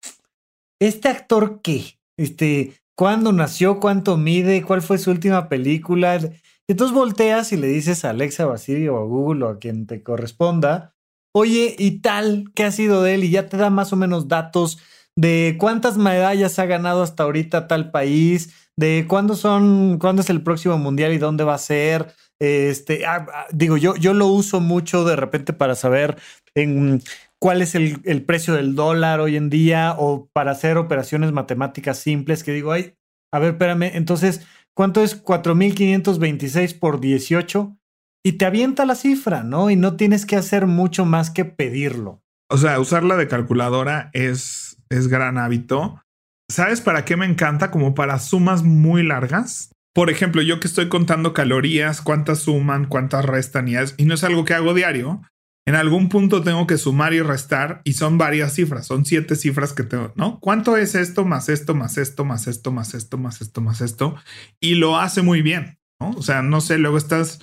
¿este 0.79 1.09
actor 1.09 1.61
qué? 1.61 1.99
Este, 2.17 2.73
¿cuándo 2.95 3.33
nació? 3.33 3.81
¿Cuánto 3.81 4.15
mide? 4.15 4.63
¿Cuál 4.63 4.81
fue 4.81 4.97
su 4.97 5.11
última 5.11 5.49
película? 5.49 6.17
Y 6.17 6.71
entonces 6.71 6.95
volteas 6.95 7.51
y 7.51 7.57
le 7.57 7.67
dices 7.67 8.05
a 8.05 8.11
Alexa 8.11 8.47
o 8.47 8.53
a 8.53 8.57
Siri 8.57 8.87
o 8.87 8.97
a 8.97 9.03
Google 9.03 9.45
o 9.45 9.49
a 9.49 9.59
quien 9.59 9.85
te 9.85 10.01
corresponda, 10.01 10.95
oye, 11.33 11.75
y 11.77 11.99
tal, 11.99 12.45
¿qué 12.55 12.63
ha 12.63 12.71
sido 12.71 13.03
de 13.03 13.15
él? 13.15 13.25
Y 13.25 13.29
ya 13.31 13.47
te 13.47 13.57
da 13.57 13.69
más 13.69 13.91
o 13.91 13.97
menos 13.97 14.29
datos 14.29 14.79
de 15.15 15.55
cuántas 15.59 15.97
medallas 15.97 16.59
ha 16.59 16.65
ganado 16.65 17.03
hasta 17.03 17.23
ahorita 17.23 17.67
tal 17.67 17.91
país, 17.91 18.53
de 18.77 19.05
cuándo 19.07 19.35
son, 19.35 19.97
cuándo 19.99 20.21
es 20.21 20.29
el 20.29 20.43
próximo 20.43 20.77
mundial 20.77 21.13
y 21.13 21.17
dónde 21.17 21.43
va 21.43 21.55
a 21.55 21.59
ser. 21.59 22.13
Este, 22.39 23.05
ah, 23.05 23.25
ah, 23.33 23.45
digo, 23.51 23.77
yo, 23.77 23.95
yo 23.95 24.13
lo 24.13 24.27
uso 24.27 24.59
mucho 24.59 25.05
de 25.05 25.15
repente 25.15 25.53
para 25.53 25.75
saber 25.75 26.17
en 26.53 27.01
cuál 27.39 27.61
es 27.61 27.75
el, 27.75 28.01
el, 28.03 28.23
precio 28.23 28.53
del 28.53 28.75
dólar 28.75 29.21
hoy 29.21 29.37
en 29.37 29.49
día 29.49 29.95
o 29.97 30.27
para 30.33 30.51
hacer 30.51 30.77
operaciones 30.77 31.31
matemáticas 31.31 31.97
simples 31.97 32.43
que 32.43 32.51
digo, 32.51 32.73
ay, 32.73 32.95
a 33.33 33.39
ver, 33.39 33.51
espérame, 33.51 33.91
entonces, 33.95 34.45
¿cuánto 34.73 35.03
es 35.03 35.23
4.526 35.23 36.79
por 36.79 36.99
18? 36.99 37.77
Y 38.23 38.33
te 38.33 38.45
avienta 38.45 38.85
la 38.85 38.95
cifra, 38.95 39.43
¿no? 39.43 39.69
Y 39.69 39.75
no 39.75 39.97
tienes 39.97 40.25
que 40.25 40.35
hacer 40.35 40.67
mucho 40.67 41.05
más 41.05 41.29
que 41.29 41.45
pedirlo. 41.45 42.21
O 42.49 42.57
sea, 42.57 42.79
usarla 42.79 43.17
de 43.17 43.27
calculadora 43.27 44.09
es 44.13 44.64
es 44.89 45.07
gran 45.07 45.37
hábito. 45.37 46.01
¿Sabes 46.49 46.81
para 46.81 47.05
qué 47.05 47.17
me 47.17 47.25
encanta? 47.25 47.71
Como 47.71 47.95
para 47.95 48.19
sumas 48.19 48.63
muy 48.63 49.03
largas. 49.03 49.71
Por 49.93 50.09
ejemplo, 50.09 50.41
yo 50.41 50.59
que 50.59 50.67
estoy 50.67 50.89
contando 50.89 51.33
calorías, 51.33 52.01
cuántas 52.01 52.39
suman, 52.39 52.85
cuántas 52.85 53.25
restan 53.25 53.67
y, 53.67 53.75
y 53.97 54.05
no 54.05 54.13
es 54.13 54.23
algo 54.23 54.43
que 54.45 54.53
hago 54.53 54.73
diario. 54.73 55.21
En 55.67 55.73
algún 55.73 56.09
punto 56.09 56.43
tengo 56.43 56.67
que 56.67 56.77
sumar 56.77 57.13
y 57.13 57.21
restar 57.21 57.81
y 57.83 57.93
son 57.93 58.19
varias 58.19 58.53
cifras, 58.53 58.85
son 58.85 59.03
siete 59.03 59.35
cifras 59.35 59.73
que 59.73 59.81
tengo, 59.81 60.13
¿no? 60.15 60.39
¿Cuánto 60.39 60.77
es 60.77 60.93
esto 60.93 61.25
más 61.25 61.49
esto 61.49 61.73
más 61.73 61.97
esto 61.97 62.23
más 62.23 62.45
esto 62.45 62.71
más 62.71 62.93
esto 62.93 63.17
más 63.17 63.41
esto 63.41 63.61
más 63.61 63.81
esto? 63.81 64.15
Y 64.59 64.75
lo 64.75 64.97
hace 64.99 65.23
muy 65.23 65.41
bien, 65.41 65.79
¿no? 65.99 66.11
O 66.11 66.21
sea, 66.21 66.43
no 66.43 66.61
sé, 66.61 66.77
luego 66.77 66.97
estás 66.97 67.39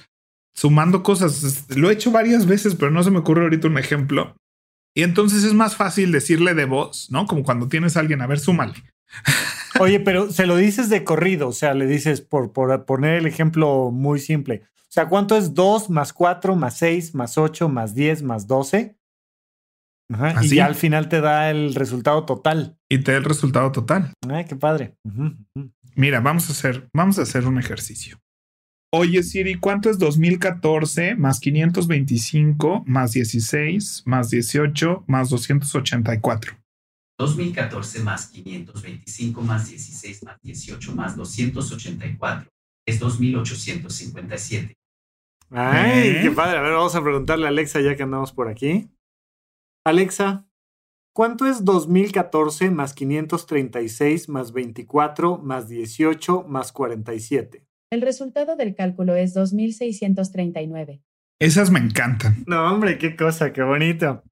sumando 0.55 1.03
cosas. 1.03 1.67
Lo 1.77 1.91
he 1.91 1.95
hecho 1.95 2.13
varias 2.13 2.47
veces, 2.47 2.77
pero 2.77 2.93
no 2.93 3.03
se 3.03 3.11
me 3.11 3.19
ocurre 3.19 3.43
ahorita 3.43 3.67
un 3.67 3.79
ejemplo. 3.79 4.37
Y 4.95 5.03
entonces 5.03 5.45
es 5.45 5.55
más 5.55 5.77
fácil 5.77 6.13
decirle 6.13 6.55
de 6.55 6.67
voz, 6.67 7.11
¿no? 7.11 7.27
Como 7.27 7.43
cuando 7.43 7.69
tienes 7.69 7.97
a 7.97 8.01
alguien, 8.01 8.21
a 8.21 8.27
ver, 8.27 8.39
súmale. 8.39 8.75
Oye, 9.81 10.01
pero 10.01 10.31
se 10.31 10.47
lo 10.47 10.57
dices 10.57 10.89
de 10.89 11.05
corrido, 11.05 11.49
o 11.49 11.53
sea, 11.53 11.75
le 11.75 11.87
dices, 11.87 12.21
por, 12.21 12.53
por 12.53 12.85
poner 12.85 13.15
el 13.15 13.27
ejemplo 13.27 13.91
muy 13.91 14.19
simple, 14.19 14.63
o 14.93 14.95
sea, 14.95 15.09
¿cuánto 15.09 15.39
es 15.39 15.55
2 15.55 15.89
más 15.89 16.13
4 16.13 16.55
más 16.55 16.77
6 16.77 17.15
más 17.15 17.39
8 17.39 17.71
más 17.71 17.95
10 17.95 18.23
más 18.25 18.47
12? 18.47 18.99
Ajá, 20.13 20.45
y 20.45 20.59
al 20.59 20.75
final 20.75 21.09
te 21.09 21.23
da 21.23 21.51
el 21.51 21.75
resultado 21.75 22.27
total. 22.27 22.77
Y 22.91 22.99
te 22.99 23.13
da 23.13 23.19
el 23.19 23.25
resultado 23.25 23.73
total. 23.73 24.13
Ay, 24.29 24.45
qué 24.45 24.55
padre. 24.55 24.99
Mira, 25.95 26.21
vamos 26.21 26.51
a 26.51 26.53
hacer, 26.53 26.91
vamos 26.93 27.19
a 27.19 27.23
hacer 27.23 27.47
un 27.47 27.59
ejercicio. 27.59 28.19
Oye 28.95 29.23
Siri, 29.23 29.55
¿cuánto 29.55 29.89
es 29.89 29.99
2014 29.99 31.15
más 31.15 31.41
525 31.41 32.85
más 32.87 33.13
16 33.13 34.03
más 34.05 34.29
18 34.29 35.05
más 35.07 35.31
284? 35.31 36.53
2014 37.19 38.03
más 38.03 38.27
525 38.27 39.41
más 39.41 39.71
16 39.71 40.25
más 40.25 40.39
18 40.43 40.95
más 40.95 41.17
284 41.17 42.51
es 42.87 42.99
2857. 42.99 44.75
Ay, 45.49 46.09
¿Eh? 46.09 46.19
qué 46.23 46.31
padre. 46.31 46.59
A 46.59 46.61
ver, 46.61 46.73
vamos 46.73 46.95
a 46.95 47.03
preguntarle 47.03 47.47
a 47.47 47.49
Alexa 47.49 47.81
ya 47.81 47.97
que 47.97 48.03
andamos 48.03 48.33
por 48.33 48.49
aquí. 48.49 48.91
Alexa, 49.87 50.47
¿cuánto 51.15 51.47
es 51.47 51.65
2014 51.65 52.71
más 52.71 52.93
536 52.93 54.29
más 54.29 54.53
24 54.53 55.39
más 55.39 55.69
18 55.71 56.45
más 56.47 56.73
47? 56.73 57.67
El 57.93 58.01
resultado 58.01 58.57
del 58.57 58.75
cálculo 58.75 59.17
es 59.17 59.35
2639. 59.35 61.03
Esas 61.39 61.71
me 61.71 61.79
encantan. 61.79 62.43
No, 62.47 62.73
hombre, 62.73 62.97
qué 62.97 63.17
cosa, 63.17 63.53
qué 63.53 63.61
bonito. 63.61 64.23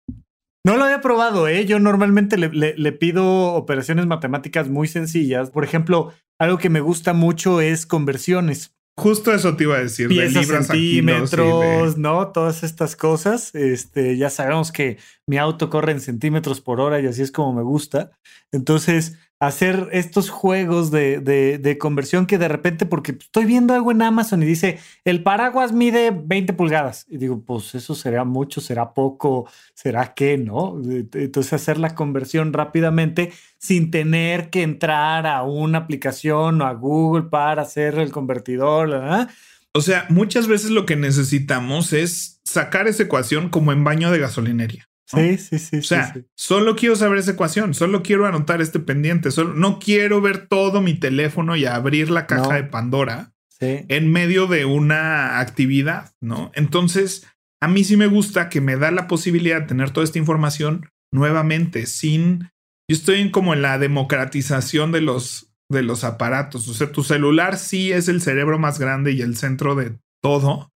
No 0.65 0.79
lo 0.79 0.85
había 0.85 1.03
probado, 1.03 1.47
¿eh? 1.47 1.67
Yo 1.67 1.79
normalmente 1.79 2.39
le, 2.39 2.93
pido 2.93 3.53
operaciones 3.53 4.07
matemáticas 4.07 4.71
muy 4.71 4.89
sencillas. 4.89 5.51
Por 5.51 5.65
ejemplo, 5.65 6.11
algo 6.39 6.57
que 6.57 6.71
me 6.71 6.81
gusta 6.81 7.13
mucho 7.13 7.61
es 7.61 7.85
conversiones. 7.85 8.75
Justo 8.97 9.31
eso 9.35 9.55
te 9.57 9.65
iba 9.65 9.77
a 9.77 9.81
decir. 9.81 10.09
Piezas, 10.09 10.47
centímetros, 10.47 11.99
¿no? 11.99 12.29
Todas 12.29 12.63
estas 12.63 12.97
cosas. 12.97 13.55
Este, 13.55 14.17
ya 14.17 14.31
sabemos 14.31 14.73
que 14.73 14.97
mi 15.27 15.37
auto 15.37 15.69
corre 15.69 15.93
en 15.93 16.01
centímetros 16.01 16.63
por 16.63 16.81
hora 16.81 16.99
y 16.99 17.07
así 17.07 17.21
es 17.21 17.31
como 17.31 17.53
me 17.53 17.63
gusta. 17.63 18.11
Entonces, 18.53 19.19
hacer 19.41 19.89
estos 19.93 20.29
juegos 20.29 20.91
de, 20.91 21.19
de, 21.19 21.79
conversión 21.79 22.27
que 22.27 22.37
de 22.37 22.47
repente, 22.47 22.85
porque 22.85 23.13
estoy 23.13 23.47
viendo 23.47 23.73
algo 23.73 23.91
en 23.91 24.03
Amazon 24.03 24.43
y 24.43 24.47
dice, 24.47 24.79
el 25.07 25.23
paraguas 25.23 25.73
mide 25.73 26.11
20 26.11 26.53
pulgadas. 26.53 27.07
Y 27.09 27.17
digo, 27.17 27.43
pues 27.43 27.75
eso 27.75 27.95
será 27.95 28.25
mucho, 28.25 28.61
será 28.61 28.93
poco, 28.93 29.49
será 29.73 30.13
qué, 30.13 30.37
¿no? 30.37 30.79
Entonces 31.15 31.55
hacer 31.55 31.79
la 31.79 31.95
conversión 31.95 32.53
rápidamente 32.53 33.33
sin 33.57 33.91
tener 33.91 34.51
que 34.51 34.63
entrar 34.63 35.27
a 35.27 35.43
una 35.43 35.79
aplicación 35.79 36.61
o 36.61 36.67
a 36.67 36.75
Google 36.75 37.31
para 37.31 37.63
hacer 37.63 37.99
el 37.99 38.13
convertidor. 38.13 39.27
O 39.73 39.81
sea, 39.81 40.05
muchas 40.11 40.49
veces 40.49 40.71
lo 40.71 40.85
que 40.85 40.97
necesitamos 40.97 41.95
es 41.95 42.43
sacar 42.45 42.89
esa 42.89 43.05
ecuación 43.05 43.49
como 43.49 43.73
en 43.73 43.85
baño 43.85 44.11
de 44.11 44.19
gasolinería. 44.19 44.90
Sí, 45.11 45.39
sí, 45.39 45.59
sí. 45.59 45.79
O 45.79 45.83
sea, 45.83 46.15
solo 46.37 46.77
quiero 46.77 46.95
saber 46.95 47.19
esa 47.19 47.33
ecuación, 47.33 47.75
solo 47.75 48.03
quiero 48.03 48.27
anotar 48.27 48.61
este 48.61 48.79
pendiente, 48.79 49.31
solo 49.31 49.55
no 49.55 49.79
quiero 49.79 50.21
ver 50.21 50.47
todo 50.47 50.81
mi 50.81 50.95
teléfono 50.95 51.57
y 51.57 51.65
abrir 51.65 52.11
la 52.11 52.27
caja 52.27 52.55
de 52.55 52.65
Pandora 52.65 53.33
en 53.61 54.11
medio 54.11 54.47
de 54.47 54.65
una 54.65 55.39
actividad, 55.41 56.13
¿no? 56.21 56.51
Entonces, 56.55 57.27
a 57.61 57.69
mí 57.69 57.85
sí 57.85 57.97
me 57.97 58.07
gusta 58.07 58.49
que 58.49 58.61
me 58.61 58.77
da 58.77 58.91
la 58.91 59.07
posibilidad 59.07 59.61
de 59.61 59.67
tener 59.67 59.91
toda 59.91 60.05
esta 60.05 60.19
información 60.19 60.89
nuevamente 61.13 61.87
sin 61.87 62.51
yo 62.89 62.97
estoy 62.97 63.31
como 63.31 63.53
en 63.53 63.63
la 63.63 63.79
democratización 63.79 64.93
de 64.93 65.01
los 65.01 65.53
de 65.69 65.83
los 65.85 66.03
aparatos, 66.03 66.67
o 66.67 66.75
sea, 66.75 66.91
tu 66.91 67.05
celular 67.05 67.57
sí 67.57 67.93
es 67.93 68.09
el 68.09 68.21
cerebro 68.21 68.59
más 68.59 68.81
grande 68.81 69.13
y 69.13 69.21
el 69.21 69.37
centro 69.37 69.77
de 69.77 69.97
todo, 70.21 70.70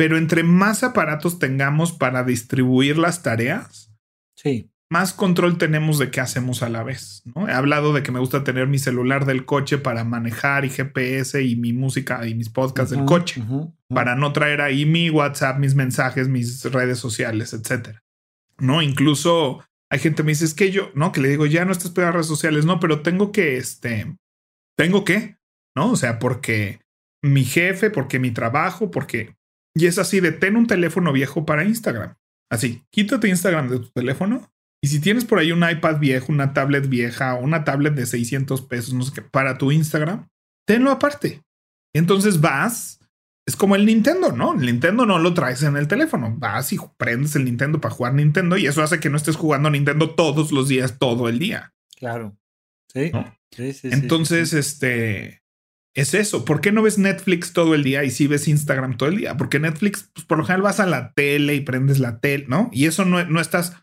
pero 0.00 0.16
entre 0.16 0.44
más 0.44 0.82
aparatos 0.82 1.38
tengamos 1.38 1.92
para 1.92 2.24
distribuir 2.24 2.96
las 2.96 3.22
tareas, 3.22 3.92
sí. 4.34 4.70
más 4.88 5.12
control 5.12 5.58
tenemos 5.58 5.98
de 5.98 6.10
qué 6.10 6.22
hacemos 6.22 6.62
a 6.62 6.70
la 6.70 6.82
vez. 6.82 7.20
¿no? 7.26 7.46
He 7.46 7.52
hablado 7.52 7.92
de 7.92 8.02
que 8.02 8.10
me 8.10 8.18
gusta 8.18 8.42
tener 8.42 8.66
mi 8.66 8.78
celular 8.78 9.26
del 9.26 9.44
coche 9.44 9.76
para 9.76 10.04
manejar 10.04 10.64
y 10.64 10.70
GPS 10.70 11.42
y 11.42 11.54
mi 11.56 11.74
música 11.74 12.26
y 12.26 12.34
mis 12.34 12.48
podcasts 12.48 12.96
del 12.96 13.04
coche, 13.04 13.44
para 13.88 14.16
no 14.16 14.32
traer 14.32 14.62
ahí 14.62 14.86
mi 14.86 15.10
WhatsApp, 15.10 15.58
mis 15.58 15.74
mensajes, 15.74 16.28
mis 16.28 16.64
redes 16.72 16.98
sociales, 16.98 17.52
etcétera. 17.52 18.02
No, 18.56 18.80
incluso 18.80 19.62
hay 19.90 19.98
gente 19.98 20.22
que 20.22 20.22
me 20.22 20.32
dice, 20.32 20.46
es 20.46 20.54
que 20.54 20.70
yo, 20.70 20.90
no, 20.94 21.12
que 21.12 21.20
le 21.20 21.28
digo, 21.28 21.44
ya 21.44 21.66
no 21.66 21.72
estás 21.72 21.90
pegando 21.90 22.14
redes 22.14 22.26
sociales, 22.26 22.64
no, 22.64 22.80
pero 22.80 23.02
tengo 23.02 23.32
que, 23.32 23.58
este, 23.58 24.16
tengo 24.78 25.04
que, 25.04 25.36
¿no? 25.76 25.92
O 25.92 25.96
sea, 25.96 26.18
porque 26.18 26.80
mi 27.22 27.44
jefe, 27.44 27.90
porque 27.90 28.18
mi 28.18 28.30
trabajo, 28.30 28.90
porque 28.90 29.38
y 29.74 29.86
es 29.86 29.98
así 29.98 30.20
de 30.20 30.32
ten 30.32 30.56
un 30.56 30.66
teléfono 30.66 31.12
viejo 31.12 31.44
para 31.44 31.64
Instagram. 31.64 32.16
Así, 32.50 32.82
quítate 32.90 33.28
Instagram 33.28 33.68
de 33.68 33.78
tu 33.78 33.90
teléfono. 33.90 34.50
Y 34.82 34.88
si 34.88 35.00
tienes 35.00 35.24
por 35.24 35.38
ahí 35.38 35.52
un 35.52 35.68
iPad 35.68 35.98
viejo, 35.98 36.32
una 36.32 36.52
tablet 36.52 36.88
vieja, 36.88 37.34
una 37.34 37.64
tablet 37.64 37.94
de 37.94 38.06
600 38.06 38.62
pesos, 38.62 38.94
no 38.94 39.02
sé 39.02 39.12
qué, 39.14 39.22
para 39.22 39.58
tu 39.58 39.70
Instagram, 39.70 40.28
tenlo 40.66 40.90
aparte. 40.90 41.42
Entonces 41.94 42.40
vas, 42.40 42.98
es 43.46 43.56
como 43.56 43.76
el 43.76 43.84
Nintendo, 43.84 44.32
¿no? 44.32 44.54
El 44.54 44.66
Nintendo 44.66 45.06
no 45.06 45.18
lo 45.18 45.34
traes 45.34 45.62
en 45.62 45.76
el 45.76 45.86
teléfono. 45.86 46.34
Vas 46.36 46.72
y 46.72 46.78
prendes 46.96 47.36
el 47.36 47.44
Nintendo 47.44 47.80
para 47.80 47.94
jugar 47.94 48.14
Nintendo 48.14 48.56
y 48.56 48.66
eso 48.66 48.82
hace 48.82 49.00
que 49.00 49.10
no 49.10 49.16
estés 49.16 49.36
jugando 49.36 49.70
Nintendo 49.70 50.14
todos 50.14 50.50
los 50.50 50.68
días, 50.68 50.98
todo 50.98 51.28
el 51.28 51.38
día. 51.38 51.74
Claro. 51.96 52.36
Sí. 52.92 53.12
sí, 53.50 53.72
sí 53.72 53.88
entonces, 53.92 54.52
este, 54.52 55.39
es 55.94 56.14
eso. 56.14 56.44
¿Por 56.44 56.60
qué 56.60 56.72
no 56.72 56.82
ves 56.82 56.98
Netflix 56.98 57.52
todo 57.52 57.74
el 57.74 57.82
día 57.82 58.04
y 58.04 58.10
si 58.10 58.26
ves 58.26 58.48
Instagram 58.48 58.96
todo 58.96 59.08
el 59.08 59.16
día? 59.16 59.36
Porque 59.36 59.58
Netflix, 59.58 60.10
pues 60.14 60.26
por 60.26 60.38
lo 60.38 60.44
general 60.44 60.62
vas 60.62 60.80
a 60.80 60.86
la 60.86 61.12
tele 61.12 61.54
y 61.54 61.60
prendes 61.60 61.98
la 61.98 62.20
tele, 62.20 62.46
¿no? 62.48 62.70
Y 62.72 62.86
eso 62.86 63.04
no, 63.04 63.24
no 63.24 63.40
estás, 63.40 63.76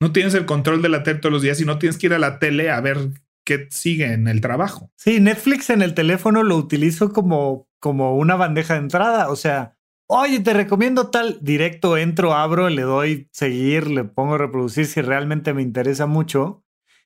no 0.00 0.12
tienes 0.12 0.34
el 0.34 0.46
control 0.46 0.82
de 0.82 0.88
la 0.88 1.02
tele 1.02 1.20
todos 1.20 1.32
los 1.32 1.42
días 1.42 1.60
y 1.60 1.64
no 1.64 1.78
tienes 1.78 1.98
que 1.98 2.06
ir 2.06 2.14
a 2.14 2.18
la 2.18 2.38
tele 2.38 2.70
a 2.70 2.80
ver 2.80 3.10
qué 3.44 3.68
sigue 3.70 4.12
en 4.12 4.28
el 4.28 4.40
trabajo. 4.40 4.90
Sí, 4.96 5.20
Netflix 5.20 5.70
en 5.70 5.82
el 5.82 5.94
teléfono 5.94 6.42
lo 6.42 6.56
utilizo 6.56 7.12
como, 7.12 7.68
como 7.80 8.16
una 8.16 8.36
bandeja 8.36 8.74
de 8.74 8.80
entrada. 8.80 9.30
O 9.30 9.36
sea, 9.36 9.76
oye, 10.06 10.40
te 10.40 10.54
recomiendo 10.54 11.10
tal, 11.10 11.38
directo 11.42 11.96
entro, 11.96 12.34
abro, 12.34 12.70
le 12.70 12.82
doy 12.82 13.28
seguir, 13.32 13.88
le 13.88 14.04
pongo 14.04 14.38
reproducir 14.38 14.86
si 14.86 15.02
realmente 15.02 15.52
me 15.52 15.62
interesa 15.62 16.06
mucho. 16.06 16.64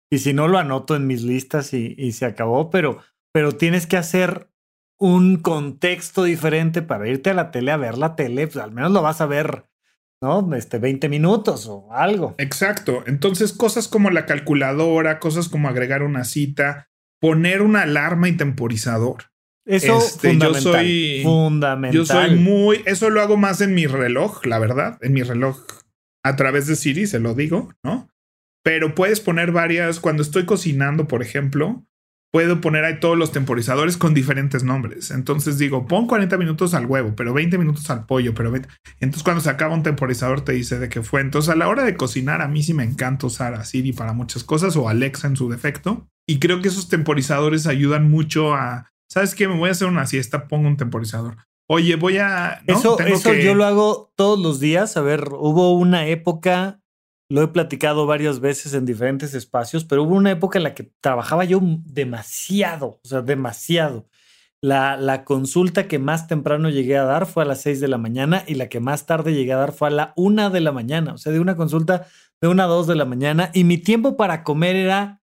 Y 0.09 0.19
si 0.19 0.33
no, 0.33 0.47
lo 0.47 0.59
anoto 0.59 0.95
en 0.95 1.09
mis 1.09 1.23
listas 1.23 1.75
y, 1.75 1.97
y 1.99 2.13
se 2.13 2.27
acabó. 2.27 2.71
Pero 2.71 3.01
pero 3.37 3.53
tienes 3.53 3.87
que 3.87 3.99
hacer 3.99 4.49
un 4.99 5.37
contexto 5.37 6.25
diferente 6.25 6.81
para 6.81 7.07
irte 7.07 7.29
a 7.29 7.35
la 7.35 7.51
tele 7.51 7.71
a 7.71 7.77
ver 7.77 7.99
la 7.99 8.17
tele, 8.17 8.47
pues 8.47 8.57
al 8.57 8.73
menos 8.73 8.93
lo 8.93 9.03
vas 9.03 9.21
a 9.21 9.27
ver, 9.27 9.67
¿no? 10.23 10.55
Este 10.55 10.79
20 10.79 11.11
minutos 11.11 11.67
o 11.67 11.93
algo. 11.93 12.35
Exacto. 12.39 13.05
Entonces, 13.07 13.53
cosas 13.53 13.89
como 13.89 14.09
la 14.09 14.25
calculadora, 14.25 15.19
cosas 15.19 15.51
como 15.51 15.69
agregar 15.69 16.03
una 16.03 16.25
cita, 16.25 16.89
poner 17.21 17.61
una 17.61 17.83
alarma 17.83 18.31
y 18.31 18.39
temporizador. 18.39 19.25
Eso 19.67 19.99
este, 19.99 20.31
fundamental, 20.31 20.63
yo 20.63 20.73
soy 20.73 21.21
fundamental. 21.23 21.95
Yo 21.95 22.07
soy 22.07 22.37
muy, 22.37 22.83
eso 22.87 23.11
lo 23.11 23.21
hago 23.21 23.37
más 23.37 23.61
en 23.61 23.75
mi 23.75 23.87
reloj, 23.87 24.47
la 24.47 24.59
verdad, 24.59 24.97
en 25.03 25.13
mi 25.13 25.23
reloj 25.23 25.63
a 26.23 26.37
través 26.37 26.69
de 26.69 26.77
Siri, 26.77 27.07
se 27.07 27.21
lo 27.21 27.35
digo, 27.35 27.69
¿no? 27.83 28.09
Pero 28.63 28.95
puedes 28.95 29.21
poner 29.21 29.53
varias, 29.53 30.01
cuando 30.01 30.23
estoy 30.23 30.47
cocinando, 30.47 31.07
por 31.07 31.21
ejemplo, 31.21 31.85
puedo 32.33 32.61
poner 32.61 32.85
ahí 32.85 33.01
todos 33.01 33.17
los 33.17 33.33
temporizadores 33.33 33.97
con 33.97 34.15
diferentes 34.15 34.63
nombres. 34.63 35.11
Entonces 35.11 35.59
digo, 35.59 35.87
pon 35.87 36.07
40 36.07 36.37
minutos 36.37 36.75
al 36.75 36.87
huevo, 36.87 37.15
pero 37.17 37.33
20 37.33 37.59
minutos 37.59 37.89
al 37.91 38.07
pollo, 38.07 38.35
pero 38.35 38.51
20. 38.51 38.69
Entonces 39.01 39.23
cuando 39.23 39.41
se 39.41 39.51
acaba 39.51 39.75
un 39.75 39.83
temporizador 39.83 40.43
te 40.43 40.53
dice 40.53 40.79
de 40.79 40.89
qué 40.89 41.03
fue. 41.03 41.21
Entonces 41.21 41.51
a 41.51 41.57
la 41.57 41.69
hora 41.69 41.85
de 41.85 41.97
cocinar 41.97 42.43
a 42.43 42.49
mí 42.49 42.63
sí 42.63 42.75
me 42.75 42.85
encanta 42.85 43.27
usar 43.27 43.55
a 43.55 43.65
Siri 43.65 43.93
para 43.93 44.13
muchas 44.13 44.45
cosas 44.45 44.77
o 44.77 44.89
Alexa 44.89 45.27
en 45.29 45.37
su 45.37 45.49
defecto. 45.49 46.07
Y 46.29 46.39
creo 46.39 46.61
que 46.61 46.69
esos 46.69 46.89
temporizadores 46.89 47.67
ayudan 47.67 48.11
mucho 48.11 48.55
a, 48.55 48.91
¿sabes 49.09 49.35
qué? 49.35 49.49
Me 49.49 49.57
voy 49.57 49.69
a 49.69 49.73
hacer 49.73 49.89
una 49.89 50.07
siesta, 50.07 50.49
pongo 50.49 50.69
un 50.69 50.77
temporizador. 50.77 51.37
Oye, 51.69 51.97
voy 51.97 52.19
a... 52.19 52.63
Eso, 52.67 52.99
eso 53.01 53.35
yo 53.35 53.55
lo 53.55 53.65
hago 53.65 54.13
todos 54.15 54.39
los 54.39 54.61
días. 54.61 54.97
A 54.97 55.01
ver, 55.01 55.29
hubo 55.33 55.73
una 55.75 56.07
época 56.07 56.81
lo 57.29 57.43
he 57.43 57.49
platicado 57.49 58.07
varias 58.07 58.41
veces 58.41 58.75
en 58.75 58.87
diferentes 58.87 59.35
espacios, 59.35 59.85
pero 59.85 60.05
hubo 60.05 60.15
una 60.15 60.31
época 60.31 60.59
en 60.59 60.65
la 60.65 60.75
que 60.75 60.91
trabajaba 61.01 61.45
yo 61.45 61.61
demasiado, 61.63 63.01
o 63.03 63.09
sea, 63.09 63.23
demasiado. 63.23 64.09
La, 64.63 64.97
la, 64.97 65.25
consulta 65.25 65.87
que 65.87 65.99
más 65.99 66.29
temprano 66.29 66.71
llegué 66.71 66.97
a 66.97 67.05
dar 67.05 67.27
fue 67.27 67.43
a 67.43 67.47
las 67.47 67.61
6 67.61 67.81
de 67.81 67.89
la 67.89 67.99
mañana 67.99 68.43
y 68.47 68.55
la 68.55 68.69
que 68.69 68.81
más 68.81 69.07
tarde 69.07 69.35
llegué 69.35 69.53
a 69.53 69.59
dar 69.59 69.73
fue 69.73 69.89
a 69.89 69.91
la 69.91 70.13
1 70.17 70.51
de 70.51 70.61
la 70.61 70.73
mañana. 70.73 71.13
O 71.13 71.19
sea, 71.19 71.31
de 71.31 71.41
una 71.41 71.57
consulta 71.57 72.07
de 72.41 72.49
1 72.49 72.63
a 72.63 72.67
2 72.67 72.87
de 72.87 72.95
la 72.95 73.05
mañana 73.05 73.51
y 73.53 73.65
mi 73.65 73.79
tiempo 73.79 74.17
para 74.17 74.43
comer 74.43 74.77
era 74.77 75.21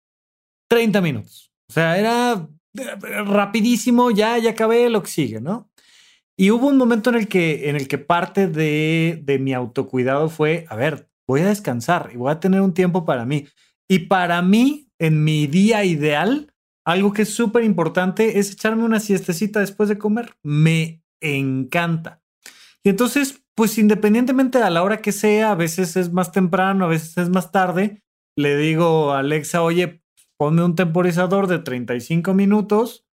30 0.70 1.02
minutos. 1.02 1.52
O 1.70 1.74
sea, 1.74 1.98
era 1.98 2.48
rapidísimo, 3.26 4.12
ya, 4.12 4.38
ya 4.38 4.52
acabé 4.52 4.90
lo 4.90 5.04
que 5.04 5.10
sigue, 5.10 5.42
¿no? 5.42 5.70
Y 6.38 6.52
hubo 6.52 6.68
un 6.68 6.78
momento 6.78 7.10
en 7.10 7.18
el 7.18 7.28
que, 7.28 7.70
en 7.70 7.76
el 7.76 7.88
que 7.88 7.98
parte 7.98 8.48
de, 8.48 9.20
de 9.24 9.40
mi 9.40 9.54
autocuidado 9.54 10.30
fue, 10.30 10.66
a 10.70 10.76
ver, 10.76 11.10
voy 11.28 11.42
a 11.42 11.48
descansar 11.48 12.10
y 12.14 12.18
voy 12.18 12.32
a 12.32 12.40
tener 12.40 12.62
un 12.62 12.74
tiempo 12.74 13.06
para 13.06 13.26
mí. 13.26 13.48
Y 13.90 14.00
para 14.00 14.42
mí, 14.42 14.90
en 15.00 15.24
mi 15.24 15.48
día 15.48 15.84
ideal, 15.84 16.54
algo 16.86 17.14
que 17.14 17.24
es 17.24 17.34
súper 17.34 17.64
importante 17.64 18.40
es 18.40 18.52
echarme 18.52 18.84
una 18.84 19.00
siestecita 19.00 19.60
después 19.60 19.90
de 19.90 19.98
comer. 19.98 20.36
Me 20.44 21.04
encanta. 21.22 22.22
Y 22.84 22.90
entonces, 22.90 23.44
pues 23.56 23.78
independientemente 23.78 24.60
a 24.60 24.70
la 24.70 24.84
hora 24.84 25.02
que 25.02 25.12
sea, 25.12 25.52
a 25.52 25.56
veces 25.56 25.98
es 25.98 26.12
más 26.14 26.32
temprano, 26.32 26.86
a 26.86 26.88
veces 26.88 27.18
es 27.18 27.30
más 27.30 27.52
tarde, 27.52 28.04
le 28.38 28.56
digo 28.56 29.12
a 29.12 29.20
Alexa, 29.20 29.64
oye, 29.64 30.04
ponme 30.38 30.64
un 30.64 30.76
temporizador 30.76 31.48
de 31.48 31.60
35 31.60 32.34
minutos 32.34 33.08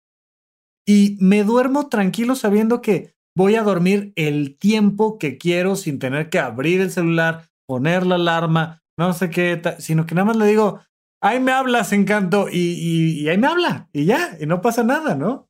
y 0.85 1.17
me 1.21 1.43
duermo 1.43 1.87
tranquilo 1.87 2.35
sabiendo 2.35 2.81
que 2.81 3.15
voy 3.35 3.55
a 3.55 3.63
dormir 3.63 4.11
el 4.15 4.57
tiempo 4.57 5.17
que 5.17 5.37
quiero 5.37 5.75
sin 5.75 5.97
tener 5.97 6.29
que 6.29 6.39
abrir 6.39 6.81
el 6.81 6.91
celular, 6.91 7.49
poner 7.67 8.05
la 8.05 8.15
alarma, 8.15 8.81
no 8.97 9.13
sé 9.13 9.29
qué, 9.29 9.61
sino 9.79 10.05
que 10.05 10.15
nada 10.15 10.25
más 10.25 10.37
le 10.37 10.47
digo, 10.47 10.81
ahí 11.21 11.39
me 11.39 11.51
hablas, 11.51 11.93
encanto, 11.93 12.47
y, 12.51 12.59
y, 12.59 13.29
ahí 13.29 13.37
me 13.37 13.47
habla, 13.47 13.89
y 13.93 14.05
ya, 14.05 14.37
y 14.39 14.45
no 14.45 14.61
pasa 14.61 14.83
nada, 14.83 15.15
¿no? 15.15 15.49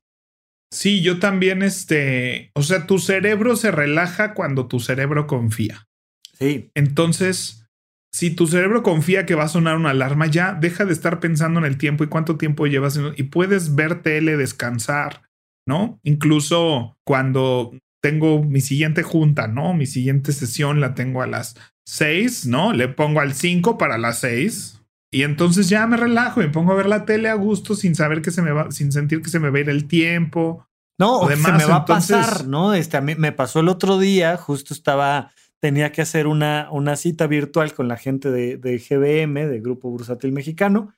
Sí, 0.72 1.02
yo 1.02 1.20
también, 1.20 1.62
este, 1.62 2.52
o 2.56 2.64
sea, 2.64 2.88
tu 2.88 2.98
cerebro 2.98 3.56
se 3.56 3.72
relaja 3.72 4.34
cuando 4.34 4.68
tu 4.68 4.80
cerebro 4.80 5.28
confía. 5.28 5.88
Sí. 6.34 6.72
Entonces, 6.74 7.64
si 8.12 8.32
tu 8.32 8.48
cerebro 8.48 8.84
confía 8.84 9.26
que 9.26 9.36
va 9.36 9.44
a 9.44 9.50
sonar 9.50 9.76
una 9.76 9.90
alarma, 9.90 10.28
ya 10.28 10.54
deja 10.54 10.86
de 10.86 10.94
estar 10.94 11.20
pensando 11.20 11.60
en 11.60 11.66
el 11.66 11.78
tiempo 11.78 12.04
y 12.04 12.08
cuánto 12.08 12.38
tiempo 12.38 12.68
llevas 12.68 13.00
y 13.16 13.24
puedes 13.24 13.76
ver 13.76 14.02
tele, 14.02 14.38
descansar, 14.38 15.24
¿no? 15.68 16.00
Incluso 16.04 16.98
cuando 17.06 17.72
tengo 18.02 18.44
mi 18.44 18.62
siguiente 18.62 19.02
junta, 19.02 19.48
¿no? 19.48 19.74
Mi 19.74 19.88
siguiente 19.88 20.32
sesión 20.32 20.80
la 20.80 20.94
tengo 20.94 21.22
a 21.22 21.28
las 21.28 21.56
6, 21.86 22.46
¿no? 22.48 22.74
Le 22.74 22.88
pongo 22.88 23.20
al 23.20 23.34
5 23.34 23.78
para 23.78 23.98
las 23.98 24.20
6. 24.20 24.80
Y 25.12 25.24
entonces 25.24 25.70
ya 25.70 25.86
me 25.86 25.98
relajo 25.98 26.42
y 26.42 26.46
me 26.46 26.52
pongo 26.52 26.72
a 26.72 26.76
ver 26.76 26.88
la 26.88 27.06
tele 27.06 27.30
a 27.30 27.36
gusto 27.36 27.76
sin 27.76 27.94
saber 27.94 28.22
que 28.22 28.32
se 28.32 28.42
me 28.42 28.52
va, 28.52 28.72
sin 28.72 28.92
sentir 28.92 29.22
que 29.22 29.30
se 29.30 29.40
me 29.40 29.50
va 29.52 29.58
a 29.58 29.62
ir 29.62 29.70
el 29.70 29.88
tiempo. 29.88 30.68
No, 31.00 31.24
Además, 31.26 31.62
se 31.62 31.68
me 31.68 31.72
va 31.72 31.80
entonces- 31.80 32.12
a 32.16 32.22
pasar, 32.22 32.48
¿no? 32.48 32.74
Este, 32.74 32.98
a 32.98 33.02
mí 33.02 33.14
me 33.16 33.32
pasó 33.32 33.60
el 33.60 33.70
otro 33.70 34.00
día, 34.00 34.38
justo 34.38 34.74
estaba, 34.74 35.32
tenía 35.62 35.92
que 35.92 36.02
hacer 36.02 36.26
una, 36.28 36.68
una 36.72 36.96
cita 36.96 37.28
virtual 37.28 37.74
con 37.74 37.88
la 37.88 37.98
gente 37.98 38.32
de, 38.32 38.58
de 38.58 38.80
GBM, 38.80 39.48
de 39.48 39.60
Grupo 39.60 39.90
Bursátil 39.90 40.32
Mexicano, 40.32 40.96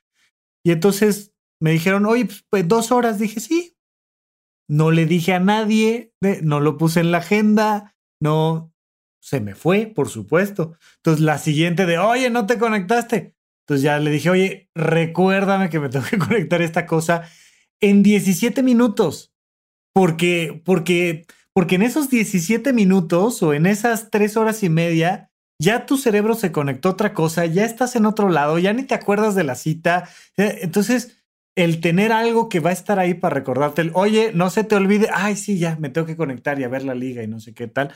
y 0.64 0.72
entonces 0.72 1.32
me 1.60 1.70
dijeron, 1.72 2.06
oye, 2.06 2.24
pues, 2.26 2.44
pues, 2.50 2.68
dos 2.68 2.92
horas, 2.92 3.18
dije, 3.18 3.40
sí. 3.40 3.76
No 4.68 4.90
le 4.90 5.06
dije 5.06 5.32
a 5.32 5.40
nadie, 5.40 6.12
no 6.42 6.60
lo 6.60 6.76
puse 6.76 7.00
en 7.00 7.12
la 7.12 7.18
agenda, 7.18 7.94
no, 8.20 8.72
se 9.26 9.40
me 9.40 9.56
fue, 9.56 9.86
por 9.92 10.08
supuesto. 10.08 10.78
Entonces 10.98 11.20
la 11.20 11.38
siguiente 11.38 11.84
de, 11.84 11.98
oye, 11.98 12.30
no 12.30 12.46
te 12.46 12.58
conectaste. 12.58 13.34
Entonces 13.64 13.82
ya 13.82 13.98
le 13.98 14.12
dije, 14.12 14.30
oye, 14.30 14.70
recuérdame 14.72 15.68
que 15.68 15.80
me 15.80 15.88
tengo 15.90 16.06
que 16.08 16.16
conectar 16.16 16.62
esta 16.62 16.86
cosa 16.86 17.28
en 17.80 18.04
17 18.04 18.62
minutos. 18.62 19.34
Porque, 19.92 20.62
porque, 20.64 21.26
porque 21.52 21.74
en 21.74 21.82
esos 21.82 22.08
17 22.08 22.72
minutos 22.72 23.42
o 23.42 23.52
en 23.52 23.66
esas 23.66 24.10
tres 24.10 24.36
horas 24.36 24.62
y 24.62 24.68
media, 24.68 25.32
ya 25.60 25.86
tu 25.86 25.96
cerebro 25.96 26.36
se 26.36 26.52
conectó 26.52 26.90
a 26.90 26.92
otra 26.92 27.12
cosa, 27.12 27.46
ya 27.46 27.64
estás 27.64 27.96
en 27.96 28.06
otro 28.06 28.28
lado, 28.28 28.60
ya 28.60 28.72
ni 28.74 28.84
te 28.84 28.94
acuerdas 28.94 29.34
de 29.34 29.42
la 29.42 29.56
cita. 29.56 30.08
Entonces, 30.36 31.16
el 31.56 31.80
tener 31.80 32.12
algo 32.12 32.48
que 32.48 32.60
va 32.60 32.70
a 32.70 32.74
estar 32.74 33.00
ahí 33.00 33.14
para 33.14 33.34
recordarte, 33.34 33.90
oye, 33.94 34.30
no 34.34 34.50
se 34.50 34.62
te 34.62 34.76
olvide, 34.76 35.08
ay, 35.12 35.34
sí, 35.34 35.58
ya 35.58 35.74
me 35.80 35.88
tengo 35.88 36.06
que 36.06 36.16
conectar 36.16 36.60
y 36.60 36.64
a 36.64 36.68
ver 36.68 36.84
la 36.84 36.94
liga 36.94 37.24
y 37.24 37.26
no 37.26 37.40
sé 37.40 37.54
qué 37.54 37.66
tal. 37.66 37.92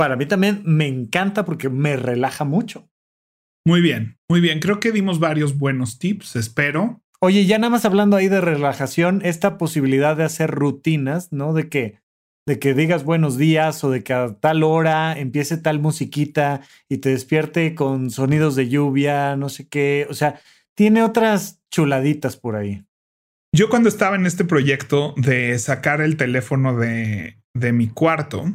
Para 0.00 0.16
mí 0.16 0.24
también 0.24 0.62
me 0.64 0.86
encanta 0.86 1.44
porque 1.44 1.68
me 1.68 1.94
relaja 1.94 2.44
mucho. 2.44 2.88
Muy 3.66 3.82
bien, 3.82 4.16
muy 4.30 4.40
bien. 4.40 4.58
Creo 4.58 4.80
que 4.80 4.92
dimos 4.92 5.18
varios 5.18 5.58
buenos 5.58 5.98
tips, 5.98 6.36
espero. 6.36 7.02
Oye, 7.20 7.44
ya 7.44 7.58
nada 7.58 7.68
más 7.68 7.84
hablando 7.84 8.16
ahí 8.16 8.28
de 8.28 8.40
relajación, 8.40 9.20
esta 9.22 9.58
posibilidad 9.58 10.16
de 10.16 10.24
hacer 10.24 10.52
rutinas, 10.52 11.32
¿no? 11.32 11.52
De 11.52 11.68
que, 11.68 11.98
de 12.48 12.58
que 12.58 12.72
digas 12.72 13.04
buenos 13.04 13.36
días 13.36 13.84
o 13.84 13.90
de 13.90 14.02
que 14.02 14.14
a 14.14 14.34
tal 14.40 14.62
hora 14.62 15.18
empiece 15.18 15.58
tal 15.58 15.80
musiquita 15.80 16.62
y 16.88 16.96
te 16.96 17.10
despierte 17.10 17.74
con 17.74 18.10
sonidos 18.10 18.56
de 18.56 18.70
lluvia, 18.70 19.36
no 19.36 19.50
sé 19.50 19.68
qué. 19.68 20.06
O 20.08 20.14
sea, 20.14 20.40
tiene 20.74 21.02
otras 21.02 21.60
chuladitas 21.70 22.38
por 22.38 22.56
ahí. 22.56 22.86
Yo 23.54 23.68
cuando 23.68 23.90
estaba 23.90 24.16
en 24.16 24.24
este 24.24 24.46
proyecto 24.46 25.12
de 25.18 25.58
sacar 25.58 26.00
el 26.00 26.16
teléfono 26.16 26.74
de, 26.74 27.36
de 27.52 27.72
mi 27.72 27.88
cuarto, 27.88 28.46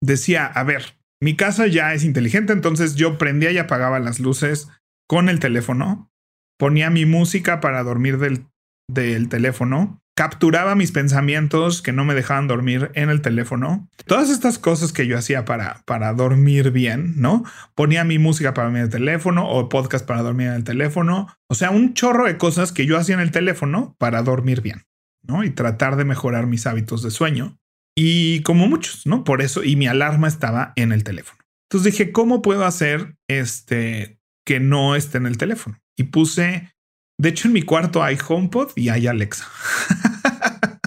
decía, 0.00 0.46
a 0.46 0.62
ver, 0.64 0.96
mi 1.20 1.36
casa 1.36 1.66
ya 1.66 1.92
es 1.94 2.04
inteligente, 2.04 2.52
entonces 2.52 2.94
yo 2.94 3.18
prendía 3.18 3.50
y 3.50 3.58
apagaba 3.58 4.00
las 4.00 4.20
luces 4.20 4.68
con 5.06 5.28
el 5.28 5.40
teléfono, 5.40 6.10
ponía 6.58 6.90
mi 6.90 7.04
música 7.04 7.60
para 7.60 7.82
dormir 7.82 8.18
del, 8.18 8.46
del 8.88 9.28
teléfono, 9.28 10.00
capturaba 10.20 10.74
mis 10.74 10.92
pensamientos 10.92 11.80
que 11.80 11.92
no 11.92 12.04
me 12.04 12.14
dejaban 12.14 12.46
dormir 12.46 12.90
en 12.94 13.08
el 13.08 13.22
teléfono. 13.22 13.88
Todas 14.06 14.28
estas 14.28 14.58
cosas 14.58 14.92
que 14.92 15.06
yo 15.06 15.16
hacía 15.16 15.46
para, 15.46 15.82
para 15.86 16.12
dormir 16.12 16.72
bien, 16.72 17.14
¿no? 17.16 17.44
Ponía 17.74 18.04
mi 18.04 18.18
música 18.18 18.52
para 18.52 18.66
dormir 18.66 18.80
en 18.80 18.84
el 18.84 18.90
teléfono 18.90 19.48
o 19.48 19.68
podcast 19.70 20.06
para 20.06 20.22
dormir 20.22 20.48
en 20.48 20.54
el 20.54 20.64
teléfono. 20.64 21.28
O 21.48 21.54
sea, 21.54 21.70
un 21.70 21.94
chorro 21.94 22.26
de 22.26 22.36
cosas 22.36 22.70
que 22.70 22.84
yo 22.84 22.98
hacía 22.98 23.14
en 23.14 23.22
el 23.22 23.30
teléfono 23.30 23.96
para 23.98 24.22
dormir 24.22 24.60
bien, 24.60 24.82
¿no? 25.22 25.42
Y 25.42 25.50
tratar 25.50 25.96
de 25.96 26.04
mejorar 26.04 26.46
mis 26.46 26.66
hábitos 26.66 27.02
de 27.02 27.10
sueño. 27.10 27.56
Y 27.96 28.42
como 28.42 28.68
muchos, 28.68 29.06
¿no? 29.06 29.24
Por 29.24 29.42
eso, 29.42 29.62
y 29.64 29.76
mi 29.76 29.86
alarma 29.86 30.28
estaba 30.28 30.72
en 30.76 30.92
el 30.92 31.04
teléfono. 31.04 31.40
Entonces 31.70 31.92
dije, 31.92 32.12
¿cómo 32.12 32.42
puedo 32.42 32.64
hacer 32.64 33.16
este 33.28 34.18
que 34.44 34.58
no 34.58 34.96
esté 34.96 35.18
en 35.18 35.26
el 35.26 35.38
teléfono? 35.38 35.78
Y 35.96 36.04
puse, 36.04 36.72
de 37.18 37.28
hecho 37.28 37.46
en 37.48 37.54
mi 37.54 37.62
cuarto 37.62 38.02
hay 38.02 38.18
HomePod 38.26 38.72
y 38.74 38.88
hay 38.88 39.06
Alexa. 39.06 39.46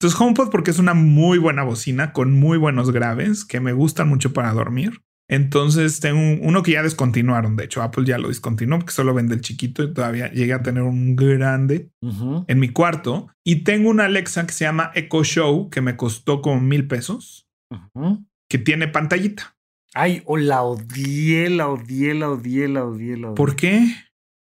Entonces 0.00 0.20
HomePod 0.20 0.50
porque 0.50 0.70
es 0.70 0.78
una 0.78 0.94
muy 0.94 1.38
buena 1.38 1.62
bocina 1.62 2.12
con 2.12 2.32
muy 2.32 2.58
buenos 2.58 2.90
graves 2.90 3.44
que 3.44 3.60
me 3.60 3.72
gustan 3.72 4.08
mucho 4.08 4.32
para 4.32 4.52
dormir. 4.52 5.00
Entonces 5.28 5.98
tengo 6.00 6.20
un- 6.20 6.38
uno 6.42 6.62
que 6.62 6.72
ya 6.72 6.82
descontinuaron. 6.82 7.56
De 7.56 7.64
hecho, 7.64 7.82
Apple 7.82 8.04
ya 8.06 8.16
lo 8.18 8.28
discontinuó 8.28 8.78
porque 8.78 8.92
solo 8.94 9.12
vende 9.12 9.34
el 9.34 9.40
chiquito 9.40 9.82
y 9.82 9.92
todavía 9.92 10.30
llegué 10.32 10.52
a 10.52 10.62
tener 10.62 10.82
un 10.84 11.16
grande 11.16 11.90
en 12.46 12.58
mi 12.60 12.68
cuarto. 12.68 13.28
Y 13.44 13.64
tengo 13.64 13.90
una 13.90 14.04
Alexa 14.04 14.46
que 14.46 14.52
se 14.52 14.64
llama 14.64 14.92
Echo 14.94 15.24
Show 15.24 15.68
que 15.70 15.80
me 15.80 15.96
costó 15.96 16.40
como 16.42 16.60
mil 16.60 16.86
pesos, 16.86 17.48
que 18.48 18.58
tiene 18.58 18.86
pantallita. 18.88 19.56
Ay, 19.94 20.22
o 20.26 20.36
la 20.36 20.62
odié, 20.62 21.48
la 21.50 21.68
odié, 21.68 22.14
la 22.14 22.28
odié, 22.30 22.68
la 22.68 22.84
odié, 22.84 23.16
la 23.16 23.28
odié. 23.28 23.34
¿Por 23.36 23.56
qué? 23.56 23.86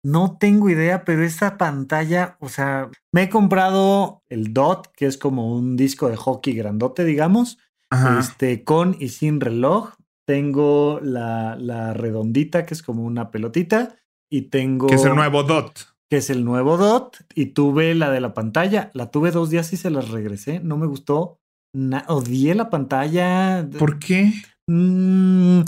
No 0.04 0.36
tengo 0.38 0.70
idea, 0.70 1.04
pero 1.04 1.24
esta 1.24 1.56
pantalla, 1.58 2.36
o 2.40 2.48
sea, 2.48 2.88
me 3.12 3.24
he 3.24 3.28
comprado 3.28 4.22
el 4.28 4.52
DOT, 4.54 4.88
que 4.94 5.06
es 5.06 5.16
como 5.16 5.52
un 5.56 5.76
disco 5.76 6.08
de 6.08 6.16
hockey 6.16 6.52
grandote, 6.54 7.04
digamos, 7.04 7.58
Ajá. 7.90 8.20
este, 8.20 8.62
con 8.62 8.96
y 9.00 9.08
sin 9.08 9.40
reloj. 9.40 9.94
Tengo 10.28 11.00
la, 11.02 11.56
la 11.58 11.94
redondita, 11.94 12.66
que 12.66 12.74
es 12.74 12.82
como 12.82 13.02
una 13.02 13.30
pelotita, 13.30 13.96
y 14.30 14.42
tengo... 14.42 14.86
Que 14.86 14.96
es 14.96 15.04
el 15.06 15.14
nuevo 15.14 15.42
DOT. 15.42 15.78
Que 16.10 16.18
es 16.18 16.28
el 16.28 16.44
nuevo 16.44 16.76
DOT, 16.76 17.16
y 17.34 17.46
tuve 17.46 17.94
la 17.94 18.10
de 18.10 18.20
la 18.20 18.34
pantalla. 18.34 18.90
La 18.92 19.10
tuve 19.10 19.30
dos 19.30 19.48
días 19.48 19.72
y 19.72 19.78
se 19.78 19.88
las 19.88 20.10
regresé. 20.10 20.60
No 20.60 20.76
me 20.76 20.86
gustó. 20.86 21.38
na- 21.74 22.04
odié 22.08 22.54
la 22.54 22.68
pantalla. 22.68 23.66
¿Por 23.78 23.98
qué? 23.98 24.34
Mm, 24.68 25.60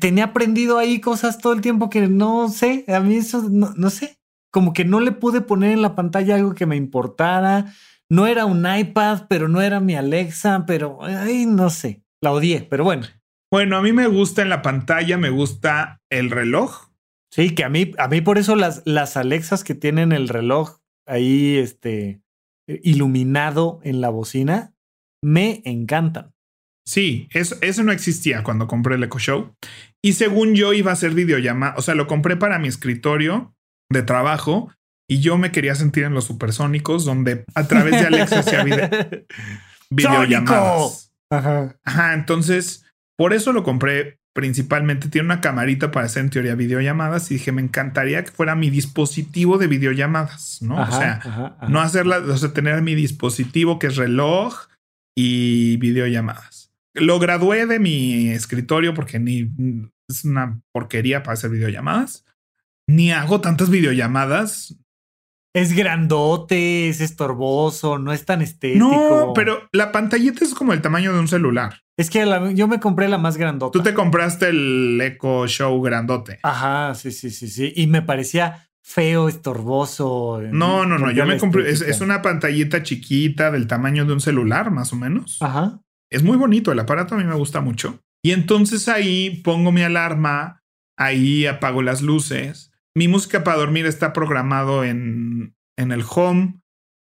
tenía 0.00 0.24
aprendido 0.24 0.76
ahí 0.76 1.00
cosas 1.00 1.38
todo 1.38 1.54
el 1.54 1.62
tiempo 1.62 1.88
que 1.88 2.06
no 2.08 2.50
sé, 2.50 2.84
a 2.88 3.00
mí 3.00 3.16
eso 3.16 3.48
no, 3.50 3.72
no 3.74 3.88
sé, 3.88 4.18
como 4.52 4.74
que 4.74 4.84
no 4.84 5.00
le 5.00 5.12
pude 5.12 5.40
poner 5.40 5.72
en 5.72 5.80
la 5.80 5.94
pantalla 5.94 6.34
algo 6.34 6.54
que 6.54 6.66
me 6.66 6.76
importara. 6.76 7.72
No 8.10 8.26
era 8.26 8.44
un 8.44 8.66
iPad, 8.70 9.22
pero 9.30 9.48
no 9.48 9.62
era 9.62 9.80
mi 9.80 9.94
Alexa, 9.94 10.64
pero 10.66 10.98
ay, 11.02 11.46
no 11.46 11.70
sé, 11.70 12.02
la 12.22 12.32
odié, 12.32 12.60
pero 12.68 12.84
bueno. 12.84 13.06
Bueno, 13.54 13.76
a 13.76 13.82
mí 13.82 13.92
me 13.92 14.08
gusta 14.08 14.42
en 14.42 14.48
la 14.48 14.62
pantalla, 14.62 15.16
me 15.16 15.30
gusta 15.30 16.00
el 16.10 16.32
reloj. 16.32 16.88
Sí, 17.32 17.54
que 17.54 17.62
a 17.62 17.68
mí, 17.68 17.92
a 17.98 18.08
mí 18.08 18.20
por 18.20 18.36
eso 18.36 18.56
las, 18.56 18.82
las 18.84 19.16
Alexas 19.16 19.62
que 19.62 19.76
tienen 19.76 20.10
el 20.10 20.28
reloj 20.28 20.78
ahí, 21.06 21.56
este, 21.58 22.20
iluminado 22.66 23.78
en 23.84 24.00
la 24.00 24.08
bocina, 24.08 24.74
me 25.22 25.62
encantan. 25.66 26.32
Sí, 26.84 27.28
eso, 27.30 27.54
eso 27.60 27.84
no 27.84 27.92
existía 27.92 28.42
cuando 28.42 28.66
compré 28.66 28.96
el 28.96 29.04
Echo 29.04 29.20
Show. 29.20 29.54
Y 30.02 30.14
según 30.14 30.56
yo 30.56 30.72
iba 30.72 30.90
a 30.90 30.94
hacer 30.94 31.12
videollamada, 31.12 31.76
o 31.76 31.82
sea, 31.82 31.94
lo 31.94 32.08
compré 32.08 32.36
para 32.36 32.58
mi 32.58 32.66
escritorio 32.66 33.54
de 33.88 34.02
trabajo 34.02 34.72
y 35.08 35.20
yo 35.20 35.38
me 35.38 35.52
quería 35.52 35.76
sentir 35.76 36.02
en 36.02 36.14
los 36.14 36.24
supersónicos 36.24 37.04
donde 37.04 37.44
a 37.54 37.68
través 37.68 38.00
de 38.00 38.06
Alexa 38.08 38.40
hacía 38.40 38.64
vide- 38.64 39.26
videollamadas. 39.90 41.14
Ajá. 41.30 41.76
Ajá, 41.84 42.14
entonces 42.14 42.83
por 43.16 43.32
eso 43.32 43.52
lo 43.52 43.62
compré 43.62 44.18
principalmente. 44.34 45.08
Tiene 45.08 45.26
una 45.26 45.40
camarita 45.40 45.90
para 45.90 46.06
hacer 46.06 46.24
en 46.24 46.30
teoría 46.30 46.54
videollamadas 46.54 47.30
y 47.30 47.34
dije, 47.34 47.52
me 47.52 47.62
encantaría 47.62 48.24
que 48.24 48.32
fuera 48.32 48.54
mi 48.54 48.68
dispositivo 48.68 49.58
de 49.58 49.68
videollamadas, 49.68 50.60
¿no? 50.60 50.78
Ajá, 50.78 50.96
o 50.96 51.00
sea, 51.00 51.12
ajá, 51.12 51.56
ajá. 51.58 51.68
no 51.68 51.80
hacerla, 51.80 52.18
o 52.18 52.36
sea, 52.36 52.52
tener 52.52 52.82
mi 52.82 52.94
dispositivo 52.94 53.78
que 53.78 53.86
es 53.86 53.96
reloj 53.96 54.66
y 55.16 55.76
videollamadas. 55.78 56.72
Lo 56.94 57.18
gradué 57.18 57.66
de 57.66 57.78
mi 57.78 58.28
escritorio 58.28 58.94
porque 58.94 59.18
ni 59.18 59.50
es 60.08 60.24
una 60.24 60.60
porquería 60.72 61.22
para 61.22 61.34
hacer 61.34 61.50
videollamadas. 61.50 62.24
Ni 62.86 63.12
hago 63.12 63.40
tantas 63.40 63.70
videollamadas. 63.70 64.76
Es 65.54 65.72
grandote, 65.72 66.88
es 66.88 67.00
estorboso, 67.00 67.98
no 67.98 68.12
es 68.12 68.24
tan 68.26 68.42
estético. 68.42 68.88
No, 68.90 69.32
pero 69.34 69.68
la 69.72 69.92
pantallita 69.92 70.44
es 70.44 70.52
como 70.54 70.72
el 70.72 70.82
tamaño 70.82 71.12
de 71.12 71.20
un 71.20 71.28
celular. 71.28 71.80
Es 71.96 72.10
que 72.10 72.26
la- 72.26 72.50
yo 72.52 72.66
me 72.66 72.80
compré 72.80 73.08
la 73.08 73.18
más 73.18 73.36
grandota. 73.36 73.70
Tú 73.78 73.82
te 73.84 73.94
compraste 73.94 74.48
el 74.48 75.00
Echo 75.00 75.46
Show 75.46 75.80
grandote. 75.80 76.40
Ajá, 76.42 76.94
sí, 76.96 77.12
sí, 77.12 77.30
sí, 77.30 77.46
sí. 77.48 77.72
Y 77.76 77.86
me 77.86 78.02
parecía 78.02 78.68
feo, 78.82 79.28
estorboso. 79.28 80.40
No, 80.50 80.84
no, 80.86 80.98
no. 80.98 81.10
Yo 81.12 81.24
me 81.24 81.38
compré. 81.38 81.70
Es, 81.70 81.80
es 81.82 82.00
una 82.00 82.20
pantallita 82.20 82.82
chiquita 82.82 83.50
del 83.52 83.68
tamaño 83.68 84.04
de 84.04 84.12
un 84.12 84.20
celular, 84.20 84.72
más 84.72 84.92
o 84.92 84.96
menos. 84.96 85.38
Ajá. 85.40 85.80
Es 86.10 86.22
muy 86.24 86.36
bonito. 86.36 86.72
El 86.72 86.80
aparato 86.80 87.14
a 87.14 87.18
mí 87.18 87.24
me 87.24 87.34
gusta 87.36 87.60
mucho. 87.60 88.00
Y 88.24 88.32
entonces 88.32 88.88
ahí 88.88 89.40
pongo 89.44 89.70
mi 89.70 89.82
alarma, 89.82 90.62
ahí 90.98 91.46
apago 91.46 91.80
las 91.82 92.02
luces. 92.02 92.72
Mi 92.96 93.08
música 93.08 93.42
para 93.42 93.58
dormir 93.58 93.86
está 93.86 94.12
programado 94.12 94.84
en, 94.84 95.56
en 95.76 95.92
el 95.92 96.04
home. 96.08 96.60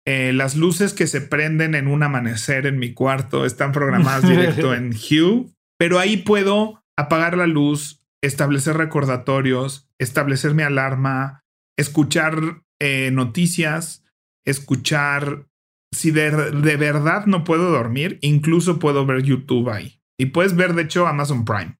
Eh, 0.07 0.33
las 0.33 0.55
luces 0.55 0.93
que 0.93 1.05
se 1.05 1.21
prenden 1.21 1.75
en 1.75 1.87
un 1.87 2.01
amanecer 2.01 2.65
en 2.65 2.79
mi 2.79 2.93
cuarto 2.93 3.45
están 3.45 3.71
programadas 3.71 4.21
directo 4.27 4.73
en 4.73 4.93
Hue, 4.93 5.47
pero 5.77 5.99
ahí 5.99 6.17
puedo 6.17 6.83
apagar 6.97 7.37
la 7.37 7.47
luz, 7.47 8.01
establecer 8.23 8.77
recordatorios, 8.77 9.89
establecer 9.99 10.53
mi 10.53 10.63
alarma, 10.63 11.43
escuchar 11.77 12.63
eh, 12.79 13.11
noticias, 13.11 14.03
escuchar 14.45 15.47
si 15.93 16.11
de, 16.11 16.31
de 16.51 16.77
verdad 16.77 17.25
no 17.25 17.43
puedo 17.43 17.69
dormir, 17.69 18.17
incluso 18.21 18.79
puedo 18.79 19.05
ver 19.05 19.23
YouTube 19.23 19.69
ahí. 19.69 20.01
Y 20.17 20.27
puedes 20.27 20.55
ver, 20.55 20.73
de 20.73 20.83
hecho, 20.83 21.07
Amazon 21.07 21.45
Prime, 21.45 21.77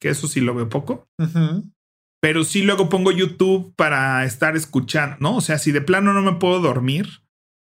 que 0.00 0.08
eso 0.08 0.28
sí 0.28 0.40
lo 0.40 0.54
veo 0.54 0.68
poco. 0.68 1.08
Pero 2.20 2.44
sí 2.44 2.62
luego 2.62 2.88
pongo 2.88 3.12
YouTube 3.12 3.74
para 3.76 4.24
estar 4.24 4.56
escuchando, 4.56 5.16
¿no? 5.20 5.36
O 5.36 5.40
sea, 5.40 5.58
si 5.58 5.72
de 5.72 5.80
plano 5.80 6.12
no 6.12 6.22
me 6.22 6.38
puedo 6.38 6.60
dormir, 6.60 7.08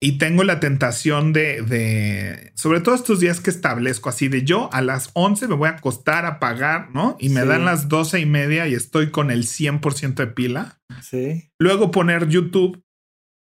y 0.03 0.13
tengo 0.13 0.45
la 0.45 0.61
tentación 0.61 1.35
de, 1.35 1.61
de, 1.61 2.53
sobre 2.55 2.81
todo 2.81 2.95
estos 2.95 3.21
días 3.21 3.41
que 3.41 3.51
establezco 3.51 4.09
así 4.09 4.29
de 4.29 4.45
yo 4.45 4.71
a 4.73 4.81
las 4.81 5.11
11 5.13 5.47
me 5.47 5.55
voy 5.55 5.69
a 5.69 5.73
acostar 5.73 6.25
a 6.25 6.41
pagar, 6.41 6.89
¿no? 6.95 7.17
Y 7.21 7.29
me 7.29 7.45
dan 7.45 7.67
las 7.67 7.89
12 7.89 8.19
y 8.19 8.27
media 8.27 8.67
y 8.67 8.73
estoy 8.73 9.11
con 9.11 9.31
el 9.31 9.45
100% 9.45 10.15
de 10.15 10.27
pila. 10.29 10.81
Sí. 11.03 11.51
Luego 11.59 11.91
poner 11.91 12.29
YouTube 12.29 12.83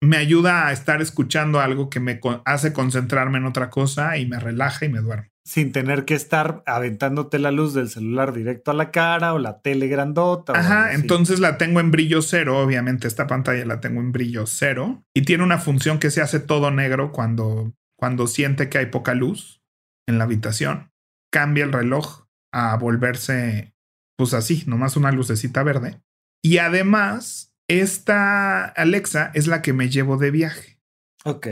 me 0.02 0.16
ayuda 0.16 0.68
a 0.68 0.72
estar 0.72 1.02
escuchando 1.02 1.60
algo 1.60 1.90
que 1.90 2.00
me 2.00 2.22
hace 2.46 2.72
concentrarme 2.72 3.40
en 3.40 3.46
otra 3.46 3.70
cosa 3.70 4.18
y 4.18 4.26
me 4.26 4.40
relaja 4.40 4.86
y 4.86 4.90
me 4.90 5.02
duermo 5.02 5.28
sin 5.48 5.72
tener 5.72 6.04
que 6.04 6.14
estar 6.14 6.62
aventándote 6.66 7.39
la 7.39 7.52
luz 7.52 7.74
del 7.74 7.88
celular 7.88 8.34
directo 8.34 8.72
a 8.72 8.74
la 8.74 8.91
cara 8.91 9.34
o 9.34 9.39
la 9.39 9.62
tele 9.62 9.88
grandota. 9.88 10.52
Ajá, 10.52 10.93
entonces 10.93 11.39
la 11.39 11.58
tengo 11.58 11.80
en 11.80 11.89
brillo 11.89 12.22
cero, 12.22 12.60
obviamente 12.60 13.08
esta 13.08 13.28
pantalla 13.28 13.64
la 13.64 13.80
tengo 13.80 14.02
en 14.02 14.12
brillo 14.12 14.45
cero 14.45 15.06
y 15.16 15.22
tiene 15.22 15.45
una 15.45 15.58
función 15.58 16.00
que 16.00 16.12
se 16.12 16.22
hace 16.22 16.41
todo 16.41 16.70
negro 16.70 17.14
cuando, 17.14 17.74
cuando 17.98 18.28
siente 18.28 18.68
que 18.68 18.80
hay 18.80 18.88
poca 18.88 19.14
luz 19.14 19.62
en 20.06 20.18
la 20.18 20.26
habitación. 20.26 20.91
Cambia 21.32 21.64
el 21.64 21.72
reloj 21.72 22.26
a 22.52 22.76
volverse 22.76 23.74
pues 24.18 24.34
así, 24.34 24.66
nomás 24.68 24.98
una 24.98 25.14
lucecita 25.14 25.64
verde. 25.64 26.02
Y 26.43 26.58
además, 26.58 27.54
esta 27.70 28.66
Alexa 28.66 29.32
es 29.34 29.48
la 29.48 29.62
que 29.62 29.72
me 29.72 29.88
llevo 29.88 30.18
de 30.18 30.30
viaje. 30.30 30.82
Ok. 31.24 31.48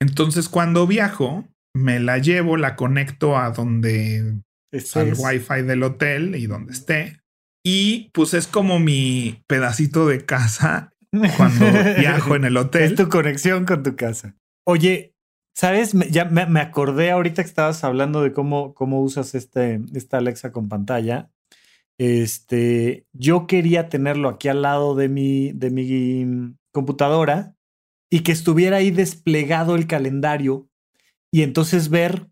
Entonces 0.00 0.48
cuando 0.48 0.86
viajo, 0.86 1.46
me 1.78 2.00
la 2.00 2.18
llevo, 2.18 2.56
la 2.56 2.76
conecto 2.76 3.38
a 3.38 3.50
donde 3.50 4.40
al 4.94 5.14
wifi 5.16 5.62
del 5.62 5.82
hotel 5.82 6.34
y 6.34 6.46
donde 6.46 6.72
esté. 6.72 7.20
Y 7.64 8.10
pues 8.12 8.34
es 8.34 8.46
como 8.46 8.78
mi 8.78 9.42
pedacito 9.46 10.06
de 10.06 10.24
casa 10.24 10.92
cuando 11.36 11.66
viajo 11.98 12.36
en 12.36 12.44
el 12.44 12.56
hotel. 12.56 12.82
Es 12.82 12.94
tu 12.94 13.08
conexión 13.08 13.64
con 13.64 13.82
tu 13.82 13.96
casa. 13.96 14.36
Oye, 14.66 15.14
¿sabes? 15.54 15.92
Ya 16.10 16.24
me, 16.24 16.60
acordé 16.60 17.10
ahorita 17.10 17.42
que 17.42 17.48
estabas 17.48 17.82
hablando 17.84 18.22
de 18.22 18.32
cómo, 18.32 18.74
cómo 18.74 19.02
usas 19.02 19.34
este, 19.34 19.80
esta 19.94 20.18
Alexa 20.18 20.52
con 20.52 20.68
pantalla. 20.68 21.30
Este, 21.98 23.06
yo 23.12 23.46
quería 23.46 23.88
tenerlo 23.88 24.28
aquí 24.28 24.48
al 24.48 24.62
lado 24.62 24.94
de 24.94 25.08
mi, 25.08 25.52
de 25.52 25.70
mi 25.70 26.54
computadora 26.72 27.56
y 28.10 28.20
que 28.20 28.32
estuviera 28.32 28.78
ahí 28.78 28.90
desplegado 28.90 29.74
el 29.74 29.86
calendario 29.86 30.67
y 31.32 31.42
entonces 31.42 31.88
ver 31.88 32.28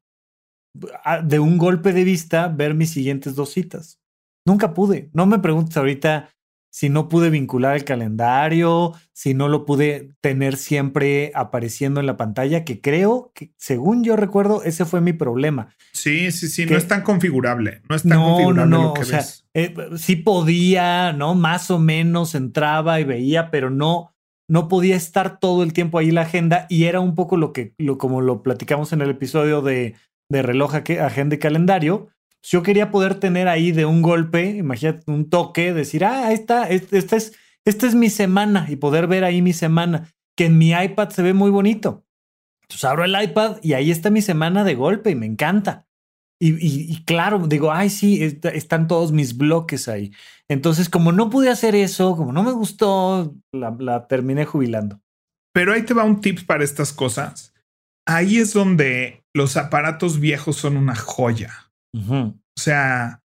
ah, 1.04 1.22
de 1.22 1.38
un 1.38 1.58
golpe 1.58 1.92
de 1.92 2.04
vista, 2.04 2.48
ver 2.48 2.74
mis 2.74 2.90
siguientes 2.90 3.34
dos 3.34 3.52
citas. 3.52 4.00
Nunca 4.46 4.74
pude. 4.74 5.10
No 5.12 5.26
me 5.26 5.38
preguntes 5.38 5.76
ahorita 5.76 6.30
si 6.76 6.90
no 6.90 7.08
pude 7.08 7.30
vincular 7.30 7.74
el 7.74 7.84
calendario, 7.84 8.92
si 9.14 9.32
no 9.32 9.48
lo 9.48 9.64
pude 9.64 10.10
tener 10.20 10.58
siempre 10.58 11.32
apareciendo 11.34 12.00
en 12.00 12.06
la 12.06 12.18
pantalla, 12.18 12.64
que 12.64 12.82
creo 12.82 13.32
que, 13.34 13.50
según 13.56 14.04
yo 14.04 14.14
recuerdo, 14.14 14.62
ese 14.62 14.84
fue 14.84 15.00
mi 15.00 15.14
problema. 15.14 15.74
Sí, 15.92 16.30
sí, 16.32 16.48
sí, 16.48 16.66
no 16.66 16.76
es 16.76 16.86
tan 16.86 17.00
configurable. 17.00 17.80
No 17.88 17.96
es 17.96 18.02
tan 18.02 18.22
configurable. 18.22 18.70
No, 18.70 18.82
no, 18.82 18.92
o 18.92 19.04
sea, 19.04 19.24
eh, 19.54 19.74
sí 19.96 20.16
podía, 20.16 21.14
¿no? 21.14 21.34
Más 21.34 21.70
o 21.70 21.78
menos 21.78 22.34
entraba 22.34 23.00
y 23.00 23.04
veía, 23.04 23.50
pero 23.50 23.70
no, 23.70 24.14
no 24.48 24.68
podía 24.68 24.96
estar 24.96 25.38
todo 25.38 25.62
el 25.62 25.72
tiempo 25.72 25.98
ahí 25.98 26.10
la 26.10 26.22
agenda 26.22 26.66
y 26.68 26.84
era 26.84 27.00
un 27.00 27.14
poco 27.14 27.36
lo 27.36 27.52
que, 27.52 27.74
lo, 27.78 27.98
como 27.98 28.20
lo 28.20 28.42
platicamos 28.42 28.92
en 28.92 29.00
el 29.00 29.10
episodio 29.10 29.62
de, 29.62 29.94
de 30.30 30.42
reloj, 30.42 30.74
agenda 30.74 31.34
y 31.34 31.38
calendario. 31.38 32.08
Yo 32.42 32.62
quería 32.62 32.90
poder 32.90 33.16
tener 33.16 33.48
ahí 33.48 33.72
de 33.72 33.86
un 33.86 34.02
golpe, 34.02 34.50
imagínate, 34.50 35.10
un 35.10 35.28
toque, 35.28 35.72
decir, 35.72 36.04
ah, 36.04 36.32
esta, 36.32 36.68
esta, 36.68 37.16
es, 37.16 37.32
esta 37.64 37.86
es 37.86 37.94
mi 37.94 38.08
semana 38.08 38.66
y 38.68 38.76
poder 38.76 39.08
ver 39.08 39.24
ahí 39.24 39.42
mi 39.42 39.52
semana, 39.52 40.12
que 40.36 40.46
en 40.46 40.58
mi 40.58 40.70
iPad 40.70 41.10
se 41.10 41.22
ve 41.22 41.32
muy 41.32 41.50
bonito. 41.50 42.04
Entonces 42.62 42.84
abro 42.84 43.04
el 43.04 43.20
iPad 43.20 43.58
y 43.62 43.72
ahí 43.72 43.90
está 43.90 44.10
mi 44.10 44.22
semana 44.22 44.64
de 44.64 44.74
golpe 44.74 45.10
y 45.10 45.14
me 45.16 45.26
encanta. 45.26 45.85
Y, 46.38 47.02
claro, 47.04 47.46
digo, 47.46 47.72
ay, 47.72 47.88
sí, 47.88 48.22
están 48.22 48.88
todos 48.88 49.10
mis 49.10 49.36
bloques 49.36 49.88
ahí. 49.88 50.12
Entonces, 50.48 50.90
como 50.90 51.10
no 51.10 51.30
pude 51.30 51.48
hacer 51.48 51.74
eso, 51.74 52.14
como 52.14 52.32
no 52.32 52.42
me 52.42 52.52
gustó, 52.52 53.34
la, 53.52 54.06
terminé 54.06 54.44
jubilando. 54.44 55.00
Pero 55.54 55.72
ahí 55.72 55.82
te 55.82 55.94
va 55.94 56.04
un 56.04 56.20
tip 56.20 56.44
para 56.44 56.62
estas 56.62 56.92
cosas. 56.92 57.54
Ahí 58.06 58.36
es 58.36 58.52
donde 58.52 59.24
los 59.34 59.56
aparatos 59.56 60.20
viejos 60.20 60.56
son 60.56 60.76
una 60.76 60.94
joya. 60.94 61.72
O 61.94 62.60
sea, 62.60 63.22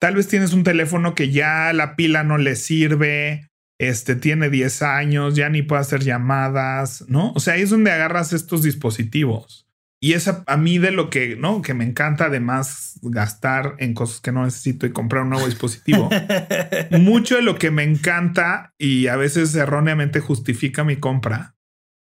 tal 0.00 0.16
vez 0.16 0.26
tienes 0.26 0.52
un 0.52 0.64
teléfono 0.64 1.14
que 1.14 1.30
ya 1.30 1.72
la 1.72 1.94
pila 1.94 2.24
no 2.24 2.36
le 2.36 2.56
sirve, 2.56 3.48
este 3.80 4.16
tiene 4.16 4.50
10 4.50 4.82
años, 4.82 5.36
ya 5.36 5.48
ni 5.48 5.62
puede 5.62 5.82
hacer 5.82 6.02
llamadas, 6.02 7.04
¿no? 7.08 7.32
O 7.34 7.40
sea, 7.40 7.54
ahí 7.54 7.62
es 7.62 7.70
donde 7.70 7.92
agarras 7.92 8.32
estos 8.32 8.64
dispositivos. 8.64 9.67
Y 10.00 10.12
es 10.12 10.28
a, 10.28 10.56
mí 10.56 10.78
de 10.78 10.92
lo 10.92 11.10
que, 11.10 11.34
¿no? 11.34 11.60
Que 11.60 11.74
me 11.74 11.84
encanta 11.84 12.26
además 12.26 13.00
gastar 13.02 13.74
en 13.78 13.94
cosas 13.94 14.20
que 14.20 14.30
no 14.30 14.44
necesito 14.44 14.86
y 14.86 14.92
comprar 14.92 15.24
un 15.24 15.30
nuevo 15.30 15.46
dispositivo. 15.46 16.08
Mucho 16.92 17.36
de 17.36 17.42
lo 17.42 17.56
que 17.56 17.72
me 17.72 17.82
encanta 17.82 18.74
y 18.78 19.08
a 19.08 19.16
veces 19.16 19.54
erróneamente 19.56 20.20
justifica 20.20 20.84
mi 20.84 20.96
compra, 20.96 21.56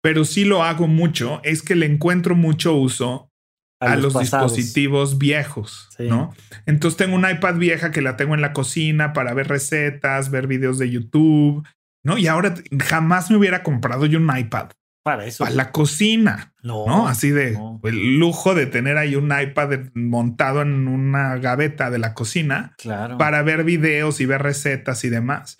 pero 0.01 0.25
sí 0.25 0.45
lo 0.45 0.63
hago 0.63 0.87
mucho, 0.87 1.41
es 1.43 1.61
que 1.61 1.75
le 1.75 1.85
encuentro 1.85 2.35
mucho 2.35 2.75
uso 2.75 3.31
a, 3.79 3.95
los, 3.95 4.17
dispositivos 4.17 5.17
viejos, 5.17 5.89
¿no? 5.99 6.33
Entonces 6.65 6.97
tengo 6.97 7.15
un 7.15 7.29
iPad 7.29 7.55
vieja 7.55 7.91
que 7.91 8.01
la 8.01 8.15
tengo 8.15 8.33
en 8.33 8.41
la 8.41 8.53
cocina 8.53 9.13
para 9.13 9.33
ver 9.33 9.47
recetas, 9.47 10.31
ver 10.31 10.47
videos 10.47 10.79
de 10.79 10.89
YouTube, 10.89 11.67
¿no? 12.03 12.17
Y 12.17 12.27
ahora 12.27 12.55
jamás 12.83 13.29
me 13.29 13.37
hubiera 13.37 13.63
comprado 13.63 14.05
yo 14.05 14.19
un 14.19 14.35
iPad 14.35 14.69
para 15.05 15.25
eso. 15.25 15.43
Para 15.43 15.55
la 15.55 15.71
cocina. 15.71 16.55
No. 16.63 17.07
Así 17.07 17.29
de 17.29 17.55
el 17.83 18.17
lujo 18.17 18.55
de 18.55 18.65
tener 18.65 18.97
ahí 18.97 19.15
un 19.15 19.31
iPad 19.31 19.91
montado 19.93 20.63
en 20.63 20.87
una 20.87 21.37
gaveta 21.37 21.91
de 21.91 21.99
la 21.99 22.15
cocina. 22.15 22.73
Claro. 22.79 23.19
Para 23.19 23.43
ver 23.43 23.63
videos 23.63 24.19
y 24.19 24.25
ver 24.25 24.41
recetas 24.41 25.05
y 25.05 25.09
demás. 25.09 25.59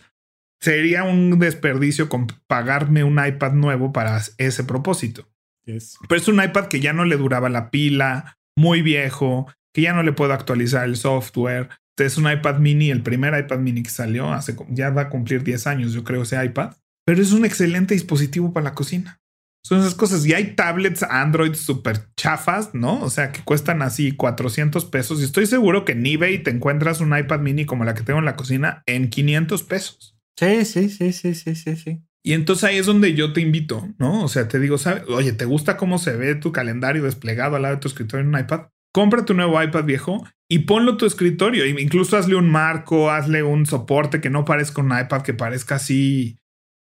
Sería 0.60 1.04
un 1.04 1.38
desperdicio 1.38 2.10
con 2.10 2.26
pagarme 2.48 3.04
un 3.04 3.24
iPad 3.24 3.54
nuevo 3.54 3.93
para 3.93 4.20
ese 4.39 4.64
propósito. 4.64 5.30
Pero 5.64 6.22
es 6.22 6.28
un 6.28 6.43
iPad 6.43 6.66
que 6.66 6.80
ya 6.80 6.93
no 6.93 7.06
le 7.06 7.16
duraba 7.16 7.50
la 7.50 7.70
pila, 7.70 8.39
muy 8.58 8.82
viejo, 8.82 9.48
que 9.76 9.82
ya 9.82 9.93
no 9.93 10.02
le 10.02 10.14
puedo 10.14 10.34
actualizar 10.34 10.86
el 10.86 10.96
software. 10.96 11.70
Es 11.98 12.18
un 12.18 12.32
iPad 12.32 12.58
mini, 12.58 12.89
el 12.89 13.04
primer 13.04 13.39
iPad 13.39 13.60
mini 13.60 13.84
que 13.84 13.91
salió 13.91 14.34
hace 14.34 14.56
ya 14.70 14.89
va 14.89 15.04
a 15.04 15.10
cumplir 15.10 15.43
10 15.43 15.68
años, 15.68 15.93
yo 15.93 16.04
creo, 16.04 16.24
ese 16.24 16.43
iPad. 16.43 16.74
Pero 17.06 17.22
es 17.22 17.32
un 17.32 17.46
excelente 17.46 17.93
dispositivo 17.93 18.52
para 18.52 18.64
la 18.64 18.74
cocina. 18.74 19.20
Son 19.66 19.80
esas 19.80 19.95
cosas. 19.95 20.24
Y 20.28 20.34
hay 20.34 20.53
tablets 20.53 21.01
Android 21.01 21.55
súper 21.55 22.13
chafas, 22.16 22.76
¿no? 22.76 23.01
O 23.01 23.09
sea, 23.09 23.32
que 23.32 23.41
cuestan 23.41 23.82
así 23.82 24.11
400 24.11 24.86
pesos. 24.86 25.20
Y 25.20 25.24
estoy 25.24 25.47
seguro 25.47 25.86
que 25.86 25.93
en 25.93 26.05
eBay 26.05 26.43
te 26.43 26.51
encuentras 26.51 27.01
un 27.01 27.18
iPad 27.18 27.39
mini 27.39 27.66
como 27.66 27.84
la 27.84 27.95
que 27.95 28.03
tengo 28.03 28.20
en 28.20 28.26
la 28.26 28.36
cocina 28.36 28.84
en 28.86 29.09
500 29.09 29.63
pesos. 29.63 30.16
Sí, 30.38 30.66
sí, 30.66 30.89
sí, 30.89 31.11
sí, 31.11 31.34
sí, 31.34 31.55
sí, 31.55 31.76
sí. 31.78 31.99
Y 32.24 32.34
entonces 32.34 32.66
ahí 32.66 32.78
es 32.78 32.86
donde 32.86 33.16
yo 33.16 33.34
te 33.34 33.41
invito, 33.41 33.89
¿no? 33.97 34.24
O 34.24 34.28
sea, 34.28 34.47
te 34.47 34.59
digo, 34.59 34.76
oye, 35.07 35.34
¿te 35.34 35.45
gusta 35.45 35.78
cómo 35.78 35.97
se 35.97 36.16
ve 36.16 36.36
tu 36.36 36.51
calendario 36.51 37.01
desplegado 37.01 37.55
al 37.55 37.63
lado 37.63 37.74
de 37.74 37.82
tu 37.82 37.88
escritorio 37.88 38.22
en 38.22 38.36
un 38.36 38.39
iPad? 38.39 38.68
Compra 38.93 39.26
tu 39.26 39.34
nuevo 39.34 39.59
iPad 39.61 39.86
viejo 39.86 40.24
y 40.47 40.59
ponlo 40.59 40.91
en 40.91 40.97
tu 40.97 41.07
escritorio. 41.07 41.66
Incluso 41.66 42.18
hazle 42.18 42.36
un 42.36 42.51
marco, 42.51 43.09
hazle 43.09 43.41
un 43.41 43.66
soporte 43.66 44.22
que 44.22 44.30
no 44.30 44.45
parezca 44.45 44.84
un 44.84 44.95
iPad, 44.95 45.24
que 45.24 45.34
parezca 45.34 45.76
así, 45.76 46.38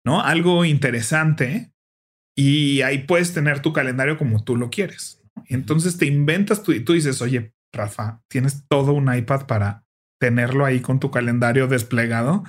¿no? 0.05 0.21
Algo 0.21 0.65
interesante 0.65 1.72
y 2.35 2.81
ahí 2.81 2.99
puedes 2.99 3.33
tener 3.33 3.61
tu 3.61 3.73
calendario 3.73 4.17
como 4.17 4.43
tú 4.43 4.55
lo 4.55 4.69
quieres. 4.69 5.21
Entonces 5.47 5.97
te 5.97 6.05
inventas 6.05 6.63
tú 6.63 6.71
y 6.71 6.79
tú 6.79 6.93
dices, 6.93 7.21
oye, 7.21 7.53
Rafa, 7.73 8.21
tienes 8.29 8.65
todo 8.67 8.93
un 8.93 9.13
iPad 9.13 9.45
para 9.45 9.83
tenerlo 10.19 10.65
ahí 10.65 10.79
con 10.79 10.99
tu 10.99 11.11
calendario 11.11 11.67
desplegado. 11.67 12.43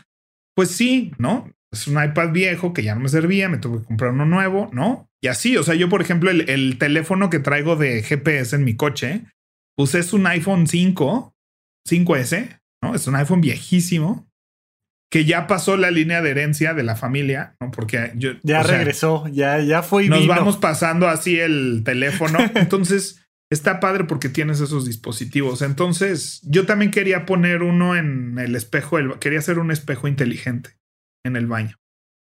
Pues 0.54 0.70
sí, 0.70 1.12
¿no? 1.18 1.50
Es 1.72 1.88
un 1.88 2.02
iPad 2.02 2.30
viejo 2.30 2.72
que 2.72 2.84
ya 2.84 2.94
no 2.94 3.00
me 3.00 3.08
servía, 3.08 3.48
me 3.48 3.58
tuve 3.58 3.80
que 3.80 3.84
comprar 3.84 4.12
uno 4.12 4.26
nuevo, 4.26 4.70
¿no? 4.72 5.08
Y 5.20 5.28
así, 5.28 5.56
o 5.56 5.62
sea, 5.64 5.74
yo, 5.74 5.88
por 5.88 6.00
ejemplo, 6.00 6.30
el, 6.30 6.48
el 6.48 6.78
teléfono 6.78 7.30
que 7.30 7.40
traigo 7.40 7.74
de 7.76 8.02
GPS 8.02 8.54
en 8.54 8.64
mi 8.64 8.76
coche, 8.76 9.24
pues 9.76 9.94
es 9.94 10.12
un 10.12 10.26
iPhone 10.26 10.66
5, 10.66 11.34
5S, 11.88 12.60
¿no? 12.82 12.94
Es 12.94 13.06
un 13.08 13.16
iPhone 13.16 13.40
viejísimo, 13.40 14.28
que 15.14 15.24
ya 15.24 15.46
pasó 15.46 15.76
la 15.76 15.92
línea 15.92 16.22
de 16.22 16.32
herencia 16.32 16.74
de 16.74 16.82
la 16.82 16.96
familia, 16.96 17.54
¿no? 17.60 17.70
Porque 17.70 18.10
yo... 18.16 18.32
Ya 18.42 18.64
regresó, 18.64 19.28
ya, 19.28 19.60
ya 19.60 19.84
fue 19.84 20.06
y 20.06 20.08
Nos 20.08 20.26
vamos 20.26 20.56
pasando 20.56 21.06
así 21.06 21.38
el 21.38 21.82
teléfono. 21.84 22.40
Entonces, 22.56 23.24
está 23.48 23.78
padre 23.78 24.06
porque 24.06 24.28
tienes 24.28 24.58
esos 24.60 24.84
dispositivos. 24.84 25.62
Entonces, 25.62 26.40
yo 26.42 26.66
también 26.66 26.90
quería 26.90 27.26
poner 27.26 27.62
uno 27.62 27.94
en 27.94 28.40
el 28.40 28.56
espejo, 28.56 28.98
quería 29.20 29.38
hacer 29.38 29.60
un 29.60 29.70
espejo 29.70 30.08
inteligente 30.08 30.70
en 31.24 31.36
el 31.36 31.46
baño. 31.46 31.76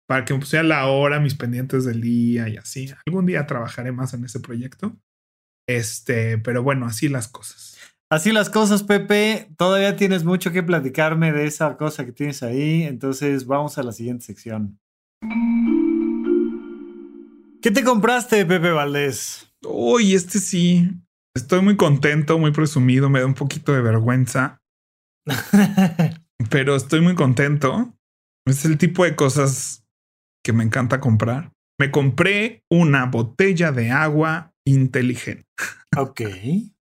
Para 0.07 0.25
que 0.25 0.41
sea 0.43 0.63
la 0.63 0.87
hora, 0.87 1.19
mis 1.19 1.35
pendientes 1.35 1.85
del 1.85 2.01
día 2.01 2.49
y 2.49 2.57
así. 2.57 2.95
Algún 3.05 3.27
día 3.27 3.49
trabajaré 3.49 3.91
más 3.91 4.15
en 4.15 4.25
ese 4.25 4.39
proyecto. 4.39 4.97
Este, 5.69 6.39
pero 6.39 6.63
bueno, 6.63 6.87
así 6.87 7.09
las 7.09 7.27
cosas. 7.27 7.76
Así 8.09 8.31
las 8.31 8.51
cosas, 8.51 8.85
Pepe. 8.85 9.49
Todavía 9.57 9.97
tienes 9.97 10.25
mucho 10.25 10.53
que 10.53 10.63
platicarme 10.63 11.33
de 11.33 11.47
esa 11.47 11.77
cosa 11.77 12.05
que 12.05 12.13
tienes 12.13 12.43
ahí. 12.43 12.85
Entonces 12.85 13.47
vamos 13.47 13.79
a 13.79 13.83
la 13.83 13.93
siguiente 13.93 14.25
sección. 14.25 14.79
¿Qué 17.61 17.73
te 17.73 17.83
compraste, 17.83 18.47
Pepe 18.47 18.71
Valdés? 18.71 19.53
Uy, 19.65 20.15
este 20.15 20.39
sí. 20.39 20.89
Estoy 21.35 21.63
muy 21.63 21.77
contento, 21.77 22.39
muy 22.39 22.53
presumido. 22.53 23.11
Me 23.11 23.21
da 23.21 23.27
un 23.27 23.35
poquito 23.35 23.73
de 23.73 23.83
vergüenza. 23.83 24.63
pero 26.51 26.77
estoy 26.77 27.01
muy 27.01 27.17
contento. 27.17 27.93
Es 28.47 28.65
el 28.65 28.79
tipo 28.79 29.03
de 29.03 29.17
cosas 29.17 29.85
que 30.45 30.53
me 30.53 30.63
encanta 30.63 31.01
comprar. 31.01 31.51
Me 31.81 31.91
compré 31.91 32.63
una 32.71 33.07
botella 33.07 33.73
de 33.73 33.91
agua 33.91 34.53
inteligente. 34.65 35.45
Ok. 35.97 36.23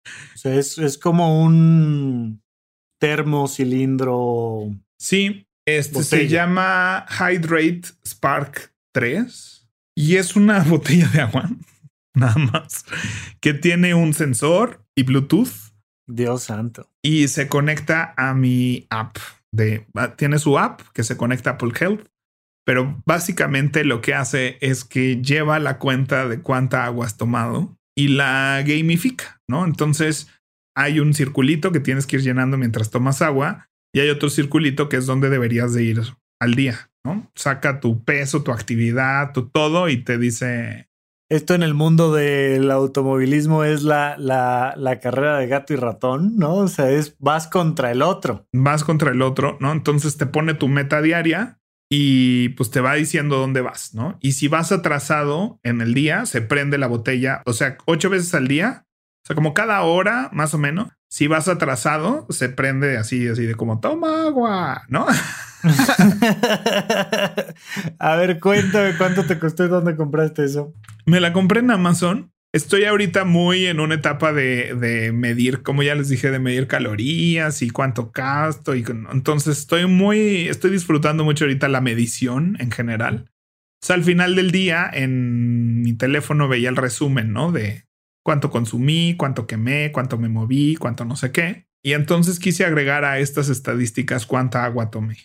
O 0.06 0.38
sea, 0.38 0.56
es, 0.56 0.78
es 0.78 0.97
como 0.97 1.43
un 1.43 2.41
termo 3.00 3.47
cilindro. 3.47 4.76
Sí, 5.00 5.47
este 5.66 6.04
se 6.04 6.28
llama 6.28 7.06
Hydrate 7.10 7.82
Spark 8.06 8.74
3 8.93 9.70
y 9.95 10.16
es 10.16 10.36
una 10.36 10.64
botella 10.64 11.08
de 11.08 11.22
agua, 11.22 11.50
nada 12.16 12.36
más, 12.36 12.86
que 13.39 13.54
tiene 13.54 13.93
un 13.93 14.14
sensor 14.14 14.86
y 14.95 15.04
Bluetooth. 15.04 15.74
Dios 16.08 16.43
santo. 16.43 16.89
Y 17.04 17.28
se 17.28 17.47
conecta 17.47 18.14
a 18.18 18.34
mi 18.34 18.88
app 18.89 19.18
de, 19.52 19.86
ah, 19.95 20.16
tiene 20.16 20.39
su 20.39 20.58
app 20.58 20.82
que 20.93 21.04
se 21.04 21.18
conecta 21.18 21.52
a 21.52 21.54
Apple 21.54 21.74
Health, 21.80 22.08
pero 22.66 23.02
básicamente 23.06 23.84
lo 23.84 24.02
que 24.02 24.14
hace 24.14 24.58
es 24.62 24.86
que 24.86 25.22
lleva 25.22 25.60
la 25.60 25.78
cuenta 25.78 26.28
de 26.28 26.41
cuánta 26.41 26.86
agua 26.86 27.06
has 27.06 27.18
tomado 27.18 27.78
y 27.95 28.10
la 28.10 28.64
gamifica, 28.66 29.39
¿no? 29.50 29.66
Entonces 29.66 30.30
hay 30.76 31.00
un 31.00 31.14
circulito 31.14 31.74
que 31.74 31.82
tienes 31.82 32.08
que 32.08 32.18
ir 32.18 32.22
llenando 32.22 32.58
mientras 32.58 32.89
tomas 32.89 33.22
agua 33.22 33.68
y 33.93 34.00
hay 34.00 34.10
otro 34.10 34.30
circulito 34.30 34.88
que 34.88 34.97
es 34.97 35.06
donde 35.06 35.30
deberías 35.30 35.74
de 35.74 35.84
ir 35.84 36.02
al 36.39 36.56
día, 36.56 36.91
¿no? 37.04 37.30
Saca 37.36 37.80
tu 37.80 38.04
peso, 38.06 38.43
tu 38.43 38.52
actividad, 38.52 39.34
tu 39.34 39.50
todo 39.50 39.89
y 39.89 40.04
te 40.04 40.18
dice... 40.18 40.88
Esto 41.32 41.54
en 41.54 41.62
el 41.62 41.76
mundo 41.76 42.14
del 42.14 42.72
automovilismo 42.72 43.64
es 43.64 43.84
la, 43.84 44.16
la, 44.18 44.74
la 44.78 45.00
carrera 45.00 45.38
de 45.38 45.47
gato 45.47 45.74
y 45.74 45.76
ratón, 45.76 46.38
¿no? 46.38 46.56
O 46.56 46.68
sea, 46.68 46.89
es 46.89 47.16
vas 47.20 47.47
contra 47.47 47.91
el 47.91 48.02
otro. 48.02 48.47
Vas 48.52 48.84
contra 48.84 49.12
el 49.12 49.22
otro, 49.22 49.58
¿no? 49.60 49.72
Entonces 49.72 50.18
te 50.18 50.26
pone 50.26 50.56
tu 50.56 50.68
meta 50.68 51.02
diaria 51.02 51.60
y 51.91 52.50
pues 52.50 52.72
te 52.72 52.82
va 52.82 52.95
diciendo 52.95 53.38
dónde 53.38 53.62
vas, 53.62 53.93
¿no? 53.93 54.18
Y 54.22 54.34
si 54.34 54.47
vas 54.47 54.72
atrasado 54.72 55.60
en 55.64 55.82
el 55.82 55.93
día, 55.93 56.26
se 56.26 56.41
prende 56.41 56.78
la 56.78 56.88
botella, 56.88 57.41
o 57.45 57.54
sea, 57.54 57.78
ocho 57.86 58.10
veces 58.10 58.34
al 58.34 58.47
día, 58.47 58.88
sea, 59.30 59.36
como 59.36 59.53
cada 59.53 59.82
hora 59.82 60.30
más 60.34 60.53
o 60.53 60.57
menos, 60.57 60.89
si 61.07 61.27
vas 61.27 61.47
atrasado, 61.47 62.27
se 62.30 62.49
prende 62.49 62.97
así, 62.97 63.27
así 63.27 63.45
de 63.45 63.55
como 63.55 63.80
toma 63.80 64.27
agua, 64.27 64.84
¿no? 64.89 65.07
A 67.99 68.15
ver, 68.15 68.39
cuéntame 68.39 68.95
cuánto 68.97 69.25
te 69.25 69.39
costó 69.39 69.65
y 69.65 69.67
dónde 69.67 69.95
compraste 69.95 70.45
eso. 70.45 70.73
Me 71.05 71.19
la 71.19 71.34
compré 71.34 71.59
en 71.59 71.71
Amazon. 71.71 72.32
Estoy 72.51 72.86
ahorita 72.86 73.25
muy 73.25 73.67
en 73.67 73.80
una 73.80 73.95
etapa 73.95 74.34
de, 74.34 74.73
de, 74.73 75.11
medir, 75.11 75.61
como 75.61 75.84
ya 75.84 75.93
les 75.93 76.09
dije, 76.09 76.32
de 76.32 76.39
medir 76.39 76.65
calorías 76.65 77.61
y 77.61 77.69
cuánto 77.69 78.09
gasto. 78.11 78.75
Y 78.75 78.84
entonces 79.11 79.59
estoy 79.59 79.86
muy, 79.86 80.47
estoy 80.47 80.71
disfrutando 80.71 81.23
mucho 81.23 81.45
ahorita 81.45 81.67
la 81.67 81.82
medición 81.82 82.57
en 82.59 82.71
general. 82.71 83.30
O 83.82 83.86
sea, 83.86 83.95
al 83.95 84.03
final 84.03 84.36
del 84.36 84.51
día 84.51 84.89
en 84.91 85.82
mi 85.82 85.93
teléfono 85.93 86.47
veía 86.47 86.69
el 86.69 86.75
resumen, 86.75 87.34
¿no? 87.34 87.51
De 87.51 87.86
cuánto 88.24 88.49
consumí, 88.49 89.15
cuánto 89.17 89.47
quemé, 89.47 89.91
cuánto 89.91 90.17
me 90.17 90.30
moví, 90.30 90.76
cuánto 90.76 91.05
no 91.05 91.15
sé 91.15 91.32
qué. 91.32 91.67
Y 91.84 91.93
entonces 91.93 92.39
quise 92.39 92.65
agregar 92.65 93.05
a 93.05 93.20
estas 93.20 93.49
estadísticas 93.49 94.26
cuánta 94.26 94.65
agua 94.65 94.91
tomé. 94.91 95.17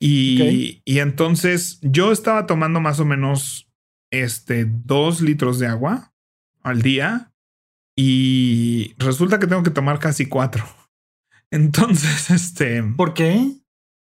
Y, 0.00 0.82
y 0.84 0.98
entonces 0.98 1.78
yo 1.80 2.10
estaba 2.10 2.46
tomando 2.46 2.80
más 2.80 2.98
o 2.98 3.04
menos 3.04 3.70
este 4.10 4.66
dos 4.66 5.20
litros 5.20 5.58
de 5.58 5.68
agua 5.68 6.12
al 6.62 6.82
día 6.82 7.32
y 7.96 8.94
resulta 8.98 9.38
que 9.38 9.46
tengo 9.46 9.62
que 9.62 9.70
tomar 9.70 9.98
casi 9.98 10.26
cuatro. 10.26 10.64
Entonces, 11.50 12.30
este... 12.30 12.82
¿Por 12.82 13.14
qué? 13.14 13.52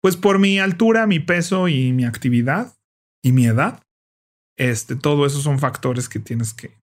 Pues 0.00 0.16
por 0.16 0.38
mi 0.38 0.58
altura, 0.58 1.06
mi 1.06 1.20
peso 1.20 1.68
y 1.68 1.92
mi 1.92 2.04
actividad 2.04 2.74
y 3.22 3.32
mi 3.32 3.46
edad. 3.46 3.82
Este, 4.56 4.96
todo 4.96 5.26
eso 5.26 5.40
son 5.40 5.58
factores 5.58 6.08
que 6.08 6.18
tienes 6.18 6.54
que 6.54 6.78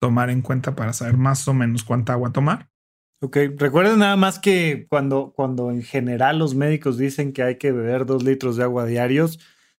tomar 0.00 0.30
en 0.30 0.42
cuenta 0.42 0.74
para 0.74 0.92
saber 0.92 1.16
más 1.16 1.46
o 1.46 1.54
menos 1.54 1.84
cuánta 1.84 2.14
agua 2.14 2.32
tomar. 2.32 2.68
Ok, 3.22 3.36
recuerden 3.56 3.98
nada 3.98 4.16
más 4.16 4.38
que 4.38 4.86
cuando, 4.88 5.32
cuando 5.36 5.70
en 5.70 5.82
general 5.82 6.38
los 6.38 6.54
médicos 6.54 6.96
dicen 6.96 7.32
que 7.32 7.42
hay 7.42 7.58
que 7.58 7.70
beber 7.70 8.06
dos 8.06 8.24
litros 8.24 8.56
de 8.56 8.64
agua 8.64 8.86
diarios, 8.86 9.38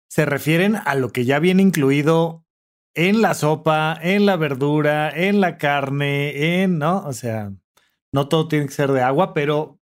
se 0.09 0.27
refieren 0.27 0.77
a 0.77 0.95
lo 0.95 1.11
que 1.11 1.25
ya 1.25 1.39
viene 1.39 1.63
incluido 1.63 2.45
en 2.95 3.23
la 3.23 3.35
sopa, 3.35 3.99
en 4.03 4.27
la 4.27 4.37
verdura, 4.37 5.09
en 5.09 5.41
la 5.41 5.57
carne, 5.57 6.63
en, 6.63 6.79
¿no? 6.79 6.99
O 7.07 7.13
sea, 7.15 7.53
no 8.13 8.29
todo 8.29 8.47
tiene 8.47 8.67
que 8.67 8.73
ser 8.73 8.93
de 8.93 9.01
agua, 9.01 9.33
pero, 9.33 9.79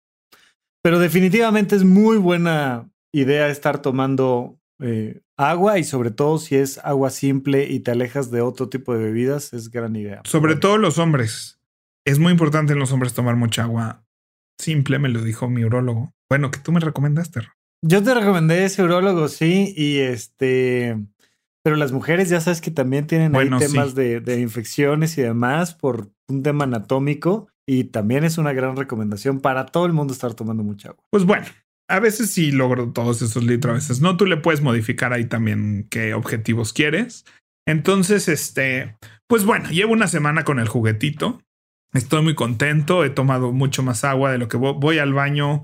pero 0.81 0.97
definitivamente 0.97 1.75
es 1.75 1.83
muy 1.83 2.17
buena 2.17 2.89
idea 3.13 3.49
estar 3.49 3.81
tomando 3.81 4.57
eh, 4.83 5.21
agua 5.37 5.79
y 5.79 5.85
sobre 5.85 6.11
todo 6.11 6.37
si 6.37 6.55
es 6.55 6.77
agua 6.79 7.09
simple 7.09 7.67
y 7.69 7.79
te 7.79 7.91
alejas 7.91 8.31
de 8.31 8.41
otro 8.41 8.67
tipo 8.67 8.93
de 8.93 9.03
bebidas, 9.03 9.53
es 9.53 9.71
gran 9.71 9.95
idea. 9.95 10.21
Sobre 10.25 10.55
todo 10.55 10.77
los 10.77 10.97
hombres. 10.97 11.59
Es 12.05 12.19
muy 12.19 12.33
importante 12.33 12.73
en 12.73 12.79
los 12.79 12.91
hombres 12.91 13.13
tomar 13.13 13.37
mucha 13.37 13.63
agua 13.63 14.03
simple, 14.59 14.99
me 14.99 15.07
lo 15.07 15.21
dijo 15.21 15.49
mi 15.49 15.63
urólogo. 15.63 16.13
Bueno, 16.29 16.51
que 16.51 16.59
tú 16.59 16.73
me 16.73 16.81
recomendaste. 16.81 17.41
Yo 17.81 18.03
te 18.03 18.13
recomendé 18.13 18.65
ese 18.65 18.83
urólogo, 18.83 19.29
sí, 19.29 19.73
y 19.75 19.99
este 19.99 20.97
pero 21.63 21.77
las 21.77 21.93
mujeres 21.93 22.27
ya 22.27 22.41
sabes 22.41 22.59
que 22.59 22.71
también 22.71 23.07
tienen 23.07 23.33
ahí 23.37 23.49
temas 23.57 23.95
de, 23.95 24.19
de, 24.19 24.41
infecciones 24.41 25.17
y 25.17 25.21
demás 25.21 25.73
por 25.73 26.11
un 26.27 26.43
tema 26.43 26.65
anatómico 26.65 27.47
y 27.65 27.85
también 27.85 28.25
es 28.25 28.37
una 28.37 28.51
gran 28.51 28.75
recomendación 28.75 29.39
para 29.39 29.65
todo 29.65 29.85
el 29.85 29.93
mundo 29.93 30.11
estar 30.11 30.33
tomando 30.33 30.63
mucha 30.63 30.89
agua. 30.89 31.03
Pues 31.09 31.23
bueno, 31.23 31.45
a 31.93 31.99
veces 31.99 32.31
sí 32.31 32.51
logro 32.51 32.91
todos 32.91 33.21
esos 33.21 33.43
litros, 33.43 33.71
a 33.71 33.75
veces 33.75 34.01
no. 34.01 34.17
Tú 34.17 34.25
le 34.25 34.37
puedes 34.37 34.61
modificar 34.61 35.13
ahí 35.13 35.25
también 35.25 35.85
qué 35.91 36.15
objetivos 36.15 36.73
quieres. 36.73 37.23
Entonces, 37.67 38.27
este, 38.27 38.97
pues 39.27 39.45
bueno, 39.45 39.69
llevo 39.69 39.93
una 39.93 40.07
semana 40.07 40.43
con 40.43 40.57
el 40.57 40.67
juguetito. 40.67 41.43
Estoy 41.93 42.23
muy 42.23 42.33
contento. 42.33 43.05
He 43.05 43.11
tomado 43.11 43.51
mucho 43.51 43.83
más 43.83 44.03
agua 44.03 44.31
de 44.31 44.39
lo 44.39 44.47
que 44.47 44.57
voy 44.57 44.97
al 44.97 45.13
baño 45.13 45.61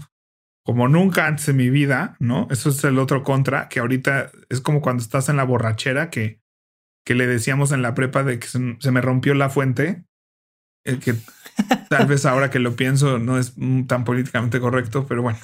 como 0.63 0.87
nunca 0.87 1.25
antes 1.25 1.49
en 1.49 1.57
mi 1.57 1.71
vida, 1.71 2.15
¿no? 2.19 2.47
Eso 2.51 2.69
es 2.69 2.83
el 2.83 2.99
otro 2.99 3.23
contra, 3.23 3.67
que 3.67 3.79
ahorita 3.79 4.29
es 4.49 4.61
como 4.61 4.81
cuando 4.81 5.01
estás 5.01 5.27
en 5.29 5.37
la 5.37 5.43
borrachera 5.43 6.11
que, 6.11 6.41
que 7.03 7.15
le 7.15 7.25
decíamos 7.25 7.71
en 7.71 7.81
la 7.81 7.95
prepa 7.95 8.23
de 8.23 8.37
que 8.37 8.45
se, 8.45 8.91
me 8.91 9.01
rompió 9.01 9.33
la 9.33 9.49
fuente, 9.49 10.05
el 10.85 10.99
que 10.99 11.15
tal 11.89 12.05
vez 12.05 12.27
ahora 12.27 12.51
que 12.51 12.59
lo 12.59 12.75
pienso 12.75 13.17
no 13.17 13.39
es 13.39 13.55
tan 13.87 14.03
políticamente 14.03 14.59
correcto, 14.59 15.07
pero 15.07 15.23
bueno, 15.23 15.39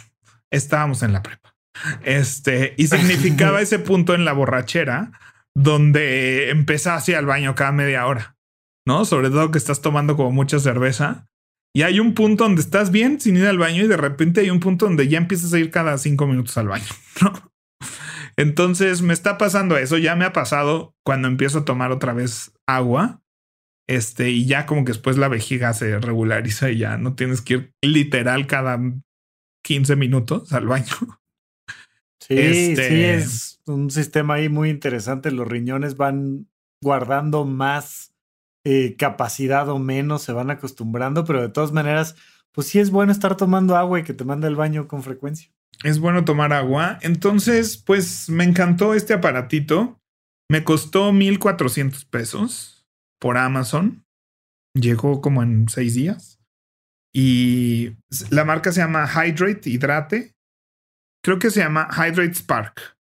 estábamos 0.51 1.03
en 1.03 1.13
la 1.13 1.23
prepa. 1.23 1.55
Este, 2.03 2.73
y 2.77 2.87
significaba 2.87 3.61
ese 3.61 3.79
punto 3.79 4.13
en 4.15 4.25
la 4.25 4.33
borrachera 4.33 5.11
donde 5.55 6.49
empezás 6.49 7.07
al 7.09 7.25
baño 7.25 7.55
cada 7.55 7.71
media 7.71 8.05
hora, 8.07 8.37
¿no? 8.85 9.05
Sobre 9.05 9.29
todo 9.29 9.51
que 9.51 9.57
estás 9.57 9.81
tomando 9.81 10.17
como 10.17 10.31
mucha 10.31 10.59
cerveza 10.59 11.27
y 11.75 11.81
hay 11.81 11.99
un 11.99 12.13
punto 12.13 12.45
donde 12.45 12.61
estás 12.61 12.89
bien 12.89 13.19
sin 13.19 13.35
ir 13.35 13.45
al 13.45 13.57
baño 13.57 13.83
y 13.83 13.87
de 13.87 13.97
repente 13.97 14.39
hay 14.39 14.49
un 14.49 14.61
punto 14.61 14.85
donde 14.85 15.09
ya 15.09 15.17
empiezas 15.17 15.53
a 15.53 15.59
ir 15.59 15.71
cada 15.71 15.97
cinco 15.97 16.25
minutos 16.25 16.57
al 16.57 16.69
baño, 16.69 16.85
¿no? 17.21 17.33
Entonces 18.37 19.01
me 19.01 19.13
está 19.13 19.37
pasando 19.37 19.77
eso, 19.77 19.97
ya 19.97 20.15
me 20.15 20.23
ha 20.23 20.31
pasado 20.31 20.95
cuando 21.05 21.27
empiezo 21.27 21.59
a 21.59 21.65
tomar 21.65 21.91
otra 21.91 22.13
vez 22.13 22.53
agua, 22.65 23.21
este, 23.87 24.29
y 24.29 24.45
ya 24.45 24.65
como 24.65 24.85
que 24.85 24.93
después 24.93 25.17
la 25.17 25.27
vejiga 25.27 25.73
se 25.73 25.99
regulariza 25.99 26.69
y 26.69 26.77
ya 26.77 26.97
no 26.97 27.15
tienes 27.15 27.41
que 27.41 27.53
ir 27.53 27.73
literal 27.81 28.47
cada 28.47 28.79
15 29.65 29.95
minutos 29.95 30.53
al 30.53 30.67
baño. 30.67 30.85
Sí, 32.27 32.39
este... 32.39 32.89
sí, 32.89 33.03
es 33.03 33.61
un 33.67 33.91
sistema 33.91 34.35
ahí 34.35 34.49
muy 34.49 34.71
interesante. 34.71 35.29
Los 35.29 35.47
riñones 35.47 35.95
van 35.95 36.47
guardando 36.81 37.45
más 37.45 38.15
eh, 38.63 38.95
capacidad 38.97 39.69
o 39.69 39.77
menos, 39.77 40.23
se 40.23 40.31
van 40.31 40.49
acostumbrando, 40.49 41.23
pero 41.23 41.39
de 41.43 41.49
todas 41.49 41.71
maneras, 41.71 42.15
pues 42.51 42.65
sí 42.65 42.79
es 42.79 42.89
bueno 42.89 43.11
estar 43.11 43.37
tomando 43.37 43.75
agua 43.75 43.99
y 43.99 44.03
que 44.03 44.15
te 44.15 44.23
mande 44.23 44.47
al 44.47 44.55
baño 44.55 44.87
con 44.87 45.03
frecuencia. 45.03 45.51
Es 45.83 45.99
bueno 45.99 46.25
tomar 46.25 46.51
agua. 46.51 46.97
Entonces, 47.03 47.77
pues 47.77 48.27
me 48.27 48.43
encantó 48.43 48.95
este 48.95 49.13
aparatito. 49.13 49.99
Me 50.49 50.63
costó 50.63 51.13
1400 51.13 52.05
pesos 52.05 52.87
por 53.19 53.37
Amazon. 53.37 54.03
Llegó 54.73 55.21
como 55.21 55.43
en 55.43 55.69
seis 55.69 55.93
días. 55.93 56.34
Y 57.15 57.95
la 58.29 58.43
marca 58.43 58.71
se 58.71 58.81
llama 58.81 59.07
Hydrate, 59.07 59.69
Hidrate. 59.69 60.35
Creo 61.23 61.39
que 61.39 61.49
se 61.49 61.61
llama 61.61 61.87
Hydrate 61.91 62.33
Spark. 62.33 62.97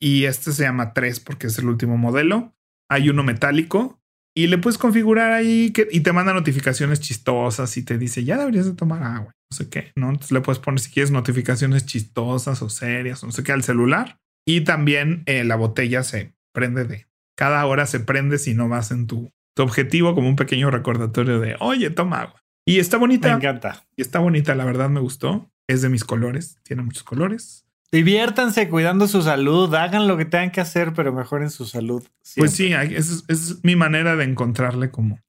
Y 0.00 0.24
este 0.24 0.52
se 0.52 0.62
llama 0.62 0.94
3 0.94 1.20
porque 1.20 1.48
es 1.48 1.58
el 1.58 1.66
último 1.66 1.98
modelo. 1.98 2.54
Hay 2.90 3.10
uno 3.10 3.22
metálico 3.22 4.00
y 4.34 4.46
le 4.46 4.58
puedes 4.58 4.78
configurar 4.78 5.32
ahí 5.32 5.72
y 5.90 6.00
te 6.00 6.12
manda 6.12 6.32
notificaciones 6.32 7.00
chistosas 7.00 7.76
y 7.76 7.82
te 7.82 7.98
dice, 7.98 8.24
ya 8.24 8.38
deberías 8.38 8.66
de 8.66 8.74
tomar 8.74 9.02
agua, 9.02 9.32
no 9.50 9.56
sé 9.56 9.68
qué, 9.68 9.92
¿no? 9.96 10.10
Entonces 10.10 10.32
le 10.32 10.40
puedes 10.40 10.58
poner 10.58 10.80
si 10.80 10.90
quieres 10.90 11.10
notificaciones 11.10 11.86
chistosas 11.86 12.60
o 12.62 12.68
serias, 12.68 13.24
no 13.24 13.32
sé 13.32 13.42
qué, 13.42 13.52
al 13.52 13.62
celular. 13.62 14.18
Y 14.46 14.62
también 14.62 15.22
eh, 15.26 15.42
la 15.44 15.56
botella 15.56 16.02
se 16.02 16.34
prende 16.52 16.84
de 16.84 17.06
cada 17.36 17.64
hora 17.66 17.86
se 17.86 18.00
prende 18.00 18.38
si 18.38 18.54
no 18.54 18.68
vas 18.68 18.90
en 18.90 19.06
tu, 19.06 19.30
tu 19.54 19.62
objetivo 19.62 20.14
como 20.14 20.28
un 20.28 20.36
pequeño 20.36 20.70
recordatorio 20.70 21.38
de, 21.38 21.56
oye, 21.60 21.90
toma 21.90 22.22
agua. 22.22 22.42
Y 22.68 22.80
está 22.80 22.98
bonita. 22.98 23.28
Me 23.28 23.36
encanta. 23.36 23.86
Y 23.96 24.02
está 24.02 24.18
bonita, 24.18 24.54
la 24.54 24.64
verdad 24.64 24.90
me 24.90 25.00
gustó. 25.00 25.50
Es 25.68 25.82
de 25.82 25.88
mis 25.88 26.04
colores, 26.04 26.58
tiene 26.64 26.82
muchos 26.82 27.04
colores. 27.04 27.64
Diviértanse 27.92 28.68
cuidando 28.68 29.06
su 29.06 29.22
salud, 29.22 29.72
hagan 29.74 30.08
lo 30.08 30.16
que 30.16 30.24
tengan 30.24 30.50
que 30.50 30.60
hacer, 30.60 30.92
pero 30.92 31.12
mejoren 31.12 31.50
su 31.50 31.64
salud. 31.64 32.04
Pues 32.36 32.52
sí, 32.52 32.72
es, 32.72 33.24
es, 33.28 33.64
mi 33.64 33.76
manera 33.76 34.16
de 34.16 34.24
encontrarle 34.24 34.90
como 34.90 35.20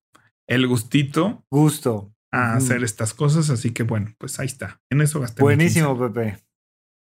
el 0.48 0.68
gustito. 0.68 1.46
Gusto. 1.52 2.12
A 2.32 2.56
hacer 2.56 2.84
estas 2.84 3.14
cosas, 3.14 3.50
así 3.50 3.72
que 3.72 3.84
bueno, 3.84 4.14
pues 4.18 4.40
ahí 4.40 4.48
está. 4.48 4.82
En 4.90 5.02
eso 5.02 5.20
gasté. 5.20 5.42
Buenísimo, 5.42 5.98
Pepe. 5.98 6.38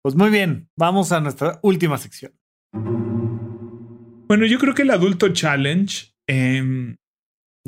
Pues 0.01 0.14
muy 0.14 0.31
bien, 0.31 0.70
vamos 0.76 1.11
a 1.11 1.20
nuestra 1.20 1.59
última 1.62 1.99
sección. 1.99 2.33
Bueno, 2.72 4.47
yo 4.47 4.59
creo 4.59 4.74
que 4.74 4.83
el 4.83 4.91
adulto 4.91 5.31
challenge 5.31 6.14
eh, 6.29 6.95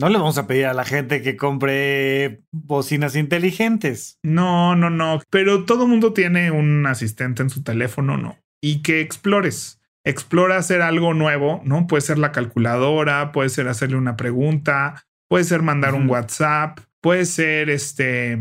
no 0.00 0.08
le 0.08 0.16
vamos 0.16 0.38
a 0.38 0.46
pedir 0.46 0.64
a 0.64 0.74
la 0.74 0.84
gente 0.84 1.20
que 1.20 1.36
compre 1.36 2.42
bocinas 2.52 3.16
inteligentes. 3.16 4.18
No, 4.22 4.74
no, 4.74 4.88
no. 4.88 5.20
Pero 5.28 5.66
todo 5.66 5.86
mundo 5.86 6.14
tiene 6.14 6.50
un 6.50 6.86
asistente 6.86 7.42
en 7.42 7.50
su 7.50 7.62
teléfono, 7.62 8.16
¿no? 8.16 8.38
Y 8.62 8.80
que 8.82 9.02
explores. 9.02 9.78
Explora 10.02 10.56
hacer 10.56 10.80
algo 10.80 11.12
nuevo, 11.12 11.60
¿no? 11.66 11.86
Puede 11.86 12.00
ser 12.00 12.18
la 12.18 12.32
calculadora, 12.32 13.30
puede 13.32 13.50
ser 13.50 13.68
hacerle 13.68 13.96
una 13.96 14.16
pregunta, 14.16 15.04
puede 15.28 15.44
ser 15.44 15.60
mandar 15.60 15.92
un 15.94 16.08
WhatsApp, 16.08 16.80
puede 17.02 17.26
ser 17.26 17.68
este. 17.68 18.38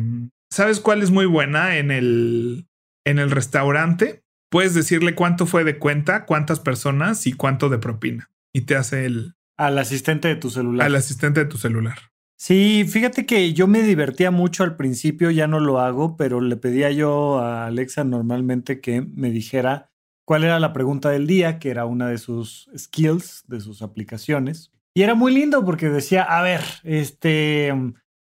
¿Sabes 0.50 0.80
cuál 0.80 1.04
es 1.04 1.12
muy 1.12 1.26
buena 1.26 1.78
en 1.78 1.92
el, 1.92 2.68
en 3.06 3.20
el 3.20 3.32
restaurante? 3.32 4.24
Puedes 4.50 4.74
decirle 4.74 5.14
cuánto 5.14 5.46
fue 5.46 5.66
de 5.66 5.78
cuenta, 5.78 6.26
cuántas 6.26 6.62
personas 6.62 7.28
y 7.28 7.34
cuánto 7.34 7.68
de 7.68 7.78
propina. 7.80 8.32
Y 8.54 8.62
te 8.62 8.78
hace 8.78 9.06
el, 9.06 9.36
al 9.60 9.78
asistente 9.78 10.30
de 10.30 10.38
tu 10.38 10.50
celular. 10.50 10.88
Al 10.88 10.96
asistente 10.96 11.42
de 11.42 11.46
tu 11.46 11.58
celular. 11.58 11.98
Sí, 12.38 12.86
fíjate 12.88 13.26
que 13.26 13.52
yo 13.52 13.68
me 13.68 13.84
divertía 13.84 14.32
mucho 14.32 14.64
al 14.64 14.78
principio, 14.78 15.30
ya 15.32 15.48
no 15.48 15.60
lo 15.60 15.80
hago, 15.80 16.16
pero 16.16 16.40
le 16.40 16.56
pedía 16.56 16.90
yo 16.92 17.40
a 17.40 17.66
Alexa 17.66 18.06
normalmente 18.06 18.80
que 18.80 19.02
me 19.02 19.32
dijera 19.32 19.92
cuál 20.26 20.46
era 20.46 20.62
la 20.62 20.72
pregunta 20.72 21.10
del 21.10 21.28
día, 21.28 21.60
que 21.60 21.72
era 21.72 21.86
una 21.86 22.08
de 22.08 22.18
sus 22.18 22.70
skills, 22.78 23.44
de 23.48 23.60
sus 23.60 23.82
aplicaciones. 23.82 24.72
Y 24.94 25.02
era 25.02 25.14
muy 25.14 25.34
lindo 25.34 25.66
porque 25.66 25.90
decía, 25.90 26.24
a 26.24 26.42
ver, 26.42 26.62
este, 26.84 27.74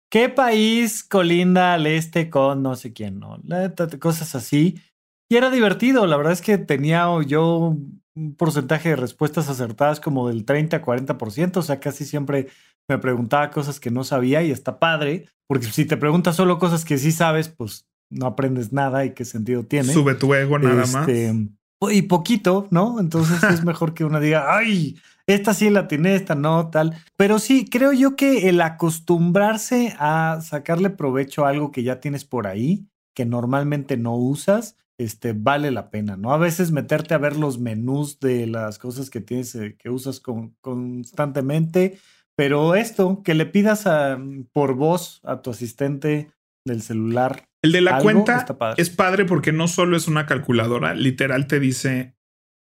¿qué 0.09 0.29
país 0.29 1.03
colinda 1.03 1.73
al 1.73 1.86
este 1.86 2.29
con 2.29 2.63
no 2.63 2.77
sé 2.77 2.93
quién, 2.93 3.19
no? 3.19 3.41
Cosas 3.99 4.36
así. 4.36 4.79
Y 5.27 5.36
era 5.36 5.49
divertido, 5.49 6.07
la 6.07 6.15
verdad 6.15 6.31
es 6.31 6.41
que 6.41 6.57
tenía 6.57 7.07
yo 7.27 7.75
un 8.16 8.36
porcentaje 8.36 8.89
de 8.89 8.95
respuestas 8.95 9.49
acertadas 9.49 9.99
como 9.99 10.30
del 10.30 10.45
30 10.45 10.78
a 10.78 10.82
40%, 10.82 11.57
o 11.57 11.61
sea, 11.61 11.80
casi 11.80 12.05
siempre 12.05 12.47
me 12.88 12.97
preguntaba 12.97 13.51
cosas 13.51 13.80
que 13.80 13.91
no 13.91 14.03
sabía 14.03 14.41
y 14.41 14.51
está 14.51 14.80
padre, 14.80 15.28
porque 15.47 15.68
si 15.68 15.86
te 15.86 15.97
preguntas 15.97 16.36
solo 16.36 16.57
cosas 16.57 16.86
que 16.86 16.97
sí 16.97 17.11
sabes, 17.11 17.49
pues 17.49 17.86
no 18.09 18.26
aprendes 18.26 18.72
nada 18.72 19.05
y 19.05 19.13
qué 19.13 19.26
sentido 19.26 19.63
tiene. 19.63 19.91
Sube 19.91 20.16
tu 20.16 20.34
ego 20.34 20.57
nada 20.59 20.86
más. 20.86 21.07
Este, 21.07 21.34
y 21.91 22.03
poquito, 22.03 22.68
¿no? 22.72 22.99
Entonces 22.99 23.43
es 23.43 23.63
mejor 23.66 23.93
que 23.93 24.05
uno 24.05 24.20
diga, 24.20 24.55
ay, 24.55 24.97
esta 25.28 25.53
sí 25.53 25.70
la 25.70 25.88
tiene, 25.88 26.16
esta 26.16 26.36
no, 26.36 26.70
tal. 26.70 26.95
Pero 27.18 27.39
sí, 27.39 27.68
creo 27.70 27.91
yo 27.91 28.16
que 28.16 28.49
el 28.49 28.61
acostumbrarse 28.61 29.95
a 29.99 30.39
sacarle 30.41 30.89
provecho 30.89 31.45
a 31.45 31.49
algo 31.49 31.72
que 31.72 31.84
ya 31.84 31.99
tienes 31.99 32.24
por 32.24 32.47
ahí, 32.47 32.88
que 33.13 33.26
normalmente 33.26 33.97
no 33.97 34.16
usas, 34.16 34.78
este, 34.98 35.34
vale 35.34 35.72
la 35.72 35.89
pena, 35.89 36.18
¿no? 36.18 36.34
A 36.34 36.38
veces 36.38 36.72
meterte 36.72 37.14
a 37.14 37.20
ver 37.20 37.36
los 37.36 37.60
menús 37.60 38.20
de 38.20 38.48
las 38.48 38.80
cosas 38.80 39.10
que 39.10 39.22
tienes, 39.22 39.54
eh, 39.56 39.76
que 39.78 39.89
usas 39.89 40.22
constantemente, 40.62 42.00
pero 42.36 42.76
esto, 42.76 43.22
que 43.24 43.34
le 43.34 43.46
pidas 43.46 43.88
a, 43.88 44.18
por 44.54 44.76
voz 44.76 45.22
a 45.24 45.41
tu 45.41 45.52
asistente 45.52 46.32
del 46.66 46.82
celular. 46.82 47.48
El 47.62 47.72
de 47.72 47.82
la 47.82 48.00
cuenta 48.00 48.46
es 48.78 48.89
padre 48.89 49.26
porque 49.26 49.52
no 49.52 49.68
solo 49.68 49.98
es 49.98 50.08
una 50.08 50.26
calculadora, 50.26 50.93
literal 50.93 51.48
te 51.48 51.60
dice 51.60 52.16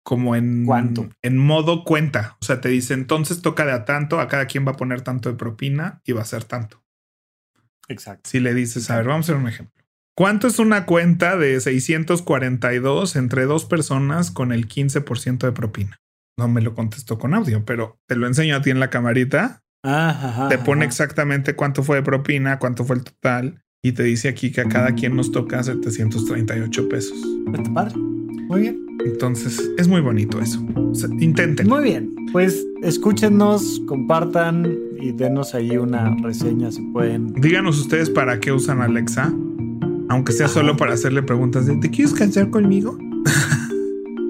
como 0.03 0.35
en, 0.35 0.65
¿Cuánto? 0.65 1.09
en 1.21 1.37
modo 1.37 1.83
cuenta. 1.83 2.37
O 2.41 2.45
sea, 2.45 2.61
te 2.61 2.69
dice 2.69 2.93
entonces 2.93 3.41
toca 3.41 3.65
de 3.65 3.73
a 3.73 3.85
tanto, 3.85 4.19
a 4.19 4.27
cada 4.27 4.47
quien 4.47 4.65
va 4.65 4.71
a 4.71 4.77
poner 4.77 5.01
tanto 5.01 5.29
de 5.29 5.35
propina 5.35 6.01
y 6.05 6.13
va 6.13 6.21
a 6.21 6.25
ser 6.25 6.45
tanto. 6.45 6.83
Exacto. 7.89 8.29
Si 8.29 8.39
le 8.39 8.53
dices, 8.53 8.89
a 8.89 8.97
ver, 8.97 9.07
vamos 9.07 9.29
a 9.29 9.33
hacer 9.33 9.41
un 9.41 9.49
ejemplo. 9.49 9.85
¿Cuánto 10.17 10.47
es 10.47 10.57
una 10.57 10.87
cuenta 10.87 11.37
de 11.37 11.59
642 11.59 13.15
entre 13.15 13.45
dos 13.45 13.65
personas 13.65 14.31
con 14.31 14.51
el 14.51 14.67
15% 14.67 15.37
de 15.37 15.51
propina? 15.51 15.99
No 16.39 16.47
me 16.47 16.61
lo 16.61 16.73
contestó 16.73 17.19
con 17.19 17.35
audio, 17.35 17.63
pero 17.65 17.99
te 18.07 18.15
lo 18.15 18.25
enseño 18.25 18.55
a 18.55 18.63
ti 18.63 18.71
en 18.71 18.79
la 18.79 18.89
camarita. 18.89 19.61
te 20.49 20.57
pone 20.57 20.85
exactamente 20.85 21.55
cuánto 21.55 21.83
fue 21.83 21.97
de 21.97 22.01
propina, 22.01 22.57
cuánto 22.57 22.83
fue 22.83 22.95
el 22.95 23.03
total 23.03 23.61
y 23.83 23.91
te 23.91 24.01
dice 24.01 24.27
aquí 24.27 24.51
que 24.51 24.61
a 24.61 24.67
cada 24.67 24.93
quien 24.93 25.15
nos 25.15 25.31
toca 25.31 25.61
738 25.61 26.89
pesos. 26.89 27.17
Está 27.53 27.71
padre. 27.71 27.95
Muy 27.95 28.61
bien. 28.61 28.87
Entonces 29.05 29.69
es 29.77 29.87
muy 29.87 30.01
bonito 30.01 30.41
eso. 30.41 30.59
intenten. 31.19 31.69
Muy 31.69 31.83
bien. 31.83 32.11
Pues 32.31 32.65
escúchenos, 32.81 33.83
compartan 33.85 34.75
y 34.99 35.11
denos 35.11 35.53
ahí 35.53 35.77
una 35.77 36.17
reseña 36.23 36.71
si 36.71 36.81
pueden. 36.91 37.33
Díganos 37.33 37.77
ustedes 37.77 38.09
para 38.09 38.39
qué 38.39 38.51
usan 38.51 38.81
Alexa. 38.81 39.31
Aunque 40.09 40.31
sea 40.31 40.47
solo 40.47 40.77
para 40.77 40.93
hacerle 40.93 41.23
preguntas 41.23 41.65
de 41.65 41.75
¿te 41.77 41.89
quieres 41.89 42.13
casar 42.13 42.49
conmigo? 42.49 42.97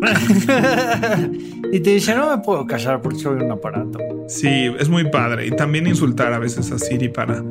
y 1.71 1.79
te 1.79 1.89
dice, 1.91 2.15
no 2.15 2.35
me 2.35 2.41
puedo 2.43 2.65
callar 2.65 3.01
porque 3.01 3.19
soy 3.19 3.41
un 3.41 3.51
aparato. 3.51 3.99
Sí, 4.27 4.71
es 4.79 4.89
muy 4.89 5.09
padre. 5.09 5.47
Y 5.47 5.51
también 5.51 5.87
insultar 5.87 6.33
a 6.33 6.39
veces 6.39 6.71
a 6.71 6.79
Siri 6.79 7.09
para 7.09 7.41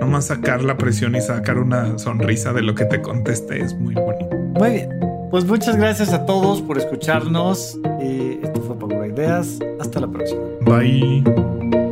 nomás 0.00 0.26
sacar 0.26 0.62
la 0.62 0.76
presión 0.76 1.14
y 1.16 1.20
sacar 1.20 1.58
una 1.58 1.98
sonrisa 1.98 2.52
de 2.52 2.62
lo 2.62 2.74
que 2.74 2.84
te 2.84 3.00
conteste. 3.00 3.60
Es 3.60 3.74
muy 3.74 3.94
bonito. 3.94 4.36
Muy 4.58 4.70
bien. 4.70 4.88
Pues 5.30 5.44
muchas 5.44 5.76
gracias 5.76 6.12
a 6.12 6.24
todos 6.24 6.62
por 6.62 6.78
escucharnos. 6.78 7.78
Eh, 8.00 8.40
esto 8.42 8.60
fue 8.62 8.78
Power 8.78 9.10
Ideas. 9.10 9.58
Hasta 9.80 10.00
la 10.00 10.08
próxima. 10.08 10.40
Bye. 10.62 11.85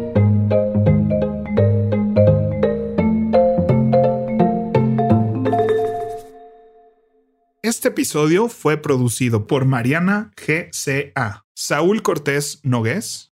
Este 7.64 7.88
episodio 7.88 8.50
fue 8.50 8.76
producido 8.76 9.46
por 9.46 9.64
Mariana 9.64 10.32
GCA, 10.36 11.46
Saúl 11.54 12.02
Cortés 12.02 12.60
Nogués, 12.62 13.32